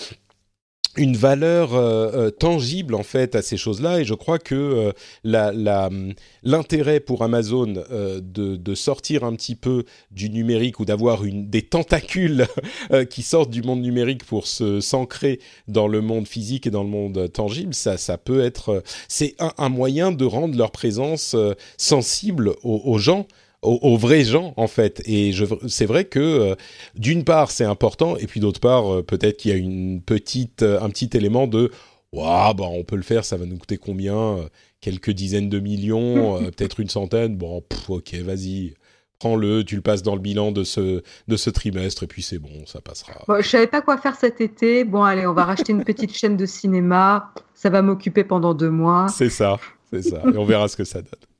une 0.97 1.15
valeur 1.15 1.73
euh, 1.73 2.11
euh, 2.13 2.29
tangible 2.31 2.95
en 2.95 3.03
fait 3.03 3.35
à 3.35 3.41
ces 3.41 3.57
choses-là. 3.57 3.99
Et 3.99 4.05
je 4.05 4.13
crois 4.13 4.39
que 4.39 4.93
euh, 5.25 6.21
l'intérêt 6.43 6.99
pour 6.99 7.23
Amazon 7.23 7.65
de, 7.65 8.75
sortir 8.75 9.23
un 9.23 9.33
petit 9.35 9.55
peu 9.55 9.85
du 10.11 10.29
numérique 10.29 10.79
ou 10.79 10.85
d'avoir 10.85 11.21
des 11.23 11.61
tentacules 11.61 12.45
qui 13.09 13.23
sortent 13.23 13.49
du 13.49 13.63
monde 13.63 13.81
numérique 13.81 14.25
pour 14.25 14.47
se 14.47 14.81
s'ancrer 14.81 15.39
dans 15.67 15.87
le 15.87 16.01
monde 16.01 16.27
physique 16.27 16.67
et 16.67 16.71
dans 16.71 16.83
le 16.83 16.89
monde 16.89 17.31
tangible 17.31 17.73
ça 17.73 17.95
ça 17.97 18.17
peut 18.17 18.41
être 18.41 18.83
c'est 19.07 19.35
un, 19.39 19.69
moyen 19.69 20.11
de 20.11 20.25
rendre 20.25 20.57
leur 20.57 20.71
présence 20.71 21.35
sensible 21.77 22.53
aux 22.63 22.97
gens 22.97 23.27
aux, 23.65 23.97
vrais 23.97 24.23
gens 24.23 24.53
en 24.57 24.67
fait. 24.67 25.01
Et 25.05 25.33
c'est 25.67 25.85
vrai 25.85 26.05
que 26.05 26.19
euh, 26.19 26.55
d'une 26.95 27.23
part 27.23 27.51
c'est 27.51 27.63
important 27.63 28.17
et 28.17 28.27
puis 28.27 28.39
d'autre 28.39 28.59
part 28.59 28.93
euh, 28.93 29.03
peut-être 29.03 29.37
qu'il 29.37 29.51
y 29.51 29.53
a 29.53 29.57
une 29.57 30.01
petite, 30.01 30.61
euh, 30.63 30.81
un 30.81 30.89
petit 30.89 31.09
élément 31.13 31.47
de 31.47 31.71
waouh 32.11 32.53
bah 32.53 32.65
on 32.69 32.83
peut 32.83 32.95
le 32.95 33.03
faire, 33.03 33.25
ça 33.25 33.37
va 33.37 33.45
nous 33.45 33.57
coûter 33.57 33.77
combien 33.77 34.37
Quelques 34.81 35.11
dizaines 35.11 35.49
de 35.49 35.59
millions, 35.59 36.37
peut-être 36.55 36.79
une 36.79 36.89
centaine. 36.89 37.37
Bon, 37.37 37.63
ok, 37.89 38.13
vas-y 38.15 38.75
prends-le, 39.19 39.63
tu 39.63 39.75
le 39.75 39.81
passes 39.81 40.03
dans 40.03 40.13
le 40.13 40.21
bilan 40.21 40.51
de 40.51 40.63
ce, 40.63 41.01
de 41.27 41.37
ce 41.37 41.49
trimestre, 41.49 42.03
et 42.03 42.07
puis 42.07 42.21
c'est 42.21 42.37
bon, 42.37 42.65
ça 42.65 42.81
passera. 42.81 43.13
Bon, 43.27 43.41
je 43.41 43.47
savais 43.47 43.65
pas 43.65 43.81
quoi 43.81 43.97
faire 43.97 44.15
cet 44.15 44.41
été. 44.41 44.83
Bon, 44.83 45.01
allez, 45.03 45.25
on 45.25 45.33
va 45.33 45.45
racheter 45.45 45.71
une 45.71 45.83
petite 45.83 46.13
chaîne 46.15 46.37
de 46.37 46.45
cinéma. 46.45 47.31
Ça 47.53 47.69
va 47.69 47.81
m'occuper 47.81 48.23
pendant 48.23 48.53
deux 48.53 48.69
mois. 48.69 49.07
C'est 49.07 49.29
ça, 49.29 49.57
c'est 49.91 50.03
ça. 50.03 50.21
Et 50.31 50.37
on 50.37 50.45
verra 50.45 50.67
ce 50.67 50.77
que 50.77 50.83
ça 50.83 51.01
donne. 51.01 51.34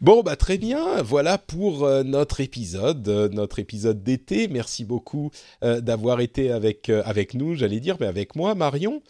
Bon, 0.00 0.22
bah 0.22 0.36
très 0.36 0.58
bien. 0.58 1.02
Voilà 1.02 1.38
pour 1.38 1.84
euh, 1.84 2.02
notre 2.02 2.40
épisode, 2.40 3.06
euh, 3.08 3.28
notre 3.28 3.58
épisode 3.58 4.02
d'été. 4.02 4.48
Merci 4.48 4.84
beaucoup 4.84 5.30
euh, 5.62 5.80
d'avoir 5.80 6.20
été 6.20 6.50
avec 6.50 6.88
avec 6.90 7.34
nous, 7.34 7.54
j'allais 7.54 7.80
dire, 7.80 7.96
mais 8.00 8.06
avec 8.06 8.36
moi, 8.36 8.54
Marion. 8.54 9.02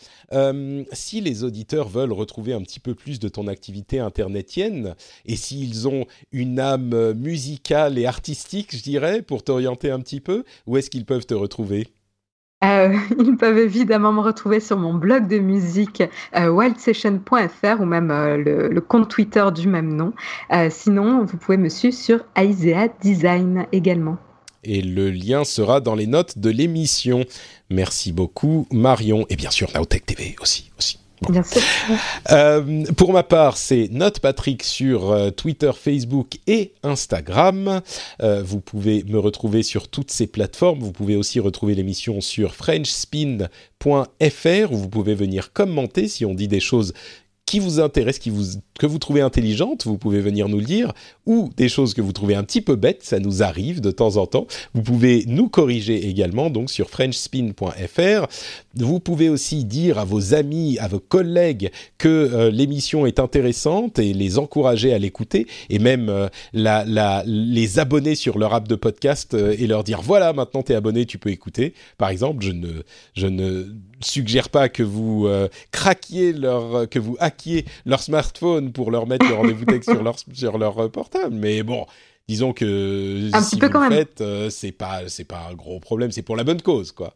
si 0.92 1.20
les 1.20 1.44
auditeurs 1.44 1.88
veulent 1.88 2.12
retrouver 2.12 2.52
un 2.52 2.62
petit 2.62 2.80
peu 2.80 2.94
plus 2.94 3.18
de 3.18 3.28
ton 3.28 3.46
activité 3.46 3.98
internetienne 3.98 4.94
et 5.26 5.36
s'ils 5.36 5.88
ont 5.88 6.06
une 6.32 6.58
âme 6.58 7.12
musicale 7.12 7.98
et 7.98 8.06
artistique, 8.06 8.76
je 8.76 8.82
dirais, 8.82 9.22
pour 9.22 9.42
t'orienter 9.42 9.90
un 9.90 10.00
petit 10.00 10.20
peu, 10.20 10.44
où 10.66 10.76
est-ce 10.76 10.90
qu'ils 10.90 11.06
peuvent 11.06 11.26
te 11.26 11.34
retrouver? 11.34 11.86
Euh, 12.62 12.94
ils 13.18 13.36
peuvent 13.36 13.58
évidemment 13.58 14.12
me 14.12 14.20
retrouver 14.20 14.60
sur 14.60 14.76
mon 14.76 14.94
blog 14.94 15.26
de 15.28 15.38
musique 15.38 16.02
euh, 16.36 16.48
wildsession.fr 16.48 17.80
ou 17.80 17.84
même 17.84 18.10
euh, 18.10 18.68
le, 18.68 18.80
compte 18.80 19.08
Twitter 19.08 19.46
du 19.54 19.68
même 19.68 19.94
nom. 19.94 20.12
sinon, 20.70 21.24
vous 21.24 21.36
pouvez 21.36 21.56
me 21.56 21.68
suivre 21.68 21.96
sur 21.96 22.24
Aisea 22.36 22.88
Design 23.00 23.66
également. 23.72 24.18
Et 24.62 24.82
le 24.82 25.10
lien 25.10 25.44
sera 25.44 25.80
dans 25.80 25.94
les 25.94 26.06
notes 26.06 26.38
de 26.38 26.50
l'émission. 26.50 27.24
Merci 27.70 28.12
beaucoup 28.12 28.66
Marion 28.70 29.24
et 29.30 29.36
bien 29.36 29.50
sûr 29.50 29.70
Naotech 29.74 30.04
TV 30.04 30.36
aussi 30.40 30.70
aussi. 30.78 30.99
Euh, 32.30 32.84
pour 32.96 33.12
ma 33.12 33.22
part, 33.22 33.56
c'est 33.56 33.88
Note 33.90 34.20
Patrick 34.20 34.62
sur 34.62 35.10
euh, 35.10 35.30
Twitter, 35.30 35.70
Facebook 35.74 36.38
et 36.46 36.74
Instagram. 36.82 37.80
Euh, 38.22 38.42
vous 38.42 38.60
pouvez 38.60 39.04
me 39.04 39.18
retrouver 39.18 39.62
sur 39.62 39.88
toutes 39.88 40.10
ces 40.10 40.26
plateformes. 40.26 40.80
Vous 40.80 40.92
pouvez 40.92 41.16
aussi 41.16 41.40
retrouver 41.40 41.74
l'émission 41.74 42.20
sur 42.20 42.54
frenchspin.fr 42.54 44.72
où 44.72 44.76
vous 44.76 44.88
pouvez 44.88 45.14
venir 45.14 45.52
commenter 45.52 46.08
si 46.08 46.24
on 46.24 46.34
dit 46.34 46.48
des 46.48 46.60
choses 46.60 46.92
qui 47.46 47.58
vous 47.58 47.80
intéresse, 47.80 48.18
qui 48.18 48.30
vous, 48.30 48.58
que 48.80 48.86
vous 48.86 48.98
trouvez 48.98 49.20
intelligente, 49.20 49.84
vous 49.84 49.98
pouvez 49.98 50.20
venir 50.20 50.48
nous 50.48 50.58
le 50.58 50.64
dire, 50.64 50.94
ou 51.26 51.50
des 51.58 51.68
choses 51.68 51.92
que 51.92 52.00
vous 52.00 52.12
trouvez 52.12 52.34
un 52.34 52.44
petit 52.44 52.62
peu 52.62 52.76
bêtes, 52.76 53.02
ça 53.02 53.18
nous 53.18 53.42
arrive 53.42 53.82
de 53.82 53.90
temps 53.90 54.16
en 54.16 54.26
temps. 54.26 54.46
Vous 54.72 54.80
pouvez 54.80 55.24
nous 55.26 55.50
corriger 55.50 56.08
également, 56.08 56.48
donc 56.48 56.70
sur 56.70 56.88
frenchspin.fr. 56.88 58.26
Vous 58.76 58.98
pouvez 58.98 59.28
aussi 59.28 59.66
dire 59.66 59.98
à 59.98 60.06
vos 60.06 60.32
amis, 60.32 60.78
à 60.78 60.88
vos 60.88 60.98
collègues 60.98 61.70
que 61.98 62.08
euh, 62.08 62.50
l'émission 62.50 63.04
est 63.04 63.20
intéressante 63.20 63.98
et 63.98 64.14
les 64.14 64.38
encourager 64.38 64.94
à 64.94 64.98
l'écouter, 64.98 65.46
et 65.68 65.78
même 65.78 66.08
euh, 66.08 66.28
les 67.26 67.78
abonner 67.78 68.14
sur 68.14 68.38
leur 68.38 68.54
app 68.54 68.66
de 68.66 68.76
podcast 68.76 69.34
euh, 69.34 69.54
et 69.58 69.66
leur 69.66 69.84
dire 69.84 70.00
voilà, 70.00 70.32
maintenant 70.32 70.62
tu 70.62 70.72
es 70.72 70.74
abonné, 70.74 71.04
tu 71.04 71.18
peux 71.18 71.30
écouter. 71.30 71.74
Par 71.98 72.08
exemple, 72.08 72.42
je 72.42 72.52
ne, 72.52 72.82
je 73.14 73.26
ne 73.26 73.66
suggère 74.00 74.48
pas 74.48 74.70
que 74.70 74.82
vous 74.82 75.28
craquiez 75.70 76.32
leur, 76.32 76.88
que 76.88 76.98
vous 76.98 77.16
hackiez 77.20 77.66
leur 77.84 78.00
smartphone 78.00 78.69
pour 78.70 78.90
leur 78.90 79.06
mettre 79.06 79.26
le 79.28 79.34
rendez-vous 79.34 79.64
texte 79.64 79.90
sur 79.90 80.02
leur, 80.02 80.16
sur 80.32 80.58
leur 80.58 80.78
euh, 80.78 80.88
portable. 80.88 81.34
Mais 81.34 81.62
bon, 81.62 81.86
disons 82.28 82.52
que 82.52 83.28
si 83.42 83.58
vous 83.58 83.68
le 83.68 83.88
faites, 83.90 84.20
euh, 84.20 84.50
c'est 84.50 84.72
pas 84.72 85.08
c'est 85.08 85.24
pas 85.24 85.48
un 85.50 85.54
gros 85.54 85.80
problème, 85.80 86.10
c'est 86.12 86.22
pour 86.22 86.36
la 86.36 86.44
bonne 86.44 86.62
cause 86.62 86.92
quoi. 86.92 87.14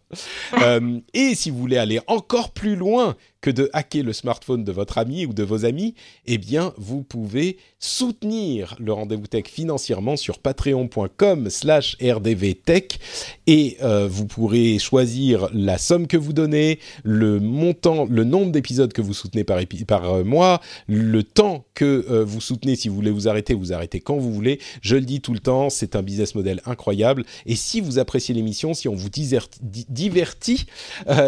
euh, 0.61 0.99
et 1.13 1.35
si 1.35 1.51
vous 1.51 1.59
voulez 1.59 1.77
aller 1.79 2.01
encore 2.09 2.51
plus 2.51 2.77
loin 2.77 3.17
que 3.45 3.51
de 3.51 3.69
hacker 3.75 4.03
le 4.03 4.15
smartphone 4.15 4.65
de 4.65 4.73
votre 4.73 4.97
ami 4.97 5.27
ou 5.27 5.35
de 5.35 5.43
vos 5.43 5.67
amis, 5.67 5.95
eh 6.25 6.39
bien, 6.39 6.73
vous 6.79 7.03
pouvez 7.03 7.59
soutenir 7.79 8.75
le 8.79 8.91
rendez-vous 8.95 9.27
tech 9.27 9.45
financièrement 9.49 10.17
sur 10.17 10.39
patreon.com 10.39 11.51
slash 11.51 11.99
rdvtech 12.03 12.99
et 13.47 13.77
euh, 13.83 14.09
vous 14.11 14.25
pourrez 14.25 14.79
choisir 14.79 15.51
la 15.53 15.77
somme 15.77 16.07
que 16.07 16.17
vous 16.17 16.33
donnez, 16.33 16.79
le 17.03 17.39
montant, 17.39 18.07
le 18.09 18.25
nombre 18.25 18.51
d'épisodes 18.51 18.95
que 18.95 19.03
vous 19.03 19.13
soutenez 19.13 19.45
par, 19.45 19.61
par 19.87 20.11
euh, 20.11 20.25
mois, 20.25 20.63
le 20.87 21.23
temps 21.23 21.67
que 21.75 22.07
euh, 22.09 22.25
vous 22.25 22.41
soutenez. 22.41 22.77
Si 22.77 22.89
vous 22.89 22.95
voulez 22.95 23.11
vous 23.11 23.29
arrêter, 23.29 23.53
vous 23.53 23.75
arrêtez 23.75 24.01
quand 24.01 24.17
vous 24.17 24.33
voulez. 24.33 24.59
Je 24.81 24.97
le 24.97 25.03
dis 25.03 25.21
tout 25.21 25.35
le 25.35 25.41
temps, 25.41 25.69
c'est 25.69 25.97
un 25.97 26.03
business 26.03 26.35
model 26.35 26.63
incroyable. 26.65 27.25
Et 27.45 27.57
si 27.57 27.83
vous 27.83 27.99
appréciez 27.99 28.35
l'émission, 28.35 28.73
si 28.73 28.89
on 28.89 28.95
vous 28.95 29.11
divertit 29.11 30.65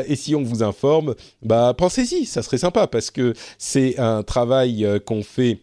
et 0.08 0.16
si 0.16 0.34
on 0.34 0.42
vous 0.42 0.62
informe, 0.62 1.14
bah 1.42 1.74
pensez 1.76 2.05
ça 2.06 2.42
serait 2.42 2.58
sympa 2.58 2.86
parce 2.86 3.10
que 3.10 3.34
c'est 3.58 3.98
un 3.98 4.22
travail 4.22 4.84
euh, 4.84 4.98
qu'on 4.98 5.22
fait 5.22 5.60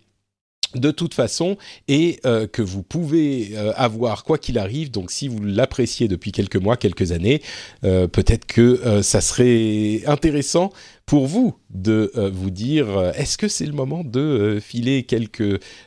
de 0.76 0.90
toute 0.90 1.14
façon 1.14 1.56
et 1.88 2.20
euh, 2.26 2.48
que 2.48 2.64
vous 2.64 2.82
pouvez 2.82 3.52
euh, 3.54 3.74
avoir 3.76 4.24
quoi 4.24 4.40
qu'il 4.40 4.58
arrive. 4.58 4.90
Donc 4.90 5.12
si 5.12 5.28
vous 5.28 5.44
l'appréciez 5.44 6.08
depuis 6.08 6.32
quelques 6.32 6.56
mois, 6.56 6.78
quelques 6.78 7.12
années, 7.12 7.44
peut-être 7.82 8.46
que 8.46 9.02
ça 9.04 9.22
serait 9.22 10.02
intéressant 10.08 10.72
pour 11.06 11.28
vous 11.28 11.56
de 11.70 12.12
vous 12.34 12.50
dire 12.50 13.12
est-ce 13.16 13.38
que 13.38 13.48
c'est 13.48 13.68
le 13.68 13.74
moment 13.74 14.04
de 14.04 14.60
filer 14.62 15.06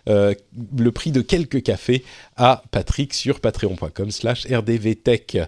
le 0.07 0.91
prix 0.91 1.11
de 1.11 1.21
quelques 1.21 1.63
cafés 1.65 2.05
à 2.37 2.63
Patrick 2.71 3.13
sur 3.13 3.41
patreon.com 3.41 4.11
slash 4.13 4.47
rdvtech. 4.47 5.39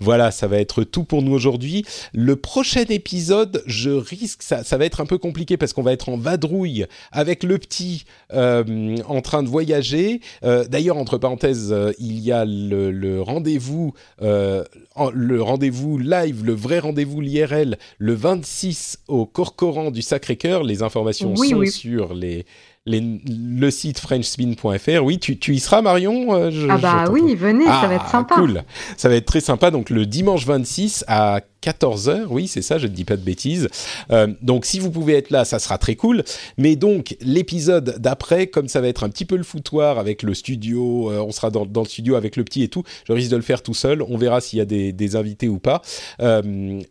Voilà, 0.00 0.30
ça 0.30 0.46
va 0.46 0.58
être 0.58 0.84
tout 0.84 1.04
pour 1.04 1.22
nous 1.22 1.32
aujourd'hui. 1.32 1.84
Le 2.12 2.36
prochain 2.36 2.84
épisode, 2.88 3.62
je 3.66 3.90
risque, 3.90 4.42
ça, 4.42 4.62
ça 4.62 4.76
va 4.78 4.84
être 4.84 5.00
un 5.00 5.06
peu 5.06 5.18
compliqué 5.18 5.56
parce 5.56 5.72
qu'on 5.72 5.82
va 5.82 5.92
être 5.92 6.08
en 6.08 6.16
vadrouille 6.16 6.86
avec 7.10 7.42
le 7.42 7.58
petit 7.58 8.04
euh, 8.32 8.96
en 9.06 9.20
train 9.22 9.42
de 9.42 9.48
voyager. 9.48 10.20
Euh, 10.44 10.64
d'ailleurs, 10.64 10.96
entre 10.96 11.18
parenthèses, 11.18 11.72
euh, 11.72 11.92
il 11.98 12.20
y 12.20 12.30
a 12.30 12.44
le, 12.44 13.20
rendez-vous, 13.20 13.92
le 14.20 15.40
rendez-vous 15.40 15.98
live, 15.98 16.44
le 16.44 16.54
vrai 16.54 16.78
rendez-vous 16.78 17.20
l'IRL, 17.20 17.76
le 17.98 18.14
26 18.14 19.00
au 19.08 19.26
Corcoran 19.26 19.90
du 19.90 20.02
Sacré-Cœur. 20.02 20.62
Les 20.62 20.82
informations 20.82 21.34
sont 21.34 21.66
sur 21.66 22.14
les 22.14 22.46
le 22.88 23.70
site 23.70 23.98
frenchspin.fr. 24.00 25.02
Oui, 25.02 25.18
tu, 25.18 25.38
tu, 25.38 25.54
y 25.54 25.60
seras, 25.60 25.82
Marion 25.82 26.34
euh, 26.34 26.68
Ah 26.70 26.78
bah 26.78 27.04
oui, 27.10 27.34
venez, 27.34 27.64
ça 27.64 27.86
va 27.86 27.94
être 27.94 28.04
ah, 28.06 28.10
sympa. 28.10 28.34
Cool, 28.34 28.62
ça 28.96 29.08
va 29.08 29.16
être 29.16 29.26
très 29.26 29.40
sympa. 29.40 29.70
Donc 29.70 29.90
le 29.90 30.06
dimanche 30.06 30.46
26 30.46 31.04
à 31.06 31.40
14h, 31.62 32.26
oui, 32.30 32.48
c'est 32.48 32.62
ça, 32.62 32.78
je 32.78 32.86
ne 32.86 32.92
dis 32.92 33.04
pas 33.04 33.16
de 33.16 33.22
bêtises. 33.22 33.68
Euh, 34.10 34.28
donc 34.42 34.64
si 34.64 34.78
vous 34.78 34.90
pouvez 34.90 35.14
être 35.14 35.30
là, 35.30 35.44
ça 35.44 35.58
sera 35.58 35.78
très 35.78 35.96
cool. 35.96 36.24
Mais 36.56 36.76
donc 36.76 37.16
l'épisode 37.20 37.96
d'après, 37.98 38.46
comme 38.46 38.68
ça 38.68 38.80
va 38.80 38.88
être 38.88 39.04
un 39.04 39.08
petit 39.10 39.24
peu 39.24 39.36
le 39.36 39.42
foutoir 39.42 39.98
avec 39.98 40.22
le 40.22 40.34
studio, 40.34 41.10
euh, 41.10 41.18
on 41.20 41.32
sera 41.32 41.50
dans, 41.50 41.66
dans, 41.66 41.82
le 41.82 41.88
studio 41.88 42.14
avec 42.14 42.36
le 42.36 42.44
petit 42.44 42.62
et 42.62 42.68
tout, 42.68 42.84
je 43.06 43.12
risque 43.12 43.30
de 43.30 43.36
le 43.36 43.42
faire 43.42 43.62
tout 43.62 43.74
seul. 43.74 44.02
On 44.02 44.16
verra 44.16 44.40
s'il 44.40 44.58
y 44.58 44.62
a 44.62 44.66
des, 44.66 44.92
des 44.92 45.16
invités 45.16 45.48
ou 45.48 45.58
pas. 45.58 45.82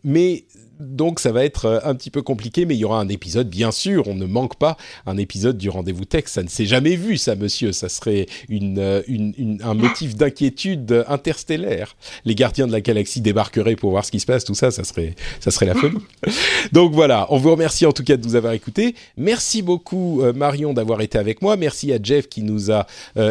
mais 0.04 0.44
donc 0.80 1.20
ça 1.20 1.32
va 1.32 1.44
être 1.44 1.64
euh, 1.66 1.80
un 1.84 1.94
petit 1.94 2.10
peu 2.10 2.22
compliqué, 2.22 2.64
mais 2.66 2.74
il 2.74 2.78
y 2.78 2.84
aura 2.84 3.00
un 3.00 3.08
épisode, 3.08 3.48
bien 3.48 3.70
sûr, 3.70 4.06
on 4.08 4.14
ne 4.14 4.26
manque 4.26 4.56
pas 4.56 4.76
un 5.06 5.16
épisode 5.16 5.58
du 5.58 5.68
rendez-vous 5.68 6.04
tech. 6.04 6.24
Ça 6.26 6.42
ne 6.42 6.48
s'est 6.48 6.66
jamais 6.66 6.96
vu, 6.96 7.16
ça, 7.16 7.34
monsieur. 7.34 7.72
Ça 7.72 7.88
serait 7.88 8.26
une, 8.48 8.78
euh, 8.78 9.02
un 9.62 9.74
motif 9.74 10.14
d'inquiétude 10.14 11.04
interstellaire. 11.08 11.96
Les 12.24 12.34
gardiens 12.34 12.66
de 12.66 12.72
la 12.72 12.80
galaxie 12.80 13.20
débarqueraient 13.20 13.76
pour 13.76 13.90
voir 13.90 14.04
ce 14.04 14.10
qui 14.10 14.20
se 14.20 14.26
passe, 14.26 14.44
tout 14.44 14.54
ça, 14.54 14.70
ça 14.70 14.84
serait, 14.84 15.14
ça 15.40 15.50
serait 15.50 15.66
la 15.66 15.74
folie. 15.74 15.98
Donc 16.72 16.92
voilà, 16.92 17.26
on 17.30 17.38
vous 17.38 17.50
remercie 17.50 17.86
en 17.86 17.92
tout 17.92 18.04
cas 18.04 18.16
de 18.16 18.24
nous 18.24 18.36
avoir 18.36 18.52
écoutés. 18.52 18.94
Merci 19.16 19.62
beaucoup, 19.62 20.22
euh, 20.22 20.32
Marion, 20.32 20.72
d'avoir 20.72 21.00
été 21.00 21.18
avec 21.18 21.42
moi. 21.42 21.56
Merci 21.56 21.92
à 21.92 21.98
Jeff 22.02 22.28
qui 22.28 22.42
nous 22.42 22.70
a 22.70 22.86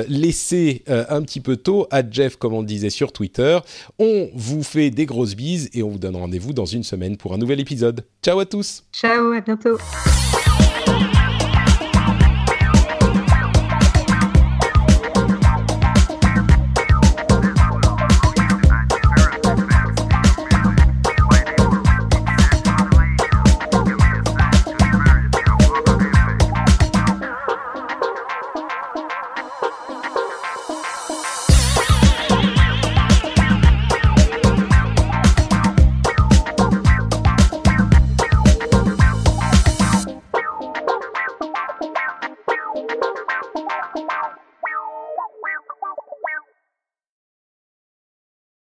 laissé 0.07 0.83
un 0.87 1.21
petit 1.21 1.39
peu 1.39 1.55
tôt. 1.55 1.87
À 1.91 2.01
Jeff, 2.09 2.35
comme 2.35 2.53
on 2.53 2.61
le 2.61 2.67
disait 2.67 2.89
sur 2.89 3.11
Twitter. 3.11 3.59
On 3.99 4.29
vous 4.33 4.63
fait 4.63 4.89
des 4.89 5.05
grosses 5.05 5.35
bises 5.35 5.69
et 5.73 5.83
on 5.83 5.89
vous 5.89 5.99
donne 5.99 6.15
rendez-vous 6.15 6.53
dans 6.53 6.65
une 6.65 6.83
semaine 6.83 7.17
pour 7.17 7.33
nouvel 7.37 7.59
épisode. 7.59 8.05
Ciao 8.23 8.39
à 8.39 8.45
tous. 8.45 8.83
Ciao, 8.91 9.31
à 9.31 9.41
bientôt. 9.41 9.77